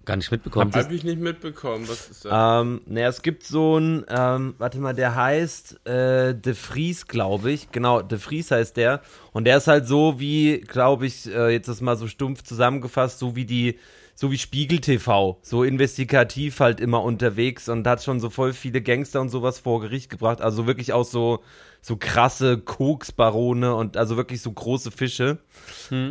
Gar 0.05 0.17
nicht 0.17 0.31
mitbekommen. 0.31 0.73
Hab 0.73 0.91
ich 0.91 1.03
nicht 1.03 1.19
mitbekommen. 1.19 1.87
Was 1.87 2.09
ist 2.09 2.25
da? 2.25 2.61
Ähm, 2.61 2.81
naja, 2.85 3.07
es 3.07 3.21
gibt 3.21 3.43
so 3.43 3.77
ein, 3.77 4.05
ähm, 4.09 4.55
warte 4.57 4.79
mal, 4.79 4.93
der 4.93 5.15
heißt 5.15 5.87
äh, 5.87 6.35
De 6.35 6.53
Vries, 6.53 7.07
glaube 7.07 7.51
ich. 7.51 7.71
Genau, 7.71 8.01
De 8.01 8.17
Vries 8.17 8.51
heißt 8.51 8.77
der. 8.77 9.01
Und 9.31 9.45
der 9.45 9.57
ist 9.57 9.67
halt 9.67 9.87
so 9.87 10.19
wie, 10.19 10.61
glaube 10.61 11.05
ich, 11.05 11.27
äh, 11.27 11.49
jetzt 11.49 11.67
das 11.67 11.81
mal 11.81 11.95
so 11.95 12.07
stumpf 12.07 12.43
zusammengefasst, 12.43 13.19
so 13.19 13.35
wie 13.35 13.45
die, 13.45 13.79
so 14.15 14.31
wie 14.31 14.37
Spiegel 14.37 14.79
TV, 14.79 15.39
so 15.41 15.63
investigativ 15.63 16.59
halt 16.59 16.79
immer 16.79 17.03
unterwegs 17.03 17.67
und 17.69 17.87
hat 17.87 18.03
schon 18.03 18.19
so 18.19 18.29
voll 18.29 18.53
viele 18.53 18.81
Gangster 18.81 19.21
und 19.21 19.29
sowas 19.29 19.59
vor 19.59 19.81
Gericht 19.81 20.09
gebracht. 20.09 20.41
Also 20.41 20.67
wirklich 20.67 20.93
auch 20.93 21.05
so, 21.05 21.43
so 21.83 21.97
krasse 21.97 22.57
Koksbarone 22.59 23.75
und 23.75 23.97
also 23.97 24.15
wirklich 24.15 24.41
so 24.41 24.51
große 24.51 24.89
Fische. 24.89 25.39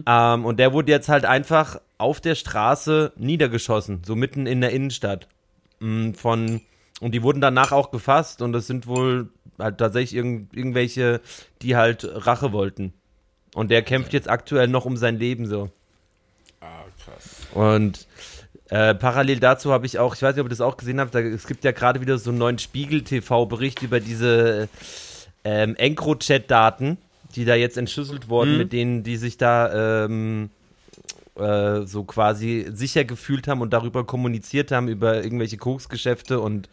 Ähm, 0.07 0.45
und 0.45 0.59
der 0.59 0.75
wurde 0.75 0.93
jetzt 0.93 1.09
halt 1.09 1.25
einfach 1.25 1.81
auf 1.97 2.21
der 2.21 2.35
Straße 2.35 3.13
niedergeschossen, 3.17 4.03
so 4.05 4.15
mitten 4.15 4.47
in 4.47 4.61
der 4.61 4.71
Innenstadt. 4.71 5.29
Mm, 5.81 6.13
Von, 6.13 6.61
und 7.01 7.13
die 7.13 7.23
wurden 7.23 7.41
danach 7.41 7.73
auch 7.73 7.91
gefasst 7.91 8.43
und 8.43 8.53
das 8.53 8.67
sind 8.67 8.87
wohl 8.87 9.31
halt 9.59 9.79
tatsächlich 9.79 10.15
irgend, 10.15 10.55
irgendwelche, 10.55 11.23
die 11.63 11.75
halt 11.75 12.07
Rache 12.07 12.53
wollten. 12.53 12.93
Und 13.55 13.71
der 13.71 13.81
kämpft 13.81 14.13
jetzt 14.13 14.29
aktuell 14.29 14.69
noch 14.69 14.85
um 14.85 14.99
sein 14.99 15.19
Leben 15.19 15.47
so. 15.47 15.71
ah, 16.61 16.85
krass. 17.03 17.47
Und 17.55 18.07
äh, 18.69 18.95
parallel 18.95 19.41
dazu 19.41 19.73
habe 19.73 19.87
ich 19.87 19.99
auch, 19.99 20.15
ich 20.15 20.21
weiß 20.21 20.35
nicht, 20.35 20.43
ob 20.43 20.49
ihr 20.49 20.51
das 20.51 20.61
auch 20.61 20.77
gesehen 20.77 21.01
habt, 21.01 21.15
da, 21.15 21.21
es 21.21 21.47
gibt 21.47 21.65
ja 21.65 21.73
gerade 21.73 22.03
wieder 22.03 22.19
so 22.19 22.29
einen 22.29 22.39
neuen 22.39 22.59
Spiegel-TV-Bericht 22.59 23.83
über 23.83 24.01
diese 24.01 24.69
ähm, 25.45 25.75
EncroChat-Daten, 25.77 26.99
die 27.35 27.45
da 27.45 27.55
jetzt 27.55 27.77
entschlüsselt 27.79 28.29
wurden, 28.29 28.53
Mhm. 28.53 28.59
mit 28.59 28.73
denen 28.73 29.03
die 29.03 29.17
sich 29.17 29.37
da 29.37 30.05
ähm, 30.05 30.51
äh, 31.39 31.83
so 31.87 32.05
quasi 32.05 32.67
sicher 32.73 33.05
gefühlt 33.05 33.49
haben 33.49 33.61
und 33.63 33.73
darüber 33.73 34.05
kommuniziert 34.05 34.71
haben, 34.71 34.89
über 34.89 35.23
irgendwelche 35.23 35.57
Koksgeschäfte 35.57 36.41
und 36.41 36.69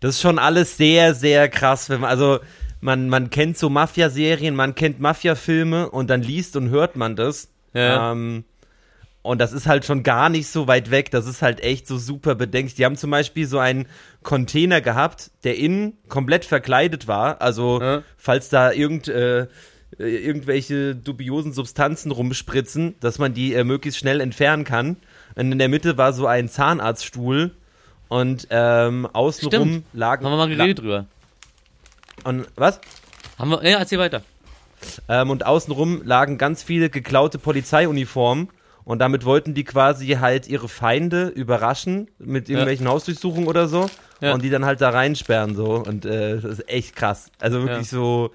das 0.00 0.16
ist 0.16 0.20
schon 0.20 0.38
alles 0.38 0.76
sehr, 0.76 1.14
sehr 1.14 1.48
krass, 1.48 1.88
man, 1.88 2.04
also 2.04 2.38
man, 2.82 3.08
man 3.08 3.30
kennt 3.30 3.56
so 3.56 3.70
Mafia-Serien, 3.70 4.54
man 4.54 4.74
kennt 4.74 5.00
Mafia-Filme 5.00 5.88
und 5.90 6.10
dann 6.10 6.22
liest 6.22 6.56
und 6.56 6.68
hört 6.68 6.94
man 6.96 7.16
das. 7.16 7.48
Ja. 7.72 8.12
Ähm, 8.12 8.44
und 9.26 9.38
das 9.40 9.52
ist 9.52 9.66
halt 9.66 9.84
schon 9.84 10.02
gar 10.02 10.28
nicht 10.28 10.48
so 10.48 10.66
weit 10.66 10.90
weg. 10.90 11.10
Das 11.10 11.26
ist 11.26 11.42
halt 11.42 11.60
echt 11.60 11.86
so 11.86 11.98
super 11.98 12.34
bedenklich. 12.34 12.74
Die 12.74 12.84
haben 12.84 12.96
zum 12.96 13.10
Beispiel 13.10 13.46
so 13.46 13.58
einen 13.58 13.86
Container 14.22 14.80
gehabt, 14.80 15.30
der 15.44 15.56
innen 15.56 15.94
komplett 16.08 16.44
verkleidet 16.44 17.06
war. 17.08 17.40
Also, 17.40 17.80
Ja. 17.80 18.02
falls 18.16 18.48
da 18.48 18.72
irgend, 18.72 19.08
äh, 19.08 19.46
irgendwelche 19.98 20.94
dubiosen 20.94 21.52
Substanzen 21.52 22.10
rumspritzen, 22.10 22.96
dass 23.00 23.18
man 23.18 23.34
die 23.34 23.54
äh, 23.54 23.64
möglichst 23.64 23.98
schnell 23.98 24.20
entfernen 24.20 24.64
kann. 24.64 24.96
Und 25.34 25.52
in 25.52 25.58
der 25.58 25.68
Mitte 25.68 25.96
war 25.96 26.12
so 26.12 26.26
ein 26.26 26.48
Zahnarztstuhl. 26.48 27.52
Und 28.08 28.46
ähm, 28.50 29.06
außenrum 29.12 29.68
Stimmt. 29.68 29.84
lagen. 29.92 30.24
Haben 30.24 30.32
wir 30.32 30.36
mal 30.36 30.48
geredet 30.48 30.78
drüber. 30.78 31.06
Und 32.24 32.46
was? 32.54 32.80
Haben 33.38 33.50
wir, 33.50 33.68
ja, 33.68 33.78
erzähl 33.78 33.98
weiter. 33.98 34.22
Ähm, 35.08 35.30
und 35.30 35.44
außenrum 35.46 36.02
lagen 36.04 36.38
ganz 36.38 36.62
viele 36.62 36.90
geklaute 36.90 37.38
Polizeiuniformen. 37.38 38.48
Und 38.86 39.00
damit 39.00 39.24
wollten 39.24 39.52
die 39.52 39.64
quasi 39.64 40.06
halt 40.20 40.46
ihre 40.46 40.68
Feinde 40.68 41.26
überraschen 41.26 42.08
mit 42.20 42.48
irgendwelchen 42.48 42.86
Hausdurchsuchungen 42.86 43.48
oder 43.48 43.66
so. 43.66 43.90
Ja. 44.20 44.32
Und 44.32 44.44
die 44.44 44.48
dann 44.48 44.64
halt 44.64 44.80
da 44.80 44.90
reinsperren 44.90 45.56
so. 45.56 45.82
Und 45.84 46.04
äh, 46.04 46.36
das 46.36 46.44
ist 46.44 46.68
echt 46.68 46.94
krass. 46.94 47.32
Also 47.40 47.66
wirklich 47.66 47.88
so, 47.88 48.30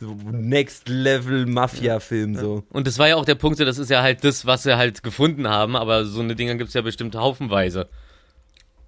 so 0.00 0.14
Next 0.30 0.90
Level 0.90 1.46
Mafia-Film 1.46 2.34
so. 2.34 2.64
Und 2.68 2.86
das 2.86 2.98
war 2.98 3.08
ja 3.08 3.16
auch 3.16 3.24
der 3.24 3.36
Punkt, 3.36 3.56
so, 3.56 3.64
das 3.64 3.78
ist 3.78 3.88
ja 3.88 4.02
halt 4.02 4.24
das, 4.24 4.44
was 4.44 4.64
sie 4.64 4.76
halt 4.76 5.02
gefunden 5.02 5.48
haben, 5.48 5.74
aber 5.74 6.04
so 6.04 6.20
eine 6.20 6.36
Dinger 6.36 6.56
gibt's 6.56 6.74
ja 6.74 6.82
bestimmt 6.82 7.16
haufenweise. 7.16 7.88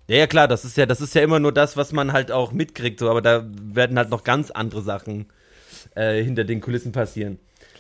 Ja, 0.09 0.16
ja, 0.16 0.26
klar, 0.26 0.48
das 0.48 0.66
ist 0.66 0.76
ja, 0.76 0.85
das 0.85 1.00
ist 1.00 1.14
ja 1.14 1.22
immer 1.22 1.40
nur 1.40 1.52
das, 1.52 1.79
was 1.79 1.92
man 1.92 2.12
halt 2.12 2.31
auch 2.31 2.52
mitkriegt, 2.52 3.00
so, 3.00 3.09
aber 3.09 3.22
da 3.22 3.42
werden 3.48 3.96
halt 3.96 4.11
noch 4.11 4.22
ganz 4.22 4.50
andere 4.50 4.83
Sachen 4.83 5.31
äh, 5.94 6.22
hinter 6.22 6.44
den 6.44 6.61
Kulissen 6.61 6.92
passieren. 6.92 7.38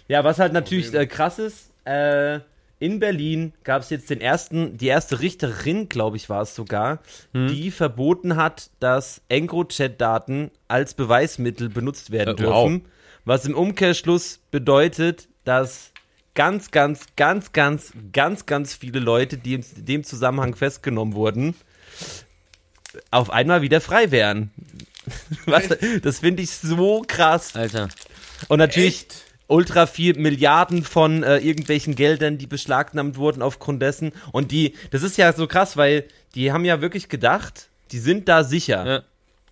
Ja, 0.08 0.24
was 0.24 0.38
halt 0.38 0.54
natürlich 0.54 0.94
äh, 0.94 1.06
krass 1.06 1.38
ist, 1.38 1.70
äh, 1.84 2.40
in 2.78 2.98
Berlin 3.00 3.52
gab 3.64 3.82
es 3.82 3.90
jetzt 3.90 4.10
den 4.10 4.20
ersten, 4.20 4.76
die 4.76 4.86
erste 4.88 5.20
Richterin, 5.20 5.88
glaube 5.88 6.16
ich, 6.16 6.28
war 6.28 6.42
es 6.42 6.54
sogar, 6.54 7.00
die 7.32 7.70
verboten 7.70 8.36
hat, 8.36 8.70
dass 8.80 9.22
EncroChat-Daten 9.28 10.50
als 10.68 10.94
Beweismittel 10.94 11.68
benutzt 11.68 12.10
werden 12.10 12.36
Äh, 12.36 12.42
wow. 12.46 12.66
dürfen. 12.68 12.84
Was 13.24 13.44
im 13.46 13.54
Umkehrschluss 13.54 14.40
bedeutet, 14.50 15.28
dass 15.44 15.92
ganz, 16.34 16.70
ganz, 16.70 17.06
ganz, 17.16 17.52
ganz, 17.52 17.92
ganz, 18.12 18.46
ganz 18.46 18.74
viele 18.74 19.00
Leute, 19.00 19.38
die 19.38 19.54
in 19.54 19.64
dem 19.76 20.04
Zusammenhang 20.04 20.54
festgenommen 20.54 21.14
wurden, 21.14 21.54
auf 23.10 23.30
einmal 23.30 23.62
wieder 23.62 23.80
frei 23.80 24.10
wären. 24.10 24.50
Was, 25.46 25.68
das 26.02 26.20
finde 26.20 26.42
ich 26.42 26.50
so 26.50 27.02
krass. 27.06 27.56
Alter. 27.56 27.88
Und 28.48 28.58
natürlich 28.58 29.00
Echt? 29.00 29.25
Ultra 29.48 29.86
viel 29.86 30.18
Milliarden 30.18 30.82
von 30.82 31.22
äh, 31.22 31.38
irgendwelchen 31.38 31.94
Geldern, 31.94 32.38
die 32.38 32.46
beschlagnahmt 32.46 33.16
wurden 33.16 33.42
aufgrund 33.42 33.80
dessen. 33.82 34.12
Und 34.32 34.50
die, 34.50 34.74
das 34.90 35.02
ist 35.02 35.16
ja 35.18 35.32
so 35.32 35.46
krass, 35.46 35.76
weil 35.76 36.04
die 36.34 36.52
haben 36.52 36.64
ja 36.64 36.80
wirklich 36.80 37.08
gedacht, 37.08 37.68
die 37.92 37.98
sind 37.98 38.28
da 38.28 38.44
sicher. 38.44 38.86
Ja. 38.86 39.02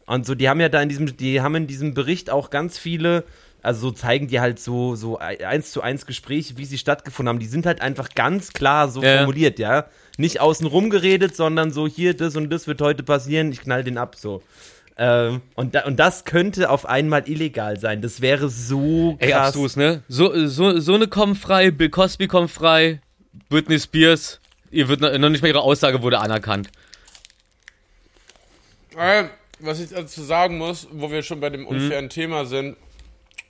Und 0.07 0.27
so, 0.27 0.35
die 0.35 0.49
haben 0.49 0.61
ja 0.61 0.69
da 0.69 0.83
in 0.83 0.89
diesem, 0.89 1.17
die 1.17 1.41
haben 1.41 1.55
in 1.55 1.67
diesem 1.67 1.95
Bericht 1.95 2.29
auch 2.29 2.51
ganz 2.51 2.77
viele, 2.77 3.25
also 3.63 3.89
so 3.89 3.91
zeigen 3.93 4.29
die 4.29 4.41
halt 4.41 4.59
so, 4.61 4.97
so 4.97 5.19
eins 5.19 5.71
zu 5.71 5.81
eins 5.81 6.05
Gespräche, 6.05 6.59
wie 6.59 6.67
sie 6.67 6.77
stattgefunden 6.77 7.31
haben. 7.31 7.39
Die 7.39 7.47
sind 7.47 7.65
halt 7.65 7.81
einfach 7.81 8.11
ganz 8.11 8.53
klar 8.53 8.89
so 8.89 9.03
Ja, 9.03 9.19
formuliert, 9.19 9.59
ja. 9.59 9.87
Nicht 10.19 10.41
außen 10.41 10.67
rum 10.67 10.91
geredet, 10.91 11.35
sondern 11.35 11.71
so 11.71 11.87
hier, 11.87 12.15
das 12.15 12.37
und 12.37 12.51
das 12.51 12.67
wird 12.67 12.83
heute 12.83 13.03
passieren, 13.03 13.51
ich 13.51 13.61
knall 13.61 13.85
den 13.85 13.97
ab, 13.97 14.17
so. 14.17 14.43
Ähm, 14.97 15.43
und, 15.57 15.75
da, 15.75 15.85
und 15.85 15.97
das 15.97 16.25
könnte 16.25 16.71
auf 16.71 16.87
einmal 16.87 17.29
illegal 17.29 17.79
sein. 17.81 18.01
Das 18.01 18.21
wäre 18.21 18.49
so 18.49 19.17
krass. 19.19 19.29
Ey, 19.29 19.33
abstrus, 19.33 19.77
ne? 19.77 20.03
So, 20.09 20.47
so, 20.47 20.79
so 20.79 20.95
eine 20.95 21.09
kommen 21.09 21.35
frei, 21.35 21.71
Bill 21.71 21.91
Cosby 21.91 22.29
kommt 22.29 22.51
frei, 22.51 23.01
Britney 23.49 23.81
Spears, 23.81 24.41
ihr 24.71 24.89
wird 24.89 25.01
noch 25.01 25.31
nicht 25.31 25.43
mal 25.43 25.49
ihre 25.49 25.63
Aussage 25.63 26.03
wurde 26.03 26.21
anerkannt. 26.21 26.71
Äh, 28.97 29.25
was 29.59 29.81
ich 29.81 29.91
dazu 29.91 30.23
sagen 30.23 30.59
muss, 30.59 30.87
wo 30.93 31.11
wir 31.11 31.23
schon 31.23 31.41
bei 31.41 31.51
dem 31.51 31.67
unfairen 31.67 32.09
Thema 32.09 32.47
sind, 32.47 32.77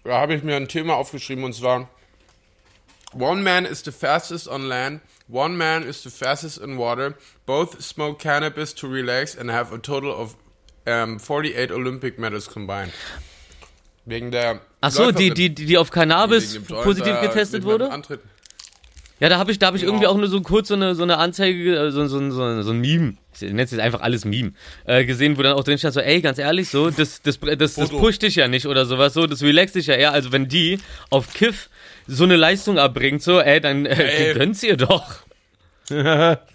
da 0.04 0.20
habe 0.20 0.34
ich 0.34 0.42
mir 0.42 0.56
ein 0.56 0.68
Thema 0.68 0.94
aufgeschrieben 0.94 1.44
und 1.44 1.54
zwar 1.54 1.88
One 3.12 3.42
man 3.42 3.64
is 3.64 3.84
the 3.84 3.92
fastest 3.92 4.48
on 4.48 4.62
land, 4.68 5.00
one 5.28 5.56
man 5.56 5.84
is 5.84 6.02
the 6.02 6.10
fastest 6.10 6.58
in 6.58 6.78
water. 6.78 7.14
Both 7.46 7.80
smoke 7.82 8.18
cannabis 8.18 8.74
to 8.74 8.88
relax 8.88 9.36
and 9.36 9.50
have 9.50 9.72
a 9.72 9.78
total 9.78 10.10
of 10.10 10.34
um, 10.86 11.18
48 11.18 11.72
Olympic 11.72 12.20
medals 12.20 12.48
combined. 12.48 12.92
Wegen 14.06 14.30
der 14.30 14.60
Ach 14.80 14.90
so, 14.90 15.12
die, 15.12 15.30
die, 15.30 15.54
die 15.54 15.78
auf 15.78 15.90
Cannabis 15.90 16.60
positiv 16.62 17.20
getestet 17.22 17.64
wurde? 17.64 17.90
Antritt. 17.90 18.20
Ja, 19.20 19.28
da 19.28 19.38
habe 19.38 19.52
ich, 19.52 19.58
da 19.58 19.68
habe 19.68 19.76
ich 19.76 19.82
Genau. 19.82 19.94
irgendwie 19.94 20.08
auch 20.08 20.16
nur 20.16 20.26
so 20.26 20.40
kurz 20.42 20.68
so 20.68 20.74
eine, 20.74 20.94
so 20.94 21.04
eine 21.04 21.18
Anzeige, 21.18 21.74
äh, 21.74 21.90
so, 21.90 22.06
so, 22.06 22.30
so, 22.30 22.62
so 22.62 22.70
ein 22.72 22.80
Meme, 22.80 23.14
ich 23.34 23.40
nenne 23.42 23.62
es 23.62 23.70
jetzt 23.70 23.80
einfach 23.80 24.00
alles 24.00 24.24
Meme, 24.24 24.52
äh, 24.84 25.04
gesehen, 25.04 25.38
wo 25.38 25.42
dann 25.42 25.54
auch 25.54 25.64
drin 25.64 25.78
stand, 25.78 25.94
so, 25.94 26.00
ey, 26.00 26.20
ganz 26.20 26.38
ehrlich, 26.38 26.68
so, 26.68 26.90
das, 26.90 27.22
das, 27.22 27.38
das, 27.40 27.74
das, 27.74 27.88
pusht 27.90 28.22
dich 28.22 28.34
ja 28.34 28.48
nicht 28.48 28.66
oder 28.66 28.84
sowas, 28.84 29.14
so, 29.14 29.26
das 29.26 29.42
relaxt 29.42 29.76
dich 29.76 29.86
ja 29.86 29.94
eher, 29.94 30.12
also 30.12 30.32
wenn 30.32 30.48
die 30.48 30.80
auf 31.10 31.32
Kiff 31.32 31.70
so 32.06 32.24
eine 32.24 32.36
Leistung 32.36 32.76
erbringt, 32.76 33.22
so, 33.22 33.40
ey, 33.40 33.60
dann 33.60 33.86
äh, 33.86 34.32
Ey. 34.32 34.52
ihr 34.62 34.76
doch. 34.76 35.22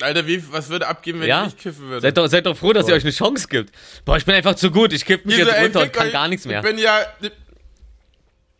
Alter, 0.00 0.26
wie, 0.26 0.42
was 0.52 0.68
würde 0.68 0.86
abgeben, 0.88 1.20
wenn 1.20 1.28
Ja. 1.28 1.40
ich 1.40 1.54
nicht 1.54 1.58
kiffen 1.58 1.88
würde? 1.88 2.00
Seid 2.02 2.16
doch, 2.18 2.26
seid 2.28 2.44
doch 2.46 2.56
froh, 2.56 2.72
dass 2.72 2.86
ihr 2.88 2.94
euch 2.94 3.02
eine 3.04 3.12
Chance 3.12 3.48
gibt. 3.48 3.72
Boah, 4.04 4.16
ich 4.16 4.24
bin 4.26 4.34
einfach 4.34 4.54
zu 4.54 4.70
gut, 4.70 4.92
ich 4.92 5.04
kipp 5.06 5.24
mich 5.24 5.36
Wieso, 5.38 5.48
jetzt 5.48 5.56
ey, 5.56 5.64
runter 5.64 5.78
und 5.80 5.84
fick 5.86 5.92
kann 5.94 6.06
euch, 6.08 6.12
gar 6.12 6.28
nichts 6.28 6.44
mehr. 6.46 6.60
Ich 6.60 6.66
bin 6.66 6.78
ja. 6.78 6.98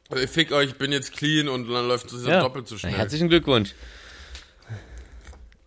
Also, 0.08 0.22
ich 0.24 0.30
fick 0.30 0.52
euch, 0.52 0.68
ich 0.70 0.74
bin 0.76 0.92
jetzt 0.92 1.12
clean 1.16 1.48
und 1.48 1.68
dann 1.68 1.88
läuft 1.88 2.10
es 2.12 2.24
ja. 2.26 2.40
doppelt 2.40 2.68
so 2.68 2.76
Na, 2.76 2.78
schnell. 2.80 2.92
herzlichen 2.94 3.28
Glückwunsch. 3.28 3.74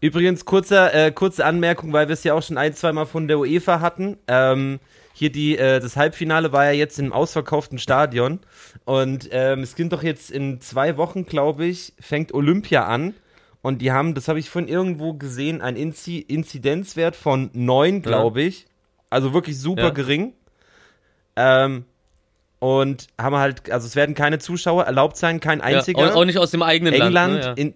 Übrigens, 0.01 0.45
kurzer, 0.45 0.93
äh, 0.93 1.11
kurze 1.11 1.45
Anmerkung, 1.45 1.91
weil 1.91 2.07
wir 2.07 2.13
es 2.13 2.23
ja 2.23 2.33
auch 2.33 2.41
schon 2.41 2.57
ein, 2.57 2.73
zweimal 2.73 3.05
von 3.05 3.27
der 3.27 3.37
UEFA 3.37 3.81
hatten. 3.81 4.17
Ähm, 4.27 4.79
hier 5.13 5.29
die, 5.29 5.57
äh, 5.57 5.81
das 5.81 5.97
Halbfinale 5.97 6.53
war 6.53 6.65
ja 6.65 6.71
jetzt 6.71 6.97
im 6.99 7.11
ausverkauften 7.11 7.77
Stadion. 7.79 8.39
Und 8.85 9.27
ähm, 9.31 9.59
es 9.61 9.75
gibt 9.75 9.91
doch 9.91 10.01
jetzt 10.01 10.31
in 10.31 10.61
zwei 10.61 10.95
Wochen, 10.95 11.25
glaube 11.25 11.65
ich, 11.65 11.91
fängt 11.99 12.33
Olympia 12.33 12.85
an. 12.85 13.13
Und 13.61 13.81
die 13.81 13.91
haben, 13.91 14.13
das 14.15 14.27
habe 14.27 14.39
ich 14.39 14.49
von 14.49 14.67
irgendwo 14.67 15.13
gesehen, 15.13 15.61
einen 15.61 15.75
Inzi 15.77 16.19
Inzidenzwert 16.19 17.15
von 17.15 17.49
9, 17.53 18.01
glaube 18.01 18.41
ich. 18.41 18.65
Also 19.09 19.33
wirklich 19.33 19.59
super 19.59 19.83
Ja. 19.83 19.89
gering. 19.89 20.33
Ähm, 21.35 21.85
und 22.59 23.07
haben 23.19 23.35
halt, 23.35 23.69
also 23.71 23.87
es 23.87 23.95
werden 23.95 24.15
keine 24.15 24.39
Zuschauer 24.39 24.83
erlaubt 24.83 25.17
sein, 25.17 25.39
kein 25.39 25.59
Ja, 25.59 25.65
einziger. 25.65 26.11
auch, 26.13 26.15
auch 26.21 26.25
nicht 26.25 26.37
aus 26.37 26.51
dem 26.51 26.61
eigenen 26.61 26.93
England, 26.93 27.13
Land. 27.13 27.33
Ne? 27.35 27.41
Ja. 27.41 27.53
in, 27.53 27.73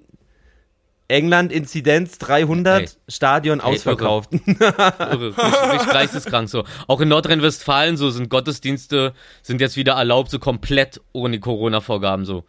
England 1.10 1.52
Inzidenz 1.52 2.18
300, 2.18 2.82
Ey. 2.82 2.90
Stadion 3.08 3.60
Ey, 3.60 3.66
ausverkauft. 3.66 4.32
Irre, 4.46 5.28
richtig, 5.28 5.72
richtig 5.74 5.92
geisteskrank 5.92 6.50
so. 6.50 6.64
Auch 6.88 7.02
in 7.02 7.10
Nordrhein-Westfalen 7.10 7.98
so 7.98 8.10
sind 8.10 8.30
Gottesdienste 8.30 9.14
sind 9.42 9.62
jetzt 9.62 9.76
wieder 9.76 9.94
erlaubt, 9.94 10.32
so 10.32 10.40
komplett 10.40 11.02
ohne 11.12 11.40
Corona-Vorgaben 11.40 12.26
so. 12.26 12.46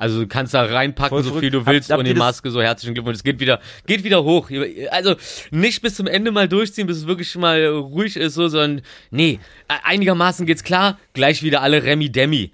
Also 0.00 0.20
du 0.20 0.26
kannst 0.26 0.54
da 0.54 0.62
reinpacken, 0.64 1.10
Voll 1.10 1.22
so 1.22 1.38
viel 1.38 1.50
du 1.50 1.66
willst, 1.66 1.92
ohne 1.92 2.08
ihr 2.08 2.14
das- 2.14 2.18
Maske, 2.18 2.50
so 2.50 2.62
herzlichen 2.62 2.94
Glückwunsch. 2.94 3.16
Es 3.18 3.22
geht 3.22 3.38
wieder, 3.38 3.60
geht 3.86 4.02
wieder 4.02 4.24
hoch. 4.24 4.50
Also 4.90 5.14
nicht 5.50 5.82
bis 5.82 5.94
zum 5.96 6.06
Ende 6.06 6.30
mal 6.32 6.48
durchziehen, 6.48 6.86
bis 6.86 6.96
es 6.96 7.06
wirklich 7.06 7.34
mal 7.36 7.66
ruhig 7.66 8.16
ist, 8.16 8.32
so, 8.32 8.48
sondern 8.48 8.80
nee, 9.10 9.38
e- 9.68 9.74
einigermaßen 9.84 10.46
geht's 10.46 10.64
klar, 10.64 10.98
gleich 11.12 11.42
wieder 11.42 11.60
alle 11.60 11.82
Remi 11.82 12.10
Demi. 12.10 12.50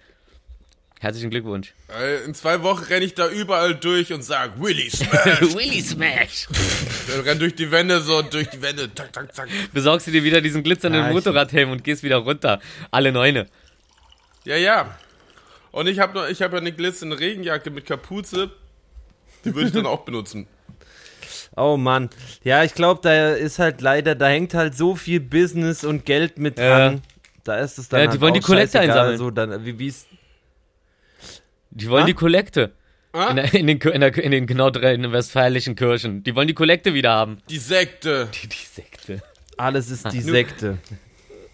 Herzlichen 0.98 1.30
Glückwunsch. 1.30 1.72
Ey, 1.86 2.24
In 2.24 2.34
zwei 2.34 2.62
Wochen 2.64 2.82
renne 2.82 3.04
ich 3.04 3.14
da 3.14 3.28
überall 3.28 3.76
durch 3.76 4.12
und 4.12 4.22
sag 4.24 4.60
Willy 4.60 4.90
Smash. 4.90 5.54
Willy 5.54 5.82
Smash. 5.82 6.48
Dann 7.06 7.20
renn 7.20 7.38
durch 7.38 7.54
die 7.54 7.70
Wände 7.70 8.00
so, 8.00 8.22
durch 8.22 8.48
die 8.48 8.60
Wände, 8.60 8.92
tak, 8.92 9.12
tak, 9.12 9.32
tak. 9.32 9.48
Besorgst 9.72 10.08
du 10.08 10.10
dir 10.10 10.24
wieder 10.24 10.40
diesen 10.40 10.64
glitzernden 10.64 11.00
Ja, 11.04 11.12
Motorradhelm 11.12 11.70
und 11.70 11.84
gehst 11.84 12.02
wieder 12.02 12.16
runter. 12.16 12.60
Alle 12.90 13.12
Neune. 13.12 13.46
Ja, 14.44 14.56
ja. 14.56 14.98
Und 15.72 15.86
ich 15.88 15.98
habe 15.98 16.14
noch, 16.14 16.28
ich 16.28 16.42
habe 16.42 16.54
ja 16.56 16.60
eine 16.60 16.72
glitzernde 16.72 17.18
Regenjacke 17.18 17.70
mit 17.70 17.86
Kapuze. 17.86 18.50
Die 19.44 19.54
würde 19.54 19.68
ich 19.68 19.74
dann 19.74 19.86
auch 19.86 20.00
benutzen. 20.04 20.46
Oh 21.58 21.78
Mann. 21.78 22.10
Ja, 22.44 22.64
ich 22.64 22.74
glaube, 22.74 23.00
da 23.02 23.30
ist 23.30 23.58
halt 23.58 23.80
leider, 23.80 24.14
da 24.14 24.28
hängt 24.28 24.52
halt 24.52 24.76
so 24.76 24.94
viel 24.94 25.20
Business 25.20 25.84
und 25.84 26.04
Geld 26.04 26.38
mit 26.38 26.58
Ja. 26.58 26.88
dran. 26.90 27.02
Da 27.44 27.56
ist 27.60 27.78
es 27.78 27.88
dann 27.88 28.00
Ja, 28.00 28.06
die 28.06 28.10
halt 28.10 28.20
wollen 28.20 28.34
die 28.34 28.40
Kollekte 28.40 28.78
einsammeln. 28.80 29.16
So, 29.16 29.30
dann, 29.30 29.64
wie, 29.64 29.78
wie's, 29.78 30.06
Die 31.70 31.88
wollen 31.88 32.02
Ah? 32.02 32.06
die 32.06 32.14
Kollekte. 32.14 32.72
Ah? 33.12 33.28
In, 33.30 33.36
der, 33.36 33.54
in, 33.54 33.66
den, 33.66 33.78
in, 33.80 34.00
der, 34.02 34.14
in 34.18 34.30
den 34.32 34.44
nordrhein-westfälischen 34.56 35.76
Kirchen. 35.76 36.22
Die 36.24 36.34
wollen 36.34 36.48
die 36.48 36.52
Kollekte 36.54 36.92
wieder 36.92 37.12
haben. 37.12 37.38
Die 37.48 37.58
Sekte. 37.58 38.28
Die, 38.42 38.48
die 38.48 38.56
Sekte. 38.56 39.22
alles 39.56 39.90
ist 39.90 40.12
die 40.12 40.20
Sekte. 40.20 40.76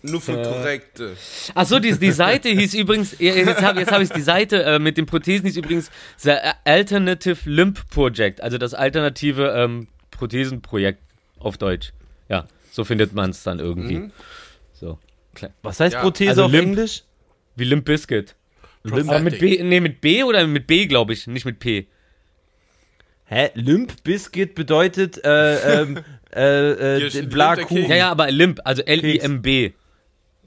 Nur 0.02 0.20
für 0.20 0.42
korrekte. 0.42 1.16
Achso, 1.54 1.78
die, 1.78 1.96
die 1.96 2.10
Seite 2.10 2.48
hieß 2.48 2.74
übrigens, 2.74 3.16
jetzt 3.18 3.62
habe 3.62 3.80
jetzt 3.80 3.92
hab 3.92 4.02
ich 4.02 4.10
die 4.10 4.22
Seite 4.22 4.62
äh, 4.64 4.78
mit 4.78 4.96
den 4.98 5.06
Prothesen 5.06 5.46
hieß 5.46 5.56
übrigens 5.56 5.90
The 6.18 6.34
Alternative 6.64 7.38
Limb 7.48 7.88
Project, 7.88 8.40
also 8.40 8.58
das 8.58 8.74
alternative 8.74 9.54
ähm, 9.56 9.88
Prothesenprojekt 10.10 11.00
auf 11.38 11.56
Deutsch. 11.56 11.92
Ja, 12.28 12.46
so 12.70 12.84
findet 12.84 13.12
man 13.14 13.30
es 13.30 13.42
dann 13.44 13.60
irgendwie. 13.60 13.98
Mhm. 13.98 14.12
So. 14.72 14.98
Was 15.62 15.80
heißt 15.80 15.94
Ja, 15.94 16.00
Prothese 16.02 16.30
also 16.30 16.44
auf 16.44 16.52
Limp. 16.52 16.68
Englisch? 16.68 17.04
Wie 17.54 17.64
Limp 17.64 17.84
Bizkit. 17.84 18.34
Prosthetic. 18.82 19.10
Aber 19.10 19.20
mit 19.20 19.38
B, 19.38 19.62
nee, 19.62 19.80
mit 19.80 20.00
B 20.00 20.24
oder 20.24 20.46
mit 20.46 20.66
B, 20.66 20.86
glaube 20.86 21.12
ich, 21.12 21.26
nicht 21.28 21.44
mit 21.44 21.60
P. 21.60 21.86
Hä? 23.26 23.50
Limp 23.54 24.02
Biscuit 24.02 24.54
bedeutet 24.54 25.24
äh, 25.24 25.82
ähm, 25.82 26.04
äh, 26.34 26.96
äh. 26.96 27.08
Limp 27.08 27.34
Ja, 27.70 27.96
ja, 27.96 28.10
aber 28.10 28.30
Limp, 28.30 28.60
also 28.64 28.82
L-I-M-B. 28.82 29.72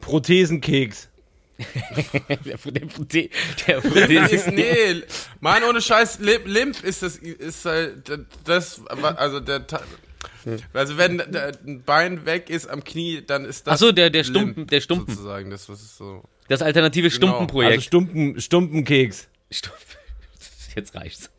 Prothesenkeks. 0.02 1.10
Der, 1.58 2.58
der, 2.58 2.58
Prothe- 2.58 3.30
der 3.66 3.80
Limp 3.82 3.94
Prothese. 3.94 4.36
ist, 4.36 4.48
nee, 4.52 5.04
Mann, 5.40 5.64
ohne 5.64 5.82
Scheiß, 5.82 6.20
Limp, 6.20 6.46
Limp 6.48 6.84
ist 6.84 7.02
das, 7.02 7.16
ist 7.16 7.64
halt, 7.64 8.12
das, 8.44 8.82
also 8.88 9.40
der, 9.40 9.66
also 10.74 10.98
wenn 10.98 11.22
ein 11.22 11.82
Bein 11.86 12.26
weg 12.26 12.50
ist 12.50 12.68
am 12.70 12.84
Knie, 12.84 13.22
dann 13.26 13.46
ist 13.46 13.68
das 13.68 13.76
Ach 13.76 13.78
so, 13.78 13.92
der- 13.94 14.10
der 14.10 14.24
Limp, 14.24 14.36
Stumpen- 14.36 14.68
der 14.68 14.82
Stumpen. 14.82 15.16
Sozusagen, 15.16 15.50
das, 15.50 15.70
was 15.70 15.82
ist 15.82 15.96
so. 15.96 16.24
Das 16.50 16.62
alternative 16.62 17.08
Genau. 17.10 17.16
Stumpenprojekt. 17.16 17.72
Also 17.76 17.84
Stumpen, 17.86 18.42
Stumpenkeks. 18.42 19.30
Stumpf. 19.50 19.98
Jetzt 20.76 20.94
reicht's. 20.94 21.30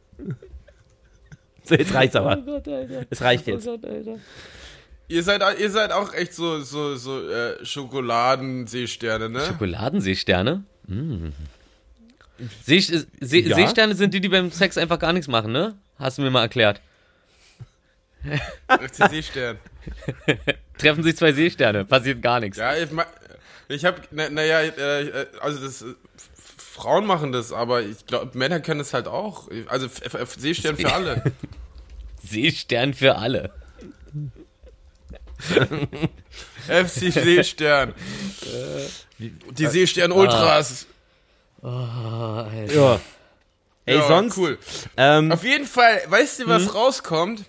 So, 1.64 1.74
jetzt 1.74 1.92
reicht's 1.92 2.16
aber. 2.16 2.36
Gott, 2.36 2.66
Alter. 2.68 3.04
Es 3.10 3.20
reicht 3.20 3.46
jetzt. 3.48 3.66
Oh 3.68 3.72
Gott, 3.76 3.84
Alter. 3.90 4.18
Ihr 5.08 5.22
seid, 5.22 5.42
ihr 5.60 5.70
seid 5.70 5.92
auch 5.92 6.12
echt 6.14 6.34
so, 6.34 6.60
so, 6.60 6.96
so, 6.96 7.28
äh, 7.30 7.64
Schokoladenseesterne, 7.64 9.28
ne? 9.28 9.46
Schokoladenseesterne? 9.46 10.64
Mm. 10.86 11.28
See, 12.64 12.80
See, 12.80 13.40
Ja. 13.40 13.56
Seesterne 13.56 13.94
sind 13.94 14.12
die, 14.14 14.20
die 14.20 14.28
beim 14.28 14.50
Sex 14.50 14.76
einfach 14.76 14.98
gar 14.98 15.12
nichts 15.12 15.28
machen, 15.28 15.52
ne? 15.52 15.74
Hast 15.98 16.18
du 16.18 16.22
mir 16.22 16.30
mal 16.30 16.42
erklärt. 16.42 16.80
FC 18.68 19.08
Seestern. 19.08 19.58
Treffen 20.78 21.02
sich 21.04 21.16
zwei 21.16 21.32
Seesterne, 21.32 21.84
passiert 21.84 22.20
gar 22.20 22.40
nichts. 22.40 22.58
Ja, 22.58 22.74
ich, 22.76 22.88
ich 23.68 23.84
hab, 23.84 24.12
naja, 24.12 24.72
na, 24.76 24.82
äh, 24.82 25.26
also 25.40 25.64
das, 25.64 25.82
äh, 25.82 25.94
Frauen 26.56 27.06
machen 27.06 27.32
das, 27.32 27.52
aber 27.52 27.82
ich 27.82 28.04
glaube, 28.06 28.36
Männer 28.36 28.60
können 28.60 28.80
es 28.80 28.92
halt 28.92 29.06
auch. 29.06 29.48
Also 29.68 29.88
Seestern 30.36 30.76
für 30.76 30.92
alle. 30.92 31.22
Seestern 32.22 32.92
für 32.92 33.16
alle. 33.16 33.50
FC 36.68 37.12
Seestern. 37.12 37.94
Die 39.18 39.66
Seestern 39.66 40.12
Ultras. 40.12 40.86
Ja. 41.62 43.00
Ey, 43.88 43.96
Ja, 43.98 44.08
sonst. 44.08 44.36
Cool. 44.36 44.58
Ähm, 44.96 45.30
Auf 45.32 45.44
jeden 45.44 45.66
Fall, 45.66 46.00
weißt 46.08 46.40
du, 46.40 46.48
was 46.48 46.64
Mhm. 46.64 46.68
rauskommt? 46.70 47.44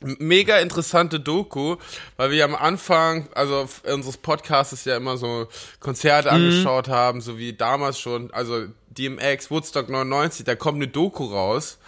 Mega 0.00 0.58
interessante 0.60 1.18
Doku, 1.18 1.76
weil 2.16 2.30
wir 2.30 2.44
am 2.44 2.54
Anfang, 2.54 3.28
also 3.34 3.68
unseres 3.82 4.16
Podcasts 4.16 4.84
ja 4.84 4.96
immer 4.96 5.16
so 5.16 5.48
Konzerte 5.80 6.28
Mhm. 6.30 6.34
angeschaut 6.36 6.88
haben, 6.88 7.20
so 7.20 7.36
wie 7.36 7.52
damals 7.52 7.98
schon, 7.98 8.32
also 8.32 8.66
DMX, 8.90 9.50
Woodstock 9.50 9.88
99, 9.88 10.44
da 10.44 10.54
kommt 10.54 10.76
eine 10.76 10.86
Doku 10.88 11.24
raus, 11.26 11.78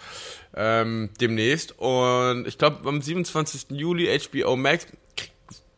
ähm, 0.55 1.09
demnächst 1.19 1.77
und 1.79 2.47
ich 2.47 2.57
glaube 2.57 2.87
am 2.87 3.01
27. 3.01 3.71
Juli 3.71 4.07
HBO 4.19 4.55
Max, 4.55 4.87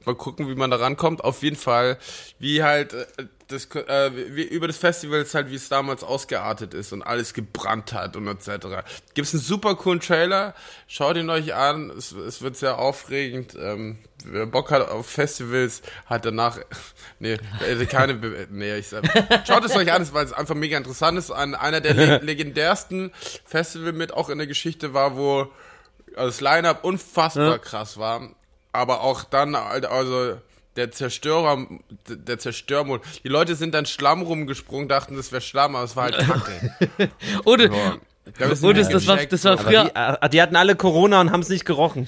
mal 0.06 0.16
gucken, 0.16 0.48
wie 0.50 0.56
man 0.56 0.72
da 0.72 0.78
rankommt, 0.78 1.24
auf 1.24 1.44
jeden 1.44 1.56
Fall, 1.56 1.98
wie 2.40 2.64
halt 2.64 2.94
äh, 2.94 3.06
das, 3.54 3.66
äh, 3.76 4.12
wie, 4.36 4.44
über 4.44 4.68
das 4.68 4.78
Festival 4.78 5.22
ist 5.22 5.34
halt, 5.36 5.50
wie 5.50 5.56
es 5.56 5.70
damals 5.70 6.04
ausgeartet 6.04 6.74
ist 6.74 6.92
und 6.92 7.02
alles 7.02 7.34
gebrannt 7.34 7.94
hat 7.94 8.16
und 8.16 8.28
etc. 8.28 8.68
Gibt's 9.14 9.34
einen 9.34 9.42
super 9.42 9.76
coolen 9.76 10.00
Trailer, 10.00 10.54
schaut 10.88 11.16
ihn 11.18 11.30
euch 11.30 11.54
an, 11.54 11.92
es, 11.92 12.12
es 12.12 12.42
wird 12.42 12.58
sehr 12.58 12.80
aufregend. 12.80 13.56
Ähm, 13.56 14.00
wer 14.26 14.46
Bock 14.46 14.72
hat 14.72 14.90
auf 14.90 15.08
Festivals, 15.08 15.82
hat 16.06 16.26
danach, 16.26 16.60
nee, 17.20 17.38
äh, 17.68 17.86
keine, 17.86 18.16
Be 18.16 18.48
nee, 18.50 18.78
ich 18.78 18.88
sag, 18.88 19.04
schaut 19.48 19.64
es 19.64 19.76
euch 19.76 19.92
an, 19.92 20.08
weil 20.14 20.26
es 20.26 20.34
einfach 20.34 20.56
mega 20.56 20.78
interessant 20.78 21.18
ist. 21.18 21.32
Ein, 21.32 21.56
einer 21.56 21.82
der 21.82 21.94
le 21.94 22.18
legendärsten 22.24 23.12
Festival 23.46 23.94
mit 23.94 24.14
auch 24.14 24.30
in 24.30 24.38
der 24.38 24.48
Geschichte 24.48 24.94
war, 24.94 25.16
wo 25.16 25.50
das 26.16 26.42
Line-Up 26.42 26.84
unfassbar 26.84 27.52
ja. 27.52 27.58
krass 27.58 27.98
war, 27.98 28.30
aber 28.72 29.02
auch 29.02 29.24
dann, 29.24 29.56
also 29.56 30.38
der 30.76 30.92
Zerstörer, 30.92 31.68
der 32.08 32.40
Zerstörmod. 32.40 33.02
Die 33.24 33.30
Leute 33.30 33.56
sind 33.56 33.74
dann 33.74 33.86
Schlamm 33.86 34.22
rumgesprungen, 34.22 34.88
dachten, 34.88 35.16
das 35.16 35.32
wäre 35.32 35.42
Schlamm, 35.42 35.76
aber 35.76 35.86
es 35.86 35.96
war 35.96 36.06
halt 36.06 36.18
Kacke. 36.18 37.12
Oder, 37.46 37.72
ja. 37.72 37.98
Und 38.26 38.78
das, 38.78 38.90
das, 38.90 39.08
war, 39.08 39.18
das 39.18 39.44
war 39.44 39.58
früher. 39.58 39.84
Die, 39.86 39.96
ah, 39.96 40.28
die, 40.30 40.42
hatten 40.42 40.56
alle 40.56 40.76
Corona 40.76 41.20
und 41.20 41.32
haben 41.32 41.42
es 41.42 41.50
nicht 41.50 41.66
gerochen. 41.66 42.08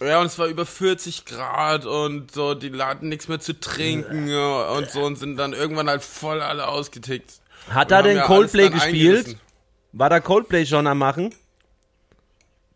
Ja, 0.00 0.20
und 0.20 0.26
es 0.26 0.38
war 0.38 0.46
über 0.46 0.66
40 0.66 1.26
Grad 1.26 1.84
und 1.84 2.32
so, 2.32 2.54
die 2.54 2.72
hatten 2.80 3.08
nichts 3.08 3.28
mehr 3.28 3.38
zu 3.38 3.60
trinken 3.60 4.34
und 4.34 4.90
so 4.90 5.02
und 5.04 5.16
sind 5.16 5.36
dann 5.36 5.52
irgendwann 5.52 5.88
halt 5.88 6.02
voll 6.02 6.40
alle 6.40 6.66
ausgetickt. 6.68 7.34
Hat 7.68 7.90
da 7.90 8.02
denn 8.02 8.20
Coldplay 8.22 8.70
gespielt? 8.70 9.36
War 9.92 10.10
da 10.10 10.20
Coldplay 10.20 10.66
schon 10.66 10.86
am 10.86 10.98
Machen? 10.98 11.34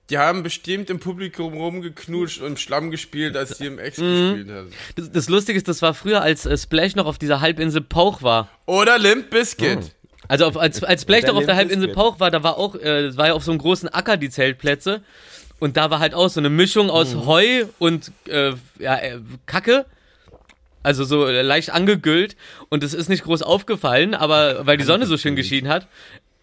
Die 0.08 0.18
haben 0.18 0.44
bestimmt 0.44 0.88
im 0.88 1.00
Publikum 1.00 1.54
rumgeknutscht 1.54 2.40
und 2.40 2.60
Schlamm 2.60 2.90
gespielt, 2.90 3.36
als 3.36 3.58
die 3.58 3.66
im 3.66 3.78
Ex 3.78 3.98
mhm. 3.98 4.04
gespielt 4.04 4.50
haben. 4.50 4.70
Das, 4.94 5.10
das, 5.10 5.28
Lustige 5.28 5.56
ist, 5.56 5.66
das 5.66 5.82
war 5.82 5.94
früher, 5.94 6.22
als 6.22 6.46
äh, 6.46 6.56
Splash 6.56 6.94
noch 6.94 7.06
auf 7.06 7.18
dieser 7.18 7.40
Halbinsel 7.40 7.80
Pauch 7.80 8.22
war. 8.22 8.48
Oder 8.66 8.98
Limp 8.98 9.30
Biscuit. 9.30 9.78
Oh. 9.82 10.08
Also 10.28 10.46
auf, 10.46 10.56
als, 10.56 10.82
als 10.84 11.02
Splash 11.02 11.24
noch 11.24 11.34
auf 11.34 11.46
der 11.46 11.56
Halbinsel 11.56 11.88
Pauch 11.88 12.20
war, 12.20 12.30
da 12.30 12.42
war 12.42 12.56
auch, 12.56 12.76
äh, 12.76 13.16
war 13.16 13.28
ja 13.28 13.32
auf 13.32 13.44
so 13.44 13.50
einem 13.50 13.58
großen 13.58 13.88
Acker 13.88 14.16
die 14.16 14.30
Zeltplätze. 14.30 15.02
Und 15.58 15.76
da 15.76 15.90
war 15.90 15.98
halt 15.98 16.14
auch 16.14 16.28
so 16.28 16.40
eine 16.40 16.50
Mischung 16.50 16.90
aus 16.90 17.14
mhm. 17.14 17.26
Heu 17.26 17.64
und 17.78 18.12
äh, 18.28 18.52
ja, 18.78 18.96
äh, 18.96 19.18
Kacke. 19.46 19.86
Also 20.82 21.02
so 21.02 21.26
äh, 21.26 21.42
leicht 21.42 21.70
angegüllt. 21.70 22.36
Und 22.68 22.84
es 22.84 22.94
ist 22.94 23.08
nicht 23.08 23.24
groß 23.24 23.42
aufgefallen, 23.42 24.14
aber 24.14 24.66
weil 24.66 24.76
die 24.76 24.84
Sonne 24.84 25.06
so 25.06 25.16
schön 25.16 25.34
geschienen 25.34 25.68
hat 25.68 25.88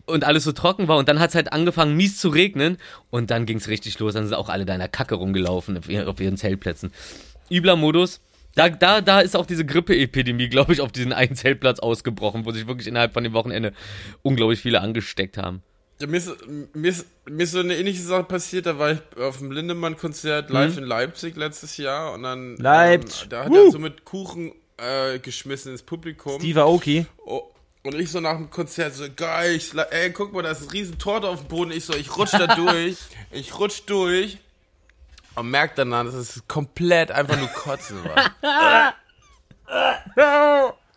und 0.06 0.24
alles 0.24 0.44
so 0.44 0.52
trocken 0.52 0.88
war 0.88 0.98
und 0.98 1.08
dann 1.08 1.20
hat 1.20 1.30
es 1.30 1.36
halt 1.36 1.54
angefangen 1.54 1.96
mies 1.96 2.18
zu 2.18 2.30
regnen 2.30 2.78
und 3.10 3.32
dann 3.32 3.46
ging 3.46 3.58
es 3.58 3.68
richtig 3.68 3.98
los, 4.00 4.14
dann 4.14 4.26
sind 4.26 4.36
auch 4.36 4.50
alle 4.50 4.66
deiner 4.66 4.88
Kacke 4.88 5.16
rumgelaufen 5.16 5.78
auf, 5.78 6.20
ihren 6.20 6.38
Zeltplätzen. 6.38 6.92
Übler 7.50 7.76
Modus. 7.76 8.22
Da, 8.56 8.70
da, 8.70 9.02
da 9.02 9.20
ist 9.22 9.36
auch 9.36 9.48
diese 9.48 9.66
Grippeepidemie, 9.66 10.48
glaube 10.48 10.74
ich, 10.74 10.82
auf 10.82 10.92
diesen 10.92 11.12
einen 11.12 11.36
Zeltplatz 11.36 11.80
ausgebrochen, 11.80 12.46
wo 12.46 12.52
sich 12.52 12.68
wirklich 12.68 12.88
innerhalb 12.88 13.14
von 13.14 13.24
dem 13.24 13.34
Wochenende 13.34 13.74
unglaublich 14.22 14.60
viele 14.60 14.80
angesteckt 14.82 15.38
haben. 15.38 15.64
Ja, 16.00 16.08
mir, 16.08 16.18
ist, 16.18 16.32
mir, 16.74 16.90
ist, 16.90 17.08
mir 17.28 17.44
ist 17.44 17.52
so 17.52 17.60
eine 17.60 17.76
ähnliche 17.76 18.02
Sache 18.02 18.26
passiert, 18.26 18.66
da 18.66 18.78
war 18.78 18.92
ich 18.92 19.00
auf 19.18 19.38
dem 19.38 19.52
Lindemann-Konzert 19.52 20.50
live 20.50 20.74
mhm. 20.74 20.84
in 20.84 20.84
Leipzig 20.84 21.36
letztes 21.36 21.78
Jahr 21.78 22.14
und 22.14 22.24
dann 22.24 22.58
Leipzig. 22.58 23.24
Ähm, 23.24 23.30
da 23.30 23.46
hat 23.46 23.54
er 23.54 23.72
so 23.72 23.80
mit 23.80 24.06
Kuchen 24.06 24.52
äh, 24.78 25.18
geschmissen 25.20 25.72
ins 25.72 25.82
Publikum. 25.82 26.40
Steve 26.40 26.62
Aoki. 26.62 27.06
Oh, 27.26 27.53
und 27.84 27.96
ich 27.96 28.12
so 28.12 28.20
nach 28.22 28.38
dem 28.38 28.50
Konzert 28.50 28.96
so, 28.96 29.06
geil, 29.14 29.56
ich, 29.56 29.74
ey, 29.76 30.12
guck 30.12 30.34
mal, 30.34 30.42
da 30.42 30.52
ist 30.52 30.64
ein 30.64 30.70
riesen 30.70 30.98
Torte 30.98 31.28
auf 31.28 31.42
dem 31.42 31.48
Boden. 31.50 31.72
Ich 31.72 31.86
so, 31.86 31.94
ich 31.94 32.18
rutsch 32.18 32.34
da 32.34 32.48
durch, 32.56 32.98
ich 33.32 33.58
rutsch 33.60 33.84
durch 33.86 34.38
und 35.36 35.50
merk 35.50 35.76
dann, 35.76 35.92
dass 35.92 36.14
es 36.14 36.44
komplett 36.48 37.12
einfach 37.12 37.38
nur 37.38 37.50
Kotzen 37.50 37.98
war. 38.04 38.96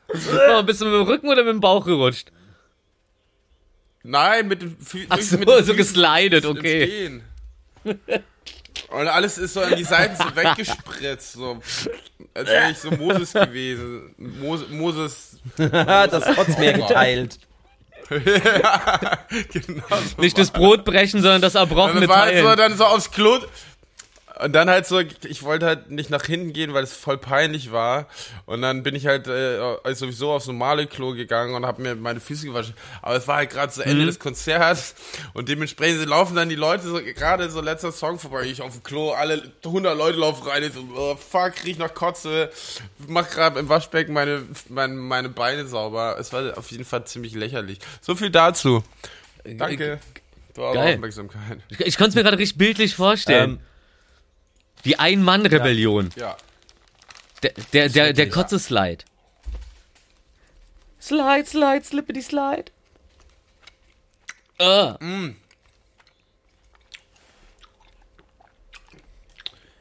oh, 0.09 0.63
bist 0.63 0.81
du 0.81 0.85
mit 0.85 0.95
dem 0.95 1.03
Rücken 1.03 1.29
oder 1.29 1.43
mit 1.43 1.55
dem 1.55 1.61
Bauch 1.61 1.85
gerutscht? 1.85 2.31
Nein, 4.03 4.47
mit 4.47 4.63
dem 4.63 4.79
Fü 4.79 5.07
Ach 5.09 5.21
so, 5.21 5.39
mit 5.39 5.49
so 5.65 5.75
geslidet, 5.75 6.47
okay. 6.47 7.21
Und 8.91 9.09
alles 9.09 9.39
ist 9.39 9.55
so 9.55 9.61
an 9.61 9.75
die 9.75 9.83
Seiten 9.83 10.15
so 10.17 10.25
weggespritzt, 10.37 11.33
so. 11.33 11.61
Als 12.33 12.49
wäre 12.49 12.71
ich 12.71 12.79
so 12.79 12.91
Moses 12.93 13.33
gewesen. 13.33 14.15
Moses. 14.17 14.69
Moses 14.69 15.36
das 15.57 16.25
Kotzmeer 16.35 16.73
geteilt. 16.75 17.39
ja, 18.11 19.19
genau 19.53 19.85
so 19.91 20.21
Nicht 20.21 20.39
das 20.39 20.51
Brot 20.51 20.85
brechen, 20.85 21.23
sondern 21.23 21.43
das 21.43 21.57
Erbrochene 21.57 22.09
war 22.09 22.27
teilen. 22.27 22.47
Halt 22.47 22.59
so, 22.59 22.63
dann 22.63 22.77
so 22.77 22.85
aufs 22.85 23.11
Klo, 23.11 23.39
und 24.39 24.53
dann 24.53 24.69
halt 24.69 24.87
so, 24.87 25.01
ich 25.01 25.43
wollte 25.43 25.67
halt 25.67 25.91
nicht 25.91 26.11
nach 26.11 26.25
hinten 26.25 26.53
gehen, 26.53 26.75
weil 26.75 26.85
es 26.85 26.93
voll 26.93 27.17
peinlich 27.17 27.73
war. 27.73 28.07
Und 28.45 28.61
dann 28.61 28.83
bin 28.83 28.95
ich 28.95 29.07
halt 29.07 29.27
äh, 29.29 29.77
sowieso 29.95 30.33
aufs 30.33 30.47
normale 30.47 30.87
Klo 30.87 31.15
gegangen 31.15 31.55
und 31.55 31.65
habe 31.65 31.81
mir 31.81 31.95
meine 31.95 32.21
Füße 32.21 32.47
gewaschen. 32.47 32.75
Aber 33.01 33.17
es 33.17 33.27
war 33.29 33.37
halt 33.37 33.51
gerade 33.51 33.73
so 33.73 33.81
Ende 33.81 34.03
mhm. 34.03 34.07
des 34.07 34.19
Konzerts 34.19 34.95
und 35.33 35.49
dementsprechend 35.49 36.05
laufen 36.07 36.37
dann 36.37 36.49
die 36.49 36.55
Leute 36.57 36.85
so 36.85 37.01
gerade 37.01 37.49
so 37.51 37.61
letzter 37.63 37.93
Song 37.93 38.19
vorbei. 38.19 38.45
Ich 38.45 38.61
auf 38.61 38.73
dem 38.73 38.83
Klo, 38.83 39.13
alle 39.13 39.43
100 39.65 39.97
Leute 39.97 40.19
laufen 40.19 40.47
rein. 40.47 40.63
Ich 40.63 40.75
so, 40.75 40.85
oh, 40.95 41.17
fuck, 41.17 41.65
riech 41.65 41.79
nach 41.79 41.95
Kotze. 41.95 42.51
Mach 43.09 43.31
gerade 43.31 43.59
im 43.59 43.69
Waschbecken 43.71 44.13
meine, 44.13 44.43
meine, 44.69 44.95
meine 44.95 45.29
Beine 45.31 45.67
sauber. 45.67 46.17
Es 46.21 46.33
war 46.35 46.59
auf 46.59 46.71
jeden 46.71 46.85
Fall 46.85 47.07
ziemlich 47.07 47.35
lächerlich. 47.35 47.79
So 48.03 48.15
viel 48.15 48.31
dazu. 48.31 48.85
Danke. 49.45 49.99
Für 50.55 50.63
eure 50.63 50.95
Aufmerksamkeit. 50.95 51.59
Ich, 51.69 51.81
ich 51.81 51.97
konnte 51.97 52.11
es 52.11 52.15
mir 52.17 52.23
gerade 52.23 52.39
richtig 52.39 52.59
bildlich 52.59 52.95
vorstellen. 52.95 53.51
Ähm, 53.53 53.61
die 54.87 54.99
Ein-Mann-Rebellion. 54.99 56.11
Ja. 56.17 56.29
ja. 56.29 56.37
Der, 57.43 57.53
der, 57.73 57.89
der, 57.91 58.13
der 58.13 58.31
Kotze-Slide. 58.31 59.05
Slide, 61.01 61.47
slide, 61.47 61.85
slippity 61.85 62.23
slide. 62.23 62.73
Uh. 64.59 64.95
Mm. 65.05 65.37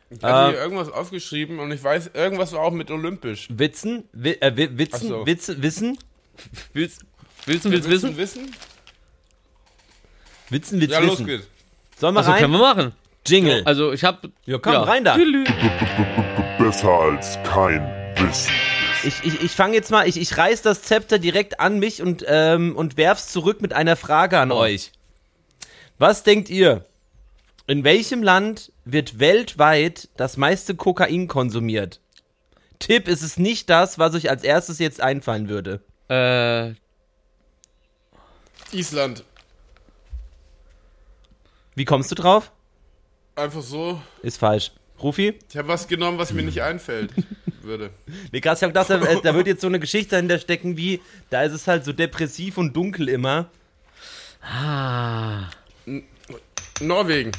Ich 0.10 0.22
habe 0.22 0.52
hier 0.52 0.60
irgendwas 0.62 0.92
aufgeschrieben 0.92 1.60
und 1.60 1.72
ich 1.72 1.84
weiß, 1.84 2.12
irgendwas 2.14 2.52
war 2.54 2.62
auch 2.62 2.72
mit 2.72 2.92
Olympisch. 2.92 3.48
Witzen? 3.50 4.08
Wi 4.14 4.34
äh, 4.40 4.78
Witzen? 4.78 5.08
So. 5.08 5.26
Witzen? 5.26 5.62
Wissen? 5.62 5.98
Willst, 6.74 7.06
willst, 7.46 7.66
willst, 7.70 7.90
wissen? 7.90 8.18
wissen? 8.18 8.56
Witzen, 10.50 10.82
Witz, 10.82 10.92
ja, 10.92 11.02
wissen. 11.02 11.08
los 11.08 11.26
geht's. 11.26 11.48
Sollen 11.98 12.14
wir 12.14 12.20
also 12.20 12.32
rein? 12.32 12.42
können 12.42 12.54
wir 12.54 12.60
machen. 12.60 12.94
Jingle. 13.26 13.64
Also 13.66 13.92
ich 13.92 14.04
hab. 14.04 14.28
Ja, 14.46 14.58
komm, 14.58 14.74
ja. 14.74 14.84
rein 14.84 15.04
da. 15.04 15.18
Besser 16.58 16.90
als 16.90 17.38
kein 17.44 17.82
Wissen. 18.18 18.52
Ich, 19.04 19.24
ich, 19.24 19.42
ich 19.42 19.52
fange 19.52 19.76
jetzt 19.76 19.92
mal, 19.92 20.08
ich, 20.08 20.18
ich 20.18 20.36
reiß 20.38 20.62
das 20.64 20.82
Zepter 20.82 21.20
direkt 21.20 21.60
an 21.60 21.80
mich 21.80 22.02
und, 22.02 22.26
ähm, 22.28 22.76
und 22.76 22.98
werf's 22.98 23.32
zurück 23.32 23.62
mit 23.62 23.74
einer 23.74 23.96
Frage 23.96 24.40
an 24.40 24.52
euch. 24.52 24.92
Was 26.00 26.24
denkt 26.24 26.50
ihr? 26.50 26.86
In 27.68 27.84
welchem 27.84 28.24
Land 28.24 28.72
wird 28.84 29.20
weltweit 29.20 30.10
das 30.18 30.38
meiste 30.38 30.76
Kokain 30.76 31.28
konsumiert? 31.28 32.00
Tipp, 32.80 33.08
ist 33.08 33.22
es 33.22 33.38
nicht 33.38 33.70
das, 33.70 33.98
was 34.00 34.14
euch 34.16 34.30
als 34.30 34.44
erstes 34.44 34.80
jetzt 34.80 35.02
einfallen 35.02 35.50
würde. 35.50 35.82
Äh. 36.10 36.74
Island. 38.72 39.24
Wie 41.76 41.86
kommst 41.86 42.12
du 42.12 42.16
drauf? 42.16 42.52
Einfach 43.36 43.62
so. 43.62 44.02
Ist 44.22 44.38
falsch. 44.38 44.72
Rufi? 45.02 45.38
Ich 45.50 45.58
habe 45.58 45.68
was 45.68 45.88
genommen, 45.88 46.18
was 46.18 46.32
mir 46.32 46.44
nicht 46.44 46.62
einfällt 46.62 47.12
würde. 47.62 47.90
Nee, 48.32 48.40
krass, 48.40 48.60
ich 48.60 48.64
habe 48.64 48.72
gedacht, 48.72 48.90
da, 48.90 48.98
da, 49.22 49.36
wird 49.36 49.48
jetzt 49.48 49.62
so 49.62 49.68
eine 49.68 49.80
Geschichte 49.80 50.12
dahinter 50.12 50.40
stecken 50.40 50.78
wie, 50.78 51.02
da 51.30 51.44
ist 51.44 51.52
es 51.52 51.68
halt 51.68 51.84
so 51.84 51.92
depressiv 51.92 52.58
und 52.58 52.76
dunkel 52.76 53.10
immer. 53.10 53.50
Ah. 54.42 55.50
Norwegen. 56.80 57.32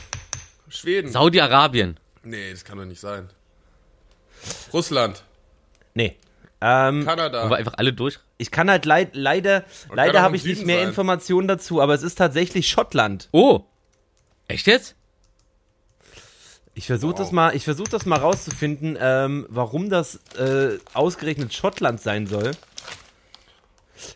Schweden. 0.69 1.11
Saudi-Arabien. 1.11 1.99
Nee, 2.25 2.51
das 2.51 2.65
kann 2.65 2.77
doch 2.77 2.85
nicht 2.85 3.01
sein. 3.01 3.31
Russland. 4.73 5.23
Nee. 5.95 6.17
Ähm, 6.61 7.05
Kanada. 7.05 7.49
Wir 7.49 7.57
einfach 7.57 7.75
alle 7.77 7.93
durch? 7.93 8.19
Ich 8.39 8.51
kann 8.51 8.71
halt 8.71 8.85
leid, 8.85 9.11
leider, 9.15 9.65
leider 9.93 10.21
habe 10.21 10.37
ich 10.37 10.45
nicht 10.45 10.67
mehr 10.67 10.81
sein. 10.81 10.89
Informationen 10.89 11.49
dazu, 11.49 11.81
aber 11.81 11.95
es 11.95 12.03
ist 12.03 12.17
tatsächlich 12.17 12.69
Schottland. 12.69 13.29
Oh. 13.33 13.65
Echt 14.49 14.67
jetzt? 14.67 14.95
Ich 16.79 16.87
versuche 16.87 17.13
wow. 17.13 17.19
das 17.19 17.33
mal, 17.33 17.57
ich 17.57 17.65
versuche 17.65 17.89
das 17.89 18.05
mal 18.05 18.19
rauszufinden, 18.19 18.99
ähm, 19.01 19.47
warum 19.49 19.89
das 19.89 20.21
äh, 20.39 20.79
ausgerechnet 20.93 21.55
Schottland 21.55 22.03
sein 22.03 22.27
soll. 22.27 22.51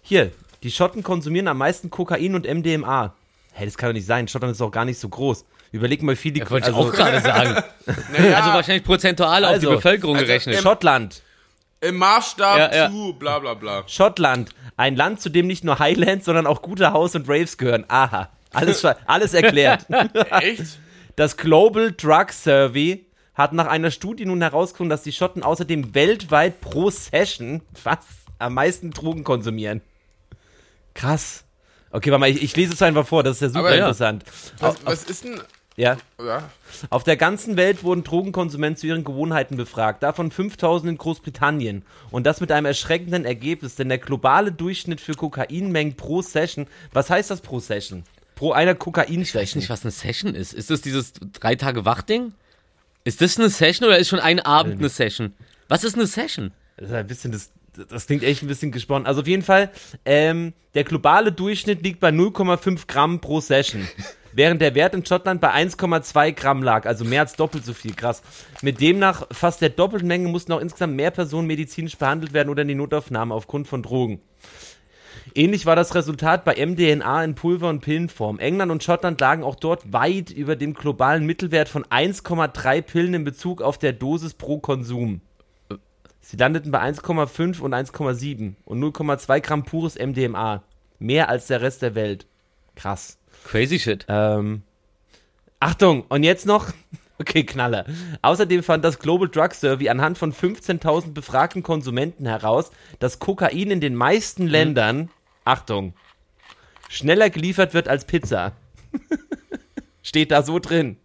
Hier, 0.03 0.31
die 0.63 0.71
Schotten 0.71 1.03
konsumieren 1.03 1.49
am 1.49 1.57
meisten 1.57 1.89
Kokain 1.89 2.35
und 2.35 2.47
MDMA. 2.47 3.15
Hey, 3.53 3.65
das 3.65 3.79
kann 3.79 3.89
doch 3.89 3.95
nicht 3.95 4.07
sein. 4.07 4.29
Schottland 4.29 4.53
ist 4.53 4.61
doch 4.61 4.71
gar 4.71 4.85
nicht 4.85 5.01
so 5.01 5.09
groß. 5.09 5.47
Überleg 5.73 6.03
mal, 6.03 6.13
wie 6.13 6.17
viel 6.17 6.33
die. 6.33 6.41
Ja, 6.41 6.51
wollte 6.51 6.67
also, 6.67 6.81
ich 6.81 6.87
auch 6.87 6.93
gerade 6.93 7.21
sagen. 7.23 7.65
naja, 8.13 8.37
also 8.37 8.51
wahrscheinlich 8.51 8.85
prozentual 8.85 9.43
also, 9.43 9.47
auf 9.47 9.61
die 9.61 9.67
also, 9.67 9.77
Bevölkerung 9.77 10.17
also 10.17 10.27
gerechnet. 10.27 10.57
Im, 10.57 10.63
Schottland. 10.63 11.23
Im 11.81 11.97
Maßstab 11.97 12.59
ja, 12.59 12.75
ja. 12.75 12.91
zu 12.91 13.15
bla 13.15 13.39
bla 13.39 13.55
bla. 13.55 13.85
Schottland. 13.87 14.51
Ein 14.77 14.97
Land, 14.97 15.23
zu 15.23 15.31
dem 15.31 15.47
nicht 15.47 15.65
nur 15.65 15.79
Highlands, 15.79 16.27
sondern 16.27 16.47
auch 16.47 16.61
gute 16.61 16.93
House 16.93 17.15
und 17.15 17.27
Raves 17.27 17.57
gehören. 17.57 17.87
Aha. 17.89 18.29
Alles, 18.53 18.85
alles 19.07 19.33
erklärt. 19.33 19.87
Echt? 20.31 20.79
Das 21.21 21.37
Global 21.37 21.93
Drug 21.93 22.33
Survey 22.33 23.05
hat 23.35 23.53
nach 23.53 23.67
einer 23.67 23.91
Studie 23.91 24.25
nun 24.25 24.41
herausgefunden, 24.41 24.89
dass 24.89 25.03
die 25.03 25.13
Schotten 25.13 25.43
außerdem 25.43 25.95
weltweit 25.95 26.63
pro 26.63 26.89
Session, 26.89 27.61
was? 27.85 27.99
am 28.39 28.55
meisten 28.55 28.91
Drogen 28.91 29.23
konsumieren. 29.23 29.83
Krass. 30.95 31.45
Okay, 31.91 32.11
warte 32.11 32.21
mal, 32.21 32.31
ich, 32.31 32.43
ich 32.43 32.57
lese 32.57 32.73
es 32.73 32.81
einfach 32.81 33.07
vor, 33.07 33.23
das 33.23 33.35
ist 33.37 33.43
ja 33.43 33.49
super 33.51 33.69
ja. 33.69 33.81
interessant. 33.81 34.25
Was, 34.61 34.77
was 34.87 35.05
ist 35.05 35.25
denn. 35.25 35.43
Ja. 35.77 35.99
Ja, 36.19 36.49
Auf 36.89 37.05
der 37.05 37.19
ganzen 37.19 37.59
Welt 37.59 37.85
wurden 37.85 38.03
Drogenkonsumenten 38.03 38.81
zu 38.81 38.87
ihren 38.87 39.05
Gewohnheiten 39.05 39.59
befragt, 39.59 40.03
davon 40.03 40.31
5000 40.31 40.93
in 40.93 40.97
Großbritannien. 40.97 41.85
Und 42.11 42.25
das 42.25 42.41
mit 42.41 42.51
einem 42.51 42.65
erschreckenden 42.65 43.27
Ergebnis, 43.27 43.75
denn 43.75 43.91
der 43.91 43.99
globale 43.99 44.53
Durchschnitt 44.53 45.03
für 45.03 45.13
Kokainmengen 45.13 45.97
pro 45.97 46.23
Session, 46.23 46.67
was 46.95 47.11
heißt 47.11 47.31
das 47.31 47.43
pro 47.43 47.61
Session? 47.61 48.05
Pro 48.41 48.53
einer 48.53 48.75
Ich 48.75 49.35
weiß 49.35 49.55
nicht, 49.57 49.69
was 49.69 49.83
eine 49.83 49.91
Session 49.91 50.35
ist. 50.35 50.55
Ist 50.55 50.71
das 50.71 50.81
dieses 50.81 51.13
drei 51.13 51.57
Tage 51.57 51.85
Wachding? 51.85 52.33
Ist 53.05 53.21
das 53.21 53.39
eine 53.39 53.51
Session 53.51 53.87
oder 53.87 53.99
ist 53.99 54.09
schon 54.09 54.19
ein 54.19 54.41
Abend 54.41 54.79
eine 54.79 54.89
Session? 54.89 55.35
Was 55.69 55.85
ist 55.85 55.95
eine 55.95 56.07
Session? 56.07 56.51
Das 56.79 56.89
ist 56.89 56.95
ein 56.95 57.07
bisschen, 57.07 57.33
das, 57.33 57.51
das 57.91 58.07
klingt 58.07 58.23
echt 58.23 58.41
ein 58.41 58.49
bisschen 58.49 58.73
gesponnen. 58.73 59.07
Also 59.07 59.21
auf 59.21 59.27
jeden 59.27 59.43
Fall, 59.43 59.71
ähm, 60.07 60.55
der 60.73 60.85
globale 60.85 61.33
Durchschnitt 61.33 61.83
liegt 61.83 62.01
bei 62.01 62.09
0,5 62.09 62.87
Gramm 62.87 63.21
pro 63.21 63.41
Session. 63.41 63.87
Während 64.33 64.63
der 64.63 64.75
Wert 64.75 64.95
in 64.95 65.05
Schottland 65.05 65.43
bei 65.43 65.53
1,2 65.53 66.33
Gramm 66.33 66.63
lag, 66.63 66.87
also 66.87 67.05
mehr 67.05 67.21
als 67.21 67.35
doppelt 67.35 67.67
so 67.67 67.75
viel, 67.75 67.93
krass. 67.93 68.23
Mit 68.63 68.81
demnach 68.81 69.27
fast 69.33 69.61
der 69.61 69.69
doppelten 69.69 70.09
Menge 70.09 70.29
mussten 70.29 70.53
auch 70.53 70.61
insgesamt 70.61 70.97
mehr 70.97 71.11
Personen 71.11 71.47
medizinisch 71.47 71.99
behandelt 71.99 72.33
werden 72.33 72.49
oder 72.49 72.63
in 72.63 72.69
die 72.69 72.75
Notaufnahme 72.75 73.35
aufgrund 73.35 73.69
von 73.69 73.83
Drogen. 73.83 74.23
Ähnlich 75.35 75.67
war 75.67 75.77
das 75.77 75.95
Resultat 75.95 76.45
bei 76.45 76.55
MDNA 76.55 77.25
in 77.25 77.35
Pulver- 77.35 77.69
und 77.69 77.81
Pillenform. 77.81 78.39
England 78.39 78.73
und 78.73 78.83
Schottland 78.83 79.21
lagen 79.21 79.45
auch 79.45 79.55
dort 79.55 79.93
weit 79.93 80.31
über 80.31 80.57
dem 80.57 80.75
globalen 80.75 81.27
Mittelwert 81.27 81.69
von 81.69 81.85
1,3 81.85 82.83
Pillen 82.83 83.15
in 83.15 83.25
Bezug 83.25 83.63
auf 83.63 83.79
der 83.79 83.93
Dosis 83.93 84.35
pro 84.35 84.59
Konsum. 84.59 85.21
Sie 86.21 86.37
landeten 86.37 86.71
bei 86.71 86.81
1,5 86.81 87.61
und 87.61 87.75
1,7 87.75 88.55
und 88.65 88.81
0,2 88.81 89.41
Gramm 89.41 89.65
pures 89.65 89.97
MDMA. 89.99 90.63
Mehr 90.99 91.29
als 91.29 91.47
der 91.47 91.61
Rest 91.63 91.83
der 91.83 91.95
Welt. 91.95 92.27
Krass. 92.77 93.19
Crazy 93.45 93.79
shit. 93.79 94.05
Ähm, 94.09 94.63
Achtung, 95.59 96.05
und 96.09 96.23
jetzt 96.25 96.47
noch. 96.47 96.73
Okay, 97.21 97.45
Knaller. 97.45 97.85
Außerdem 98.23 98.63
fand 98.63 98.83
das 98.83 98.99
Global 98.99 99.29
Drug 99.29 99.53
Survey 99.53 99.91
anhand 99.91 100.17
von 100.17 100.33
15.000 100.33 101.13
befragten 101.13 101.63
Konsumenten 101.63 102.25
heraus, 102.25 102.71
dass 102.99 103.19
Kokain 103.19 103.71
in 103.71 103.83
den 103.83 103.95
meisten 103.95 104.47
Ländern, 104.47 105.11
Achtung, 105.45 105.95
schneller 106.89 107.31
geliefert 107.31 107.75
wird 107.75 107.89
als 107.89 108.05
Pizza. 108.05 108.53
Steht 110.03 110.31
da 110.31 110.43
so 110.43 110.59
drin. 110.59 110.97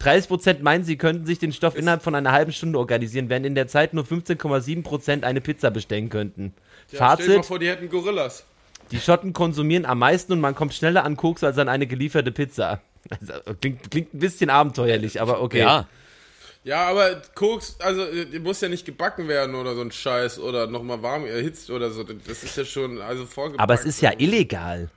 30% 0.00 0.62
meinen, 0.62 0.84
sie 0.84 0.96
könnten 0.96 1.26
sich 1.26 1.38
den 1.38 1.52
Stoff 1.52 1.76
innerhalb 1.76 2.02
von 2.02 2.14
einer 2.14 2.32
halben 2.32 2.52
Stunde 2.52 2.78
organisieren, 2.78 3.28
während 3.28 3.44
in 3.44 3.54
der 3.54 3.68
Zeit 3.68 3.92
nur 3.92 4.04
15,7% 4.04 5.24
eine 5.24 5.40
Pizza 5.40 5.70
bestellen 5.70 6.08
könnten. 6.08 6.54
ja 6.90 6.96
stell 6.96 6.98
dir 6.98 7.00
mal 7.00 7.16
Fazit, 7.16 7.46
vor, 7.46 7.58
die 7.58 7.68
hätten 7.68 7.88
Gorillas. 7.88 8.46
die 8.90 9.00
Schotten 9.00 9.32
konsumieren 9.32 9.84
am 9.84 9.98
meisten 9.98 10.32
und 10.32 10.40
man 10.40 10.54
kommt 10.54 10.72
schneller 10.74 11.04
an 11.04 11.16
Koks 11.16 11.44
als 11.44 11.58
an 11.58 11.68
eine 11.68 11.86
gelieferte 11.86 12.32
Pizza. 12.32 12.80
Also, 13.10 13.32
klingt, 13.60 13.90
klingt 13.90 14.14
ein 14.14 14.20
bisschen 14.20 14.48
abenteuerlich, 14.48 15.20
aber 15.20 15.42
okay. 15.42 15.58
Ja. 15.58 15.88
Ja, 16.64 16.86
aber 16.86 17.20
Koks, 17.34 17.76
also 17.80 18.06
die 18.24 18.38
muss 18.38 18.60
ja 18.60 18.68
nicht 18.68 18.84
gebacken 18.86 19.26
werden 19.26 19.54
oder 19.56 19.74
so 19.74 19.80
ein 19.80 19.90
Scheiß 19.90 20.38
oder 20.38 20.68
nochmal 20.68 21.02
warm 21.02 21.26
erhitzt 21.26 21.70
oder 21.70 21.90
so. 21.90 22.04
Das 22.04 22.44
ist 22.44 22.56
ja 22.56 22.64
schon, 22.64 23.00
also 23.00 23.26
vorgebacken. 23.26 23.60
Aber 23.62 23.74
es 23.74 23.84
ist 23.84 24.00
ja 24.00 24.12
illegal. 24.16 24.88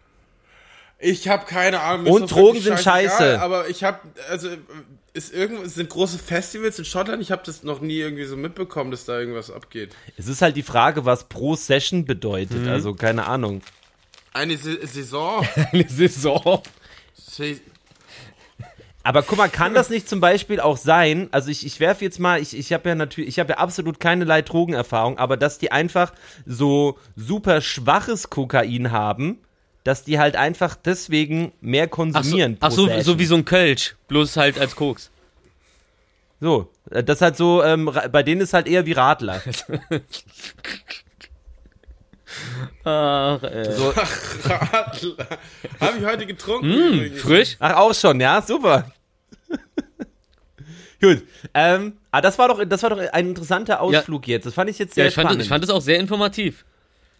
Ich 0.99 1.28
habe 1.28 1.45
keine 1.45 1.82
Ahnung. 1.82 2.11
Und 2.13 2.32
Drogen 2.32 2.61
sind 2.61 2.80
scheiße. 2.80 3.41
Aber 3.41 3.68
ich 3.68 3.84
habe, 3.84 3.99
also 4.30 4.49
ist 5.13 5.34
irgendwo, 5.34 5.63
es 5.63 5.76
sind 5.76 5.89
große 5.89 6.20
Festivals 6.20 6.78
in 6.78 6.86
Schottland. 6.86 7.22
Ich 7.22 7.32
habe 7.32 7.41
das 7.45 7.63
noch 7.63 7.82
nie 7.82 7.97
irgendwie 7.99 8.26
so 8.26 8.38
mitbekommen, 8.38 8.91
dass 8.91 9.05
da 9.05 9.20
irgendwas 9.20 9.49
abgeht. 9.49 9.95
Es 10.18 10.28
ist 10.28 10.41
halt 10.41 10.55
die 10.55 10.63
Frage, 10.63 11.05
was 11.05 11.26
pro 11.26 11.55
Session 11.55 12.05
bedeutet. 12.05 12.68
Also 12.68 12.93
keine 12.93 13.26
Ahnung. 13.26 13.61
Eine 14.34 14.57
Sa- 14.57 14.86
Saison. 14.86 15.47
Eine 15.72 15.88
Saison. 15.89 16.61
Aber 19.06 19.22
guck 19.22 19.38
mal, 19.38 19.49
kann 19.49 19.76
das 19.76 19.91
nicht 19.91 20.10
zum 20.10 20.20
Beispiel 20.20 20.60
auch 20.60 20.78
sein, 20.78 21.28
also 21.32 21.51
ich, 21.51 21.64
ich 21.64 21.80
werfe 21.80 22.03
jetzt 22.03 22.20
mal, 22.20 22.41
ich, 22.41 22.58
ich 22.58 22.74
habe 22.74 22.89
ja 22.89 22.95
natürlich, 22.95 23.30
ich 23.30 23.38
habe 23.38 23.53
ja 23.53 23.60
absolut 23.60 23.99
keinerlei 23.99 24.41
Drogenerfahrung, 24.41 25.20
aber 25.20 25.38
dass 25.38 25.60
die 25.60 25.72
einfach 25.72 26.12
so 26.47 26.97
super 27.16 27.62
schwaches 27.62 28.32
Kokain 28.32 28.91
haben, 28.91 29.38
dass 29.84 30.06
die 30.06 30.18
halt 30.18 30.36
einfach 30.36 30.76
deswegen 30.76 31.51
mehr 31.62 31.84
Ach 31.84 31.89
so, 31.89 31.95
konsumieren. 31.95 32.58
ach 32.62 32.72
so, 32.72 32.89
so 33.01 33.20
wie 33.20 33.26
so 33.28 33.36
ein 33.36 33.45
Kölsch, 33.45 33.95
bloß 34.08 34.38
halt 34.38 34.58
als 34.58 34.76
Koks. 34.76 35.12
So, 36.41 36.72
äh, 36.89 37.03
das 37.03 37.22
halt 37.22 37.38
so, 37.38 37.64
ähm, 37.64 37.91
bei 38.12 38.24
denen 38.24 38.41
ist 38.41 38.53
halt 38.53 38.68
eher 38.68 38.88
wie 38.88 38.93
Radler. 38.93 39.39
Ach, 42.84 43.41
äh. 43.43 43.71
So, 43.71 43.89
Radler. 44.45 45.28
Habe 45.80 45.97
ich 45.99 46.05
heute 46.05 46.26
getrunken. 46.26 46.71
Übrigens. 46.71 47.21
frisch? 47.21 47.55
ach, 47.59 47.76
auch 47.76 47.93
schon, 47.93 48.19
ja, 48.19 48.41
super. 48.41 48.91
Gut, 51.01 51.23
ähm, 51.53 51.97
ah, 52.11 52.21
das 52.21 52.38
war 52.39 52.47
doch, 52.47 52.63
das 52.65 52.82
war 52.84 52.89
doch 52.91 52.97
ein 52.99 53.28
interessanter 53.30 53.82
Ausflug 53.82 54.28
jetzt. 54.28 54.45
Das 54.45 54.53
fand 54.53 54.69
ich 54.69 54.80
jetzt 54.80 54.95
sehr 54.95 55.03
Ja, 55.05 55.09
ich 55.09 55.15
fand, 55.15 55.26
spannend. 55.26 55.39
das, 55.41 55.45
ich 55.45 55.49
fand 55.49 55.63
das 55.63 55.69
auch 55.69 55.82
sehr 55.82 55.99
informativ. 55.99 56.65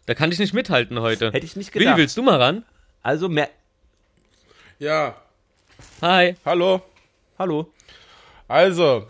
Da 0.06 0.14
kann 0.16 0.32
ich 0.32 0.40
nicht 0.40 0.54
mithalten 0.54 1.00
heute. 1.02 1.32
Hätte 1.32 1.46
ich 1.46 1.56
nicht 1.56 1.74
Willi, 1.74 1.86
gedacht. 1.86 1.98
willst 1.98 2.16
du 2.18 2.24
mal 2.24 2.42
ran? 2.42 2.64
Also 3.04 3.28
mehr, 3.30 3.50
Ja, 4.80 5.16
Hi. 6.02 6.36
hallo. 6.46 6.82
hallo. 7.38 7.72
Also, 8.48 9.08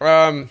ähm, 0.00 0.48